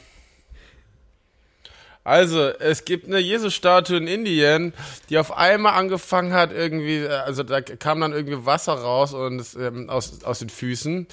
also, 2.04 2.48
es 2.50 2.86
gibt 2.86 3.06
eine 3.08 3.20
Jesus-Statue 3.20 3.98
in 3.98 4.08
Indien, 4.08 4.74
die 5.10 5.18
auf 5.20 5.38
einmal 5.38 5.74
angefangen 5.74 6.34
hat, 6.34 6.52
irgendwie, 6.52 6.98
äh, 7.04 7.10
also 7.10 7.44
da 7.44 7.62
kam 7.62 8.02
dann 8.02 8.12
irgendwie 8.14 8.46
Wasser 8.46 8.74
raus 8.74 9.14
und 9.14 9.40
es, 9.40 9.56
ähm, 9.56 9.90
aus, 9.90 10.24
aus 10.24 10.40
den 10.40 10.50
Füßen. 10.50 11.08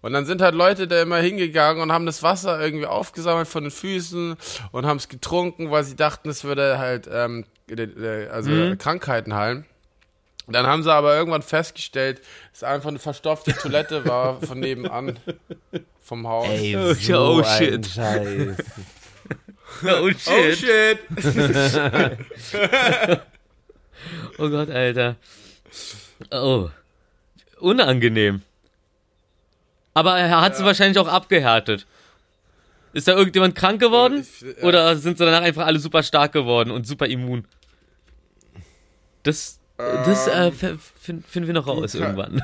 Und 0.00 0.12
dann 0.12 0.26
sind 0.26 0.42
halt 0.42 0.56
Leute 0.56 0.88
da 0.88 1.00
immer 1.00 1.18
hingegangen 1.18 1.80
und 1.80 1.92
haben 1.92 2.06
das 2.06 2.24
Wasser 2.24 2.60
irgendwie 2.60 2.86
aufgesammelt 2.86 3.46
von 3.46 3.62
den 3.62 3.70
Füßen 3.70 4.36
und 4.72 4.86
haben 4.86 4.96
es 4.96 5.08
getrunken, 5.08 5.70
weil 5.70 5.84
sie 5.84 5.94
dachten, 5.94 6.28
es 6.28 6.42
würde 6.42 6.78
halt, 6.78 7.08
ähm, 7.12 7.44
also 8.32 8.50
Krankheiten 8.78 9.34
heilen. 9.34 9.64
Dann 10.48 10.66
haben 10.66 10.82
sie 10.82 10.92
aber 10.92 11.16
irgendwann 11.16 11.42
festgestellt, 11.42 12.18
dass 12.50 12.58
es 12.58 12.62
einfach 12.64 12.88
eine 12.88 12.98
verstopfte 12.98 13.52
Toilette 13.52 14.04
war 14.06 14.40
von 14.42 14.58
nebenan 14.58 15.20
vom 16.02 16.26
Haus. 16.26 16.48
Ey, 16.48 16.76
Oh, 16.76 16.92
so 16.94 17.16
oh, 17.36 17.42
ein 17.42 17.58
shit. 17.58 17.86
Scheiß. 17.86 18.56
Oh 19.84 20.08
Oh 20.08 20.52
shit! 20.52 20.98
Oh 24.38 24.48
Gott, 24.48 24.70
Alter. 24.70 25.16
Oh. 26.30 26.70
Unangenehm. 27.60 28.42
Aber 29.94 30.18
er 30.18 30.40
hat 30.40 30.56
sie 30.56 30.64
wahrscheinlich 30.64 30.98
auch 30.98 31.08
abgehärtet. 31.08 31.86
Ist 32.92 33.08
da 33.08 33.12
irgendjemand 33.12 33.54
krank 33.54 33.80
geworden? 33.80 34.20
Ich- 34.22 34.40
ja. 34.42 34.62
Oder 34.64 34.96
sind 34.96 35.18
sie 35.18 35.24
danach 35.24 35.42
einfach 35.42 35.66
alle 35.66 35.78
super 35.78 36.02
stark 36.02 36.32
geworden 36.32 36.70
und 36.70 36.86
super 36.86 37.06
immun? 37.06 37.46
Das, 39.22 39.60
das 39.76 40.26
äh, 40.26 40.50
fin- 40.50 40.78
finden 41.22 41.46
wir 41.46 41.54
noch 41.54 41.66
raus 41.66 41.92
Guter- 41.92 42.04
irgendwann. 42.04 42.42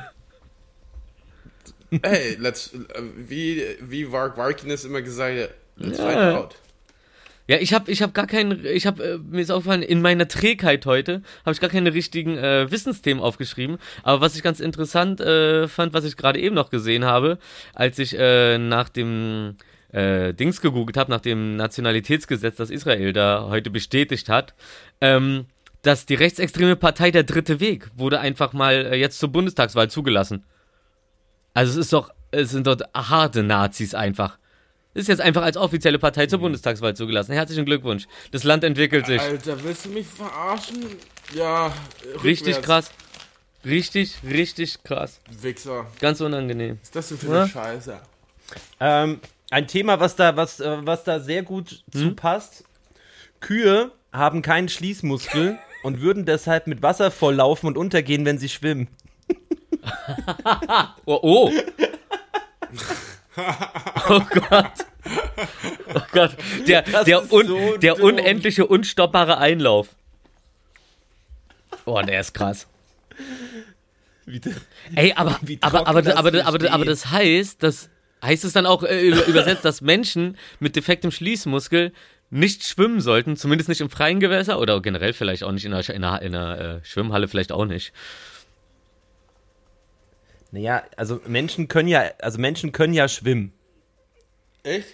Hey, 2.03 2.35
let's, 2.39 2.73
äh, 2.73 2.79
wie, 3.17 3.63
wie 3.81 4.05
Mark 4.05 4.37
Martinez 4.37 4.85
immer 4.85 5.01
gesagt 5.01 5.37
hat, 5.39 5.49
let's 5.77 5.97
Ja. 5.97 6.05
find 6.07 6.17
out. 6.37 6.55
Ja, 7.49 7.57
ich 7.57 7.73
habe 7.73 7.89
ich 7.89 8.03
hab 8.03 8.13
gar 8.13 8.27
keinen, 8.27 8.63
ich 8.63 8.85
habe, 8.85 9.03
äh, 9.03 9.17
mir 9.17 9.41
ist 9.41 9.49
aufgefallen, 9.49 9.81
in 9.81 10.03
meiner 10.03 10.27
Trägheit 10.27 10.85
heute 10.85 11.23
habe 11.43 11.53
ich 11.53 11.59
gar 11.59 11.71
keine 11.71 11.95
richtigen 11.95 12.37
äh, 12.37 12.69
Wissensthemen 12.69 13.23
aufgeschrieben. 13.23 13.79
Aber 14.03 14.21
was 14.21 14.35
ich 14.35 14.43
ganz 14.43 14.59
interessant 14.59 15.19
äh, 15.19 15.67
fand, 15.67 15.93
was 15.93 16.05
ich 16.05 16.15
gerade 16.15 16.39
eben 16.39 16.53
noch 16.53 16.69
gesehen 16.69 17.05
habe, 17.05 17.39
als 17.73 17.97
ich 17.97 18.15
äh, 18.15 18.59
nach 18.59 18.87
dem 18.87 19.55
äh, 19.91 20.31
Dings 20.35 20.61
gegoogelt 20.61 20.95
habe, 20.95 21.09
nach 21.09 21.21
dem 21.21 21.55
Nationalitätsgesetz, 21.55 22.57
das 22.57 22.69
Israel 22.69 23.13
da 23.13 23.47
heute 23.49 23.71
bestätigt 23.71 24.29
hat, 24.29 24.53
ähm, 25.01 25.47
dass 25.81 26.05
die 26.05 26.13
rechtsextreme 26.13 26.75
Partei 26.75 27.09
Der 27.09 27.23
Dritte 27.23 27.59
Weg 27.59 27.89
wurde 27.95 28.19
einfach 28.19 28.53
mal 28.53 28.75
äh, 28.75 28.95
jetzt 28.95 29.17
zur 29.17 29.29
Bundestagswahl 29.29 29.89
zugelassen. 29.89 30.45
Also 31.55 31.71
es 31.71 31.77
ist 31.87 31.93
doch, 31.93 32.11
es 32.29 32.51
sind 32.51 32.67
dort 32.67 32.83
harte 32.93 33.41
Nazis 33.41 33.95
einfach. 33.95 34.37
Ist 34.99 35.07
jetzt 35.07 35.21
einfach 35.21 35.43
als 35.43 35.55
offizielle 35.55 35.97
Partei 35.97 36.25
zur 36.27 36.39
Bundestagswahl 36.39 36.93
zugelassen. 36.93 37.31
Herzlichen 37.31 37.63
Glückwunsch. 37.63 38.05
Das 38.31 38.43
Land 38.43 38.65
entwickelt 38.65 39.05
sich. 39.05 39.21
Alter, 39.21 39.63
willst 39.63 39.85
du 39.85 39.89
mich 39.89 40.05
verarschen? 40.05 40.85
Ja, 41.33 41.71
Richtig 42.21 42.57
rückwärts. 42.57 42.65
krass. 42.65 42.91
Richtig, 43.63 44.15
richtig 44.27 44.83
krass. 44.83 45.21
Wichser. 45.41 45.85
Ganz 46.01 46.19
unangenehm. 46.19 46.79
Ist 46.83 46.93
das 46.97 47.07
denn 47.09 47.17
für 47.17 47.27
Ja? 47.33 47.41
eine 47.43 47.49
Scheiße? 47.49 47.97
Ähm, 48.81 49.21
ein 49.51 49.67
Thema, 49.67 50.01
was 50.01 50.17
da, 50.17 50.35
was, 50.35 50.59
äh, 50.59 50.77
was 50.81 51.05
da 51.05 51.21
sehr 51.21 51.43
gut 51.43 51.81
zu 51.93 52.13
passt. 52.13 52.65
Kühe 53.39 53.91
haben 54.11 54.41
keinen 54.41 54.67
Schließmuskel 54.67 55.57
und 55.83 56.01
würden 56.01 56.25
deshalb 56.25 56.67
mit 56.67 56.81
Wasser 56.81 57.09
volllaufen 57.09 57.67
und 57.67 57.77
untergehen, 57.77 58.25
wenn 58.25 58.37
sie 58.37 58.49
schwimmen. 58.49 58.89
Oh, 61.05 61.19
oh. 61.21 61.51
oh 64.09 64.21
Gott. 64.49 64.71
Oh 65.95 66.01
Gott, 66.11 66.35
der, 66.67 66.81
Das 66.83 67.05
der, 67.05 67.31
un, 67.31 67.47
so 67.47 67.77
der 67.77 67.95
dumm. 67.95 68.03
unendliche, 68.05 68.65
unstoppbare 68.67 69.37
Einlauf. 69.37 69.89
Oh, 71.85 71.99
der 72.01 72.19
ist 72.19 72.33
krass. 72.33 72.67
Wie 74.25 74.39
der- 74.39 74.53
Ey, 74.95 75.13
aber, 75.15 75.39
aber, 75.61 75.87
aber, 75.87 76.01
das 76.01 76.15
aber, 76.15 76.45
aber, 76.45 76.71
aber, 76.71 76.85
das 76.85 77.09
heißt, 77.09 77.63
das 77.63 77.89
heißt 78.23 78.43
es 78.43 78.53
dann 78.53 78.65
auch 78.65 78.83
äh, 78.83 79.01
über- 79.07 79.25
übersetzt, 79.25 79.65
dass 79.65 79.81
Menschen 79.81 80.37
mit 80.59 80.75
defektem 80.75 81.09
Schließmuskel 81.11 81.91
nicht 82.29 82.63
schwimmen 82.63 83.01
sollten, 83.01 83.37
zumindest 83.37 83.69
nicht 83.69 83.81
im 83.81 83.89
freien 83.89 84.19
Gewässer 84.19 84.59
oder 84.59 84.79
generell 84.81 85.13
vielleicht 85.13 85.43
auch 85.43 85.51
nicht 85.51 85.65
in 85.65 85.73
einer, 85.73 85.89
in 85.89 86.03
einer, 86.03 86.21
in 86.21 86.35
einer 86.35 86.59
äh, 86.59 86.79
Schwimmhalle, 86.85 87.27
vielleicht 87.27 87.51
auch 87.51 87.65
nicht. 87.65 87.91
Naja, 90.51 90.83
also 90.97 91.21
Menschen 91.27 91.67
können 91.67 91.87
ja, 91.87 92.05
also 92.21 92.39
Menschen 92.39 92.71
können 92.71 92.93
ja 92.93 93.07
schwimmen. 93.07 93.53
Echt? 94.63 94.87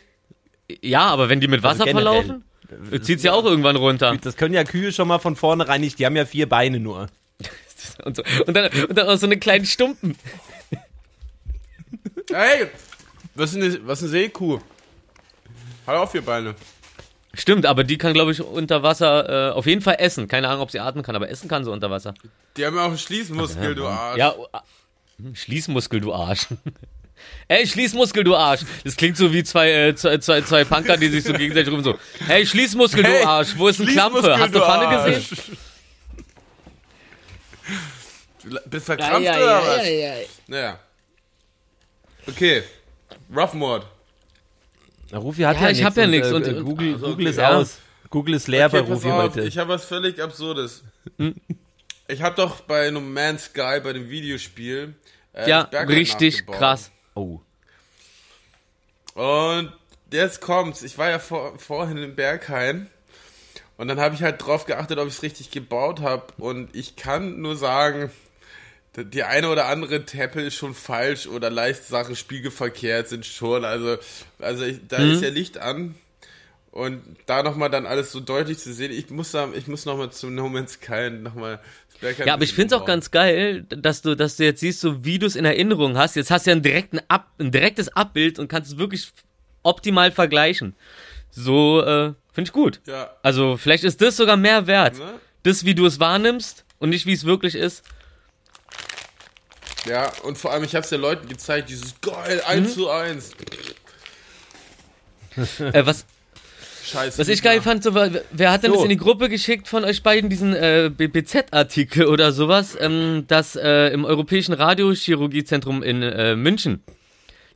Ja, 0.81 1.01
aber 1.07 1.29
wenn 1.29 1.39
die 1.39 1.47
mit 1.47 1.63
Wasser 1.63 1.85
Also 1.85 1.97
generell. 1.97 2.23
verlaufen, 2.23 3.03
zieht 3.03 3.21
sie 3.21 3.29
auch 3.29 3.45
irgendwann 3.45 3.75
runter. 3.75 4.17
Das 4.21 4.35
können 4.35 4.53
ja 4.53 4.63
Kühe 4.63 4.91
schon 4.91 5.07
mal 5.07 5.19
von 5.19 5.35
vornherein 5.35 5.81
nicht, 5.81 5.99
die 5.99 6.05
haben 6.05 6.15
ja 6.15 6.25
vier 6.25 6.49
Beine 6.49 6.79
nur. 6.79 7.07
Und, 8.03 8.17
so. 8.17 8.23
und, 8.47 8.53
dann, 8.55 8.71
und 8.89 8.97
dann 8.97 9.07
auch 9.07 9.17
so 9.17 9.27
eine 9.27 9.37
kleinen 9.37 9.65
Stumpen. 9.65 10.17
Hey! 12.31 12.67
Was 13.35 13.53
ist 13.53 13.57
eine, 13.57 13.87
was 13.87 13.99
ist 14.01 14.05
eine 14.05 14.11
Seekuh? 14.23 14.59
Hat 15.85 15.95
auch 15.95 16.09
vier 16.09 16.23
Beine. 16.23 16.55
Stimmt, 17.33 17.65
aber 17.65 17.83
die 17.83 17.97
kann, 17.97 18.13
glaube 18.13 18.31
ich, 18.31 18.41
unter 18.41 18.81
Wasser 18.81 19.49
äh, 19.49 19.51
auf 19.53 19.65
jeden 19.65 19.81
Fall 19.81 19.97
essen. 19.99 20.27
Keine 20.27 20.47
Ahnung, 20.47 20.61
ob 20.61 20.71
sie 20.71 20.79
atmen 20.79 21.03
kann, 21.03 21.15
aber 21.15 21.29
essen 21.29 21.47
kann 21.49 21.63
sie 21.63 21.71
unter 21.71 21.91
Wasser. 21.91 22.13
Die 22.57 22.65
haben 22.65 22.75
ja 22.75 22.83
auch 22.83 22.87
einen 22.87 22.97
Schließmuskel, 22.97 23.75
du 23.75 23.85
Arsch. 23.85 24.17
Ja, 24.17 24.33
Schließmuskel, 25.33 26.01
du 26.01 26.13
Arsch. 26.13 26.47
Ey, 27.47 27.65
Schließmuskel, 27.65 28.23
du 28.23 28.35
Arsch. 28.35 28.61
Das 28.83 28.95
klingt 28.97 29.15
so 29.17 29.31
wie 29.31 29.43
zwei, 29.43 29.71
äh, 29.71 29.95
zwei, 29.95 30.17
zwei, 30.17 30.41
zwei 30.41 30.65
Punker, 30.65 30.97
die 30.97 31.07
sich 31.07 31.23
so 31.23 31.31
gegenseitig 31.33 31.71
rufen 31.71 31.83
so. 31.83 31.97
Hey, 32.27 32.45
Schließmuskel, 32.45 33.03
Hey, 33.03 33.21
du 33.23 33.27
Arsch. 33.27 33.57
Wo 33.57 33.67
ist 33.67 33.79
ein 33.79 33.87
Klampfe? 33.87 34.37
Hast 34.37 34.53
du 34.53 34.59
Pfanne 34.59 34.87
Arsch. 34.87 35.29
gesehen? 35.29 35.57
Du 38.43 38.59
bist 38.69 38.85
verkrampft 38.85 39.27
oder 39.27 39.61
was? 39.63 40.27
Naja. 40.47 40.79
Okay. 42.27 42.61
Rough 43.35 43.53
Mod. 43.55 43.83
Na, 45.09 45.17
Rufi 45.17 45.41
hat 45.41 45.55
Ja, 45.55 45.63
ja, 45.63 45.69
ich 45.69 45.77
nichts 45.77 45.85
hab 45.85 45.97
ja 45.97 46.05
nichts 46.07 46.27
äh, 46.29 46.33
und- 46.33 46.47
äh, 46.47 46.51
und- 46.51 46.63
Google, 46.63 46.93
also, 46.93 47.05
Google 47.07 47.25
okay. 47.25 47.29
ist 47.31 47.37
Ja. 47.37 47.49
aus. 47.57 47.77
Google 48.11 48.35
ist 48.35 48.47
leer 48.47 48.67
Okay, 48.67 48.81
bei 48.83 48.87
Rufi 48.93 49.09
auf, 49.09 49.23
heute. 49.23 49.41
ich 49.41 49.57
habe 49.57 49.69
was 49.69 49.85
völlig 49.85 50.21
Absurdes. 50.21 50.83
Ich 52.07 52.21
habe 52.21 52.35
doch 52.35 52.61
bei 52.61 52.89
No 52.91 53.01
Man's 53.01 53.45
Sky, 53.45 53.79
bei 53.83 53.93
dem 53.93 54.09
Videospiel, 54.09 54.93
äh, 55.33 55.49
Ja, 55.49 55.61
richtig 55.61 56.35
nachgebaut. 56.41 56.57
krass. 56.57 56.91
oh. 57.15 57.39
Und 59.15 59.71
jetzt 60.11 60.41
kommt's. 60.41 60.81
Ich 60.83 60.97
war 60.97 61.09
ja 61.09 61.19
vor, 61.19 61.57
vorhin 61.57 61.97
in 61.97 62.15
Berghain 62.15 62.89
und 63.77 63.87
dann 63.87 63.99
habe 63.99 64.15
ich 64.15 64.23
halt 64.23 64.45
drauf 64.45 64.65
geachtet, 64.65 64.99
ob 64.99 65.07
ich 65.07 65.15
es 65.15 65.23
richtig 65.23 65.51
gebaut 65.51 66.01
habe. 66.01 66.25
Und 66.37 66.75
ich 66.75 66.95
kann 66.95 67.41
nur 67.41 67.55
sagen, 67.55 68.11
die 68.97 69.23
eine 69.23 69.49
oder 69.49 69.65
andere 69.67 70.05
Teppel 70.05 70.45
ist 70.45 70.55
schon 70.55 70.73
falsch 70.73 71.27
oder 71.27 71.49
leicht 71.49 71.85
Sache 71.85 72.15
spiegelverkehrt 72.15 73.07
sind 73.09 73.25
schon. 73.25 73.65
Also, 73.65 73.97
also 74.39 74.63
ich, 74.63 74.79
da 74.87 74.97
ist 74.97 75.21
ja 75.21 75.29
Licht 75.29 75.57
an. 75.57 75.95
Und 76.71 77.01
da 77.25 77.41
nochmal 77.41 77.69
dann 77.69 77.85
alles 77.85 78.11
so 78.11 78.19
deutlich 78.19 78.57
zu 78.59 78.73
sehen, 78.73 78.91
ich 78.91 79.09
muss 79.09 79.31
da, 79.31 79.47
ich 79.53 79.67
muss 79.67 79.85
nochmal 79.85 80.11
zu 80.11 80.29
No 80.29 80.49
Man's 80.49 80.73
Sky 80.73 81.09
nochmal 81.09 81.61
Ja, 82.01 82.33
aber 82.33 82.43
ich 82.43 82.53
finde 82.53 82.75
es 82.75 82.81
auch 82.81 82.85
ganz 82.85 83.09
geil, 83.09 83.63
dass 83.69 84.01
du, 84.01 84.15
dass 84.15 84.35
du 84.37 84.43
jetzt 84.43 84.59
siehst, 84.59 84.81
so 84.81 85.03
wie 85.05 85.17
du 85.17 85.25
es 85.25 85.35
in 85.35 85.45
Erinnerung 85.45 85.97
hast. 85.97 86.15
Jetzt 86.15 86.29
hast 86.29 86.45
du 86.45 86.51
ja 86.51 86.53
einen 86.53 86.61
direkten 86.63 86.99
Ab, 87.07 87.31
ein 87.39 87.51
direktes 87.51 87.89
Abbild 87.95 88.37
und 88.37 88.47
kannst 88.47 88.71
es 88.73 88.77
wirklich 88.77 89.11
optimal 89.63 90.11
vergleichen. 90.11 90.75
So, 91.31 91.81
äh, 91.81 92.13
finde 92.31 92.49
ich 92.49 92.51
gut. 92.51 92.81
Ja, 92.85 93.15
Also, 93.23 93.57
vielleicht 93.57 93.83
ist 93.83 94.01
das 94.01 94.17
sogar 94.17 94.37
mehr 94.37 94.67
wert. 94.67 94.97
ne? 94.99 95.19
Das, 95.43 95.65
wie 95.65 95.75
du 95.75 95.85
es 95.85 95.99
wahrnimmst 95.99 96.65
und 96.79 96.89
nicht, 96.89 97.05
wie 97.05 97.13
es 97.13 97.25
wirklich 97.25 97.55
ist. 97.55 97.83
Ja, 99.85 100.11
und 100.23 100.37
vor 100.37 100.51
allem, 100.51 100.63
ich 100.63 100.75
habe 100.75 100.83
es 100.83 100.89
ja 100.91 100.97
Leuten 100.97 101.27
gezeigt, 101.27 101.69
dieses 101.69 101.99
geil, 102.01 102.41
1 102.45 102.73
zu 102.73 102.89
1. 102.89 103.31
Äh, 105.59 105.85
was, 105.85 106.05
Scheiße. 106.85 107.19
was 107.19 107.27
ich 107.27 107.41
geil 107.41 107.61
fand, 107.61 107.83
so, 107.83 107.93
wer 107.93 108.51
hat 108.51 108.63
denn 108.63 108.71
So. 108.71 108.77
das 108.77 108.83
in 108.83 108.89
die 108.89 108.97
Gruppe 108.97 109.29
geschickt 109.29 109.67
von 109.67 109.83
euch 109.83 110.03
beiden, 110.03 110.29
diesen 110.29 110.53
äh, 110.53 110.91
BZ-Artikel 110.95 112.05
oder 112.05 112.31
sowas, 112.31 112.77
ähm, 112.79 113.25
dass 113.27 113.55
äh, 113.55 113.87
im 113.87 114.05
Europäischen 114.05 114.53
Radiochirurgiezentrum 114.53 115.83
in 115.83 116.01
äh, 116.01 116.35
München 116.35 116.83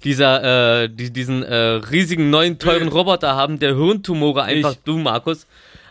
dieser, 0.04 0.84
äh, 0.84 0.90
die, 0.90 1.12
diesen 1.12 1.44
äh, 1.44 1.56
riesigen 1.56 2.30
neuen 2.30 2.58
teuren. 2.60 2.88
Roboter 2.88 3.36
haben, 3.36 3.60
der 3.60 3.76
Hirntumore 3.76 4.44
einfach, 4.44 4.76
du 4.86 4.98
Markus, 4.98 5.46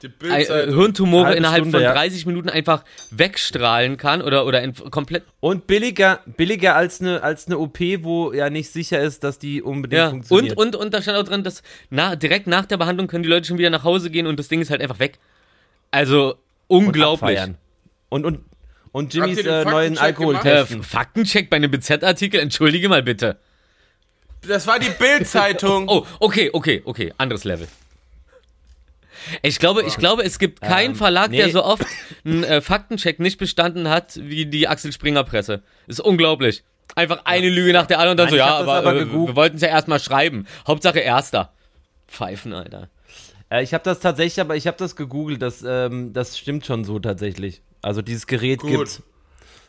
äh. 0.05 0.73
Hirntumore 0.73 1.35
innerhalb 1.35 1.61
Stunde, 1.63 1.79
von 1.79 1.83
ja. 1.83 1.93
30 1.93 2.27
Minuten 2.27 2.49
einfach 2.49 2.85
wegstrahlen 3.11 3.97
kann 3.97 4.23
oder, 4.23 4.47
oder 4.47 4.67
komplett 4.91 5.25
Und 5.41 5.67
billiger, 5.67 6.21
billiger 6.27 6.77
als 6.77 7.01
eine, 7.01 7.23
als 7.23 7.47
eine 7.47 7.59
OP, 7.59 7.79
wo 8.01 8.33
ja 8.33 8.51
nicht 8.51 8.71
sicher 8.71 9.01
ist, 9.01 9.25
dass 9.25 9.39
die 9.39 9.63
unbedingt 9.63 9.99
Ja, 9.99 10.07
und, 10.09 10.27
funktioniert. 10.27 10.57
und, 10.57 10.77
und 10.77 10.95
da 10.95 11.03
stand 11.03 11.19
auch 11.19 11.25
drin, 11.25 11.45
dass 11.45 11.63
na, 11.91 12.17
direkt 12.17 12.47
nach 12.47 12.67
der 12.67 12.77
Behandlung 12.77 13.07
können 13.09 13.23
die 13.23 13.29
Leute 13.29 13.47
schon 13.47 13.59
wieder 13.59 13.71
nach 13.71 13.85
Hause 13.85 14.11
gehen 14.11 14.27
und 14.27 14.39
das 14.39 14.49
Ding 14.49 14.61
ist 14.61 14.71
halt 14.71 14.81
einfach 14.81 14.99
weg. 14.99 15.19
Also, 15.91 16.37
und 16.67 16.87
unglaublich. 16.87 17.41
Und, 18.11 18.25
und, 18.25 18.41
und 18.93 19.15
Habt 19.15 19.15
Jimmys 19.15 19.47
äh, 19.47 19.65
neuen 19.65 19.97
Faktencheck 19.97 20.03
Alkohol 20.03 20.39
gemacht? 20.39 20.71
Äh. 20.71 20.83
Faktencheck 20.83 21.51
bei 21.51 21.57
einem 21.57 21.71
BZ-Artikel, 21.71 22.41
entschuldige 22.41 22.89
mal 22.89 23.03
bitte. 23.03 23.39
Das 24.47 24.67
war 24.67 24.79
die 24.79 24.91
Bildzeitung. 24.91 25.89
Oh, 25.89 26.07
okay, 26.21 26.51
okay, 26.53 26.83
okay, 26.85 27.13
anderes 27.19 27.45
Level. 27.45 27.67
Ich 29.43 29.59
glaube, 29.59 29.83
ich 29.83 29.97
glaube, 29.97 30.23
es 30.25 30.39
gibt 30.39 30.61
keinen 30.61 30.91
Ähm, 30.93 30.97
Verlag, 30.97 31.31
der 31.33 31.47
nee. 31.47 31.53
so 31.53 31.65
oft 31.65 31.85
einen 32.25 32.45
äh, 32.45 32.61
Faktencheck 32.61 33.21
nicht 33.21 33.39
bestanden 33.39 33.89
hat 33.89 34.19
wie 34.23 34.47
die 34.47 34.69
Axel 34.69 34.93
Springer 34.93 35.25
Presse. 35.25 35.63
Ist 35.87 36.01
unglaublich. 36.01 36.65
Einfach 36.95 37.23
eine 37.25 37.49
Lüge 37.49 37.73
nach 37.73 37.87
der 37.87 37.99
anderen 37.99 38.13
und 38.13 38.17
dann 38.19 38.27
Nein, 38.27 38.33
so, 38.33 38.37
ja, 38.39 38.57
aber, 38.57 38.75
aber 38.75 38.95
äh, 38.97 39.07
wir 39.13 39.37
wollten 39.37 39.57
es 39.57 39.63
ja 39.63 39.69
erstmal 39.69 40.01
schreiben. 40.01 40.47
Hauptsache 40.67 41.01
Erster. 41.01 41.53
Pfeifen, 42.09 42.53
Alter. 42.55 42.89
Äh, 43.51 43.63
ich 43.63 43.75
habe 43.75 43.85
das 43.85 44.01
tatsächlich, 44.01 44.41
aber 44.41 44.57
ich 44.57 44.67
habe 44.67 44.77
das 44.79 44.97
gegoogelt, 44.97 45.43
das, 45.43 45.63
ähm, 45.67 46.13
das 46.13 46.39
stimmt 46.39 46.65
schon 46.67 46.85
so 46.85 46.99
tatsächlich. 46.99 47.63
Also 47.83 48.03
dieses 48.03 48.27
Gerät 48.27 48.61
Gut. 48.61 48.71
gibt's. 48.71 49.03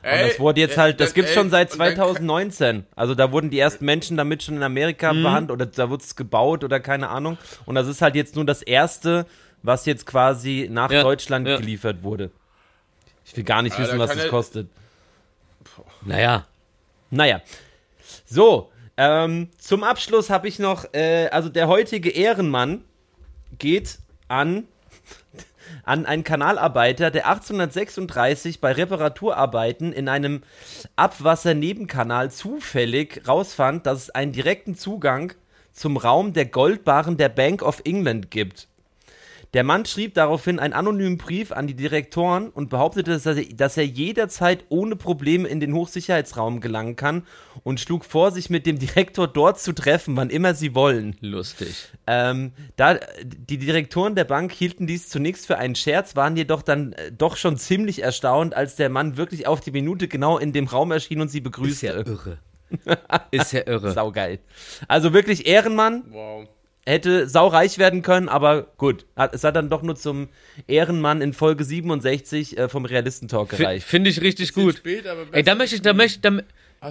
Ey, 0.02 0.24
Und 0.24 0.30
das 0.30 0.40
wurde 0.40 0.62
jetzt 0.62 0.78
halt, 0.78 1.02
das 1.02 1.10
ey, 1.10 1.16
gibt's 1.16 1.34
schon 1.34 1.50
seit 1.50 1.74
und 1.74 1.80
dann- 1.80 1.96
2019. 1.96 2.86
Also 2.96 3.16
da 3.16 3.34
wurden 3.34 3.50
die 3.50 3.60
ersten 3.60 3.84
Menschen 3.84 4.16
damit 4.16 4.42
schon 4.44 4.56
in 4.56 4.64
Amerika 4.64 5.12
Mhm. 5.12 5.24
behandelt 5.24 5.52
oder 5.52 5.66
da 5.66 5.90
wurde 5.90 6.04
es 6.06 6.16
gebaut 6.16 6.64
oder 6.64 6.80
keine 6.80 7.10
Ahnung. 7.10 7.38
Und 7.66 7.76
das 7.76 7.86
ist 7.88 8.02
halt 8.02 8.16
jetzt 8.16 8.36
nur 8.38 8.46
das 8.46 8.62
erste, 8.62 9.26
was 9.64 9.86
jetzt 9.86 10.06
quasi 10.06 10.68
nach 10.72 10.92
Ja, 10.92 11.04
Deutschland 11.04 11.48
ja. 11.48 11.58
geliefert 11.58 12.04
wurde. 12.04 12.32
Ich 13.26 13.36
will 13.38 13.44
gar 13.44 13.62
nicht 13.62 13.74
Alter, 13.74 13.84
wissen, 13.84 14.00
was 14.00 14.16
das 14.16 14.28
kostet. 14.28 14.70
Naja. 16.04 16.46
Naja. 17.12 17.42
So, 18.26 18.72
ähm, 18.98 19.50
zum 19.58 19.84
Abschluss 19.84 20.30
habe 20.30 20.48
ich 20.48 20.60
noch, 20.60 20.94
äh, 20.94 21.28
also 21.32 21.50
der 21.50 21.68
heutige 21.68 22.10
Ehrenmann 22.10 22.84
geht 23.58 24.00
an, 24.28 24.68
an 25.84 26.06
einen 26.06 26.24
Kanalarbeiter, 26.24 27.12
der 27.12 27.28
1836 27.28 28.62
bei 28.62 28.72
Reparaturarbeiten 28.72 29.94
in 29.94 30.10
einem 30.10 30.44
Abwassernebenkanal 30.96 32.32
zufällig 32.32 33.22
rausfand, 33.28 33.86
dass 33.86 34.04
es 34.04 34.10
einen 34.10 34.32
direkten 34.32 34.76
Zugang 34.76 35.34
zum 35.72 35.98
Raum 35.98 36.34
der 36.34 36.46
Goldbarren 36.46 37.18
der 37.18 37.30
Bank 37.30 37.62
of 37.62 37.82
England 37.86 38.32
gibt. 38.32 38.68
Der 39.56 39.64
Mann 39.64 39.86
schrieb 39.86 40.14
daraufhin 40.14 40.60
einen 40.60 40.74
anonymen 40.74 41.18
Brief 41.18 41.52
an 41.52 41.66
die 41.66 41.74
Direktoren 41.74 42.50
und 42.50 42.70
behauptete, 42.70 43.12
dass 43.12 43.26
er, 43.26 43.36
dass 43.36 43.78
er 43.78 43.86
jederzeit 43.86 44.66
ohne 44.70 44.96
Probleme 44.96 45.48
in 45.48 45.60
den 45.60 45.74
Hochsicherheitsraum 45.74 46.62
gelangen 46.62 46.96
kann 46.96 47.24
und 47.64 47.80
schlug 47.80 48.06
vor, 48.06 48.32
sich 48.32 48.52
mit 48.52 48.68
dem 48.68 48.78
Direktor 48.78 49.28
dort 49.28 49.60
zu 49.60 49.74
treffen, 49.74 50.16
wann 50.16 50.30
immer 50.30 50.54
sie 50.54 50.76
wollen. 50.76 51.16
Lustig. 51.22 51.90
Ähm, 52.06 52.52
da, 52.76 53.00
die 53.24 53.58
Direktoren 53.58 54.14
der 54.14 54.26
Bank 54.26 54.52
hielten 54.52 54.86
dies 54.86 55.10
zunächst 55.10 55.48
für 55.48 55.58
einen 55.58 55.74
Scherz, 55.76 56.16
waren 56.16 56.38
jedoch 56.38 56.62
dann 56.62 56.94
äh, 56.94 57.12
doch 57.12 57.36
schon 57.36 57.58
ziemlich 57.58 58.04
erstaunt, 58.04 58.54
als 58.56 58.76
der 58.76 58.90
Mann 58.90 59.18
wirklich 59.18 59.48
auf 59.48 59.62
die 59.62 59.72
Minute 59.72 60.08
genau 60.08 60.38
in 60.38 60.54
dem 60.54 60.68
Raum 60.68 60.92
erschien 60.92 61.22
und 61.22 61.30
sie 61.30 61.40
Ist 61.40 61.44
ja 61.44 61.50
begrüßte. 61.50 61.88
irre. 61.88 62.38
Ist 63.32 63.52
ja 63.52 63.62
irre. 63.66 63.92
Saugeil. 63.94 64.38
Also 64.88 65.12
wirklich 65.12 65.48
Ehrenmann, 65.48 66.04
Wow. 66.12 66.48
Hätte 66.90 67.30
saureich 67.30 67.78
werden 67.78 68.02
können, 68.02 68.28
aber 68.30 68.64
gut. 68.78 69.06
Es 69.32 69.44
hat 69.44 69.56
dann 69.56 69.70
doch 69.70 69.82
nur 69.84 69.96
zum 69.96 70.30
Ehrenmann 70.68 71.22
in 71.22 71.34
Folge 71.34 71.64
67 71.64 72.58
äh, 72.58 72.70
vom 72.70 72.86
Realistentalk 72.86 73.52
F- 73.54 73.60
gereicht. 73.60 73.88
Finde 73.88 74.10
ich 74.10 74.22
richtig 74.22 74.54
gut. 74.54 74.78
Spät, 74.78 75.08
aber 75.08 75.22
Ey, 75.32 75.44
da 75.44 75.56
möchte 75.56 75.76
ich, 75.76 75.82
da 75.82 75.94
möchte, 75.94 76.20
da, 76.20 76.40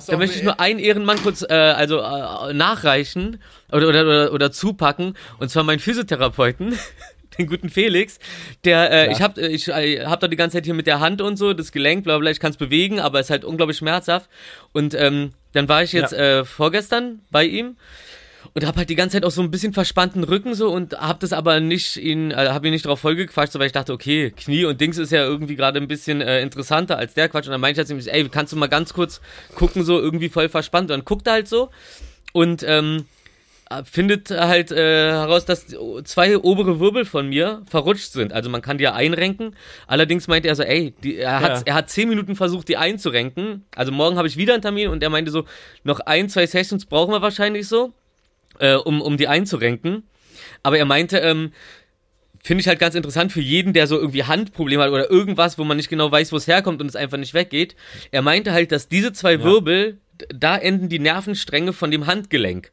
da 0.07 0.17
möchte 0.17 0.37
ich 0.39 0.43
nur 0.45 0.61
einen 0.61 0.79
Ehrenmann 0.79 1.21
kurz, 1.23 1.43
äh, 1.43 1.53
also 1.55 1.99
äh, 1.99 2.53
nachreichen 2.55 3.41
oder, 3.73 3.89
oder, 3.89 4.03
oder, 4.05 4.33
oder 4.33 4.53
zupacken. 4.53 5.15
Und 5.39 5.51
zwar 5.51 5.65
meinen 5.65 5.79
Physiotherapeuten, 5.81 6.79
den 7.39 7.47
guten 7.47 7.69
Felix. 7.69 8.19
Der, 8.65 8.91
äh, 8.91 9.07
Ja. 9.07 9.13
ich 9.13 9.21
hab, 9.23 9.39
äh, 9.39 9.49
ich 9.49 9.69
äh, 9.69 10.05
hab 10.07 10.21
da 10.21 10.29
die 10.29 10.37
ganze 10.37 10.57
Zeit 10.59 10.65
hier 10.65 10.75
mit 10.75 10.87
der 10.87 11.01
Hand 11.01 11.21
und 11.21 11.37
so, 11.37 11.53
das 11.55 11.73
Gelenk, 11.73 12.05
bla 12.05 12.19
bla, 12.19 12.31
ich 12.31 12.41
kann 12.41 12.51
es 12.53 12.57
bewegen, 12.57 13.01
aber 13.01 13.21
es 13.21 13.27
ist 13.27 13.31
halt 13.31 13.45
unglaublich 13.45 13.79
schmerzhaft. 13.79 14.29
Und 14.73 14.95
ähm, 14.95 15.33
dann 15.53 15.69
war 15.69 15.83
ich 15.83 15.93
jetzt 15.93 16.13
Ja. 16.13 16.41
äh, 16.41 16.45
vorgestern 16.45 17.21
bei 17.31 17.45
ihm. 17.45 17.77
Und 18.59 18.67
habe 18.67 18.79
halt 18.79 18.91
die 18.91 18.97
ganze 18.97 19.15
Zeit 19.15 19.25
auch 19.25 19.31
so 19.31 19.41
ein 19.41 19.53
bisschen 19.53 19.73
verspannten 19.73 20.25
Rücken 20.25 20.53
so 20.55 20.69
und 20.71 20.95
habe 20.95 21.21
das 21.21 21.33
aber 21.33 21.61
nicht 21.61 21.97
ihn, 21.97 22.33
äh, 22.33 22.49
habe 22.49 22.67
ihn 22.67 22.73
nicht 22.73 22.87
drauf 22.87 22.99
vollgequatscht, 22.99 23.53
so, 23.53 23.61
weil 23.61 23.67
ich 23.69 23.73
dachte, 23.73 23.93
okay, 23.93 24.33
Knie 24.37 24.65
und 24.65 24.81
Dings 24.81 24.99
ist 24.99 25.13
ja 25.13 25.23
irgendwie 25.23 25.55
gerade 25.55 25.79
ein 25.79 25.87
bisschen 25.87 26.21
äh, 26.21 26.43
interessanter 26.43 26.99
als 26.99 27.15
der 27.15 27.29
Quatsch. 27.29 27.47
Und 27.47 27.53
dann 27.53 27.61
meinte 27.61 27.81
ich 27.81 27.89
halt, 27.89 28.07
ey, 28.09 28.29
kannst 28.29 28.53
du 28.53 28.57
mal 28.57 28.67
ganz 28.67 28.93
kurz 28.93 29.21
gucken, 29.55 29.85
so 29.85 30.01
irgendwie 30.01 30.29
voll 30.29 30.49
verspannt. 30.49 30.91
Und 30.91 30.99
dann 30.99 31.05
guckt 31.05 31.29
er 31.29 31.35
halt 31.35 31.47
so 31.47 31.71
und 32.33 32.65
ähm, 32.67 33.05
findet 33.85 34.31
halt 34.33 34.73
äh, 34.73 35.11
heraus, 35.13 35.45
dass 35.45 35.67
zwei 36.03 36.37
obere 36.39 36.81
Wirbel 36.81 37.05
von 37.05 37.29
mir 37.29 37.63
verrutscht 37.71 38.11
sind. 38.11 38.33
Also 38.33 38.51
man 38.51 38.61
kann 38.61 38.79
die 38.79 38.85
ja 38.85 38.95
einrenken. 38.95 39.55
Allerdings 39.87 40.27
meinte 40.27 40.49
er 40.49 40.57
so, 40.57 40.65
ey, 40.65 40.95
die, 41.05 41.17
er, 41.17 41.39
hat, 41.41 41.59
Ja. 41.59 41.63
er 41.67 41.75
hat 41.75 41.91
zehn 41.91 42.09
Minuten 42.09 42.35
versucht, 42.35 42.67
die 42.69 42.77
einzurenken. 42.77 43.67
Also 43.77 43.93
morgen 43.93 44.17
habe 44.17 44.27
ich 44.27 44.37
wieder 44.37 44.55
einen 44.55 44.63
Termin 44.63 44.89
und 44.89 45.01
er 45.01 45.11
meinte 45.11 45.31
so, 45.31 45.45
noch 45.85 46.01
ein, 46.01 46.29
zwei 46.29 46.45
Sessions 46.47 46.87
brauchen 46.87 47.13
wir 47.13 47.23
wahrscheinlich 47.23 47.69
so, 47.69 47.93
äh, 48.59 48.75
um, 48.75 49.01
um 49.01 49.17
die 49.17 49.29
einzurenken. 49.29 50.05
Aber 50.63 50.79
er 50.79 50.85
meinte, 50.85 51.19
ähm, 51.19 51.53
finde 52.43 52.61
ich 52.61 52.69
halt 52.69 52.79
ganz 52.79 52.95
interessant 52.95 53.33
für 53.33 53.41
jeden, 53.41 53.73
der 53.73 53.87
so 53.87 53.99
irgendwie 53.99 54.25
Handprobleme 54.25 54.83
hat 54.83 54.91
oder 54.91 55.11
irgendwas, 55.11 55.59
wo 55.59 55.65
man 55.65 55.77
nicht 55.77 55.89
genau 55.89 56.11
weiß, 56.11 56.33
wo 56.33 56.37
es 56.37 56.47
herkommt 56.47 56.81
und 56.81 56.87
es 56.87 56.97
einfach 56.97 57.19
nicht 57.19 57.35
weggeht. 57.35 57.77
Er 58.11 58.23
meinte 58.23 58.53
halt, 58.53 58.73
dass 58.73 58.89
diese 58.89 59.13
zwei 59.13 59.43
Wirbel, 59.43 59.99
d- 60.21 60.27
da 60.35 60.57
enden 60.57 60.89
die 60.89 60.99
Nervenstränge 60.99 61.73
von 61.73 61.91
dem 61.91 62.07
Handgelenk. 62.07 62.71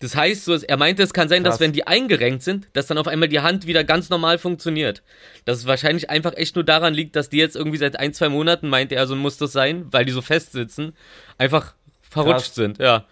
Das 0.00 0.16
heißt, 0.16 0.44
so, 0.44 0.54
er 0.54 0.76
meinte, 0.76 1.02
es 1.02 1.14
kann 1.14 1.28
sein, 1.28 1.44
dass 1.44 1.52
Krass. 1.52 1.60
wenn 1.60 1.72
die 1.72 1.86
eingerenkt 1.86 2.42
sind, 2.42 2.68
dass 2.74 2.86
dann 2.86 2.98
auf 2.98 3.08
einmal 3.08 3.28
die 3.28 3.40
Hand 3.40 3.66
wieder 3.66 3.84
ganz 3.84 4.10
normal 4.10 4.36
funktioniert. 4.38 5.02
Dass 5.46 5.58
es 5.58 5.66
wahrscheinlich 5.66 6.10
einfach 6.10 6.36
echt 6.36 6.56
nur 6.56 6.64
daran 6.64 6.92
liegt, 6.92 7.16
dass 7.16 7.30
die 7.30 7.38
jetzt 7.38 7.56
irgendwie 7.56 7.78
seit 7.78 7.98
ein, 7.98 8.12
zwei 8.12 8.28
Monaten, 8.28 8.68
meinte 8.68 8.96
er, 8.96 9.06
so 9.06 9.16
muss 9.16 9.38
das 9.38 9.52
sein, 9.52 9.86
weil 9.92 10.04
die 10.04 10.12
so 10.12 10.20
fest 10.20 10.52
sitzen, 10.52 10.94
einfach 11.38 11.74
verrutscht 12.02 12.46
Krass. 12.46 12.54
sind, 12.54 12.78
ja. 12.78 13.06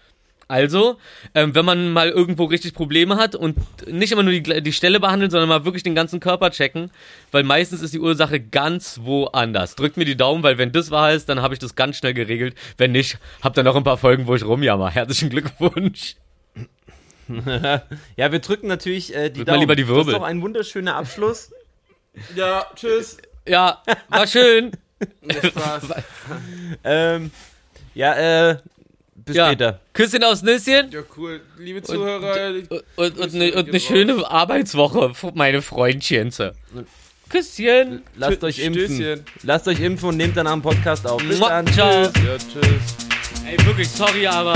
Also, 0.52 0.98
ähm, 1.34 1.54
wenn 1.54 1.64
man 1.64 1.94
mal 1.94 2.10
irgendwo 2.10 2.44
richtig 2.44 2.74
Probleme 2.74 3.16
hat 3.16 3.34
und 3.34 3.56
nicht 3.90 4.12
immer 4.12 4.22
nur 4.22 4.34
die, 4.34 4.42
die 4.62 4.72
Stelle 4.74 5.00
behandeln, 5.00 5.30
sondern 5.30 5.48
mal 5.48 5.64
wirklich 5.64 5.82
den 5.82 5.94
ganzen 5.94 6.20
Körper 6.20 6.50
checken, 6.50 6.90
weil 7.30 7.42
meistens 7.42 7.80
ist 7.80 7.94
die 7.94 7.98
Ursache 8.00 8.38
ganz 8.38 9.00
woanders. 9.02 9.76
Drückt 9.76 9.96
mir 9.96 10.04
die 10.04 10.14
Daumen, 10.14 10.42
weil 10.42 10.58
wenn 10.58 10.70
das 10.70 10.90
wahr 10.90 11.14
ist, 11.14 11.30
dann 11.30 11.40
habe 11.40 11.54
ich 11.54 11.58
das 11.60 11.74
ganz 11.74 11.96
schnell 11.96 12.12
geregelt. 12.12 12.54
Wenn 12.76 12.92
nicht, 12.92 13.16
habt 13.40 13.56
ihr 13.56 13.62
noch 13.62 13.76
ein 13.76 13.82
paar 13.82 13.96
Folgen, 13.96 14.26
wo 14.26 14.34
ich 14.34 14.44
rumjammer. 14.44 14.90
Herzlichen 14.94 15.30
Glückwunsch. 15.30 16.16
Ja, 18.16 18.30
wir 18.30 18.40
drücken 18.40 18.66
natürlich 18.66 19.14
äh, 19.14 19.30
die 19.30 19.38
Drück 19.38 19.46
mal 19.46 19.52
Daumen. 19.54 19.60
lieber 19.60 19.76
die 19.76 19.82
Das 19.84 19.90
Wirbel. 19.90 20.12
ist 20.12 20.18
doch 20.18 20.26
ein 20.26 20.42
wunderschöner 20.42 20.96
Abschluss. 20.96 21.50
Ja, 22.36 22.66
tschüss. 22.74 23.16
Ja, 23.48 23.82
war 24.10 24.26
schön. 24.26 24.72
Spaß. 25.30 25.82
ähm, 26.84 27.30
ja, 27.94 28.50
äh, 28.50 28.56
bis 29.24 29.36
Ja. 29.36 29.46
später. 29.46 29.80
Küsschen 29.92 30.24
aufs 30.24 30.42
Nüsschen 30.42 30.90
Ja, 30.90 31.00
cool. 31.16 31.40
Liebe 31.58 31.82
Zuhörer, 31.82 32.54
und, 32.68 32.82
und, 32.96 33.18
und, 33.18 33.34
eine, 33.34 33.52
und 33.54 33.68
eine 33.68 33.80
schöne 33.80 34.30
Arbeitswoche, 34.30 35.12
meine 35.34 35.62
Freundchen. 35.62 36.30
Küsschen. 37.28 38.02
Lasst 38.16 38.44
euch 38.44 38.58
impfen. 38.58 38.84
Stößchen. 38.86 39.24
Lasst 39.42 39.68
euch 39.68 39.80
impfen 39.80 40.10
und 40.10 40.16
nehmt 40.18 40.36
dann 40.36 40.46
am 40.46 40.60
Podcast 40.60 41.06
auf. 41.06 41.22
Bis 41.26 41.38
Mua, 41.38 41.48
dann. 41.48 41.66
ciao. 41.68 42.06
Tschüss. 42.10 42.22
ja, 42.24 42.36
tschüss. 42.38 42.96
Ey, 43.46 43.66
wirklich 43.66 43.88
sorry, 43.88 44.26
aber 44.26 44.54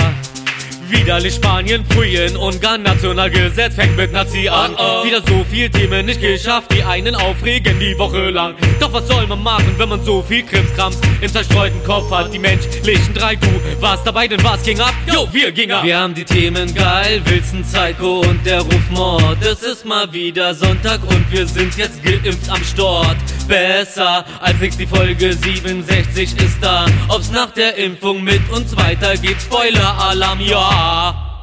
widerlich 0.90 1.34
Spanien, 1.34 1.84
Pfuyen, 1.86 2.36
Ungarn, 2.36 2.82
Nationalgesetz 2.82 3.74
fängt 3.74 3.96
mit 3.96 4.12
Nazi 4.12 4.48
an. 4.48 4.72
Wieder 5.04 5.20
so 5.26 5.44
viel 5.50 5.70
Themen 5.70 6.06
nicht 6.06 6.20
geschafft, 6.20 6.72
die 6.72 6.82
einen 6.82 7.14
aufregen 7.14 7.78
die 7.78 7.96
Woche 7.98 8.30
lang. 8.30 8.54
Doch 8.80 8.92
was 8.92 9.06
soll 9.06 9.26
man 9.26 9.42
machen, 9.42 9.74
wenn 9.78 9.88
man 9.88 10.04
so 10.04 10.22
viel 10.22 10.42
Krimskrams 10.42 10.98
im 11.20 11.30
zerstreuten 11.30 11.82
Kopf 11.84 12.10
hat? 12.10 12.32
Die 12.32 12.38
menschlichen 12.38 13.14
drei, 13.14 13.36
du 13.36 13.48
warst 13.80 14.06
dabei, 14.06 14.28
denn 14.28 14.42
was 14.42 14.62
ging 14.62 14.80
ab? 14.80 14.94
Jo, 15.12 15.28
wir 15.32 15.52
gingen 15.52 15.72
ab. 15.72 15.84
Wir 15.84 15.98
haben 15.98 16.14
die 16.14 16.24
Themen 16.24 16.74
geil, 16.74 17.20
Wilson, 17.24 17.62
Psycho 17.62 18.20
und 18.20 18.44
der 18.44 18.60
Rufmord. 18.60 19.38
Es 19.42 19.62
ist 19.62 19.84
mal 19.84 20.12
wieder 20.12 20.54
Sonntag 20.54 21.00
und 21.02 21.30
wir 21.30 21.46
sind 21.46 21.76
jetzt 21.76 22.02
geimpft 22.02 22.50
am 22.50 22.62
Start. 22.64 23.16
Besser 23.46 24.24
als 24.40 24.58
nix, 24.60 24.76
die 24.76 24.86
Folge 24.86 25.32
67 25.32 26.36
ist 26.40 26.58
da. 26.60 26.86
Ob's 27.08 27.30
nach 27.30 27.50
der 27.52 27.76
Impfung 27.76 28.22
mit 28.22 28.48
uns 28.50 28.76
weitergeht, 28.76 29.36
Spoiler-Alarm, 29.40 30.40
ja. 30.40 31.35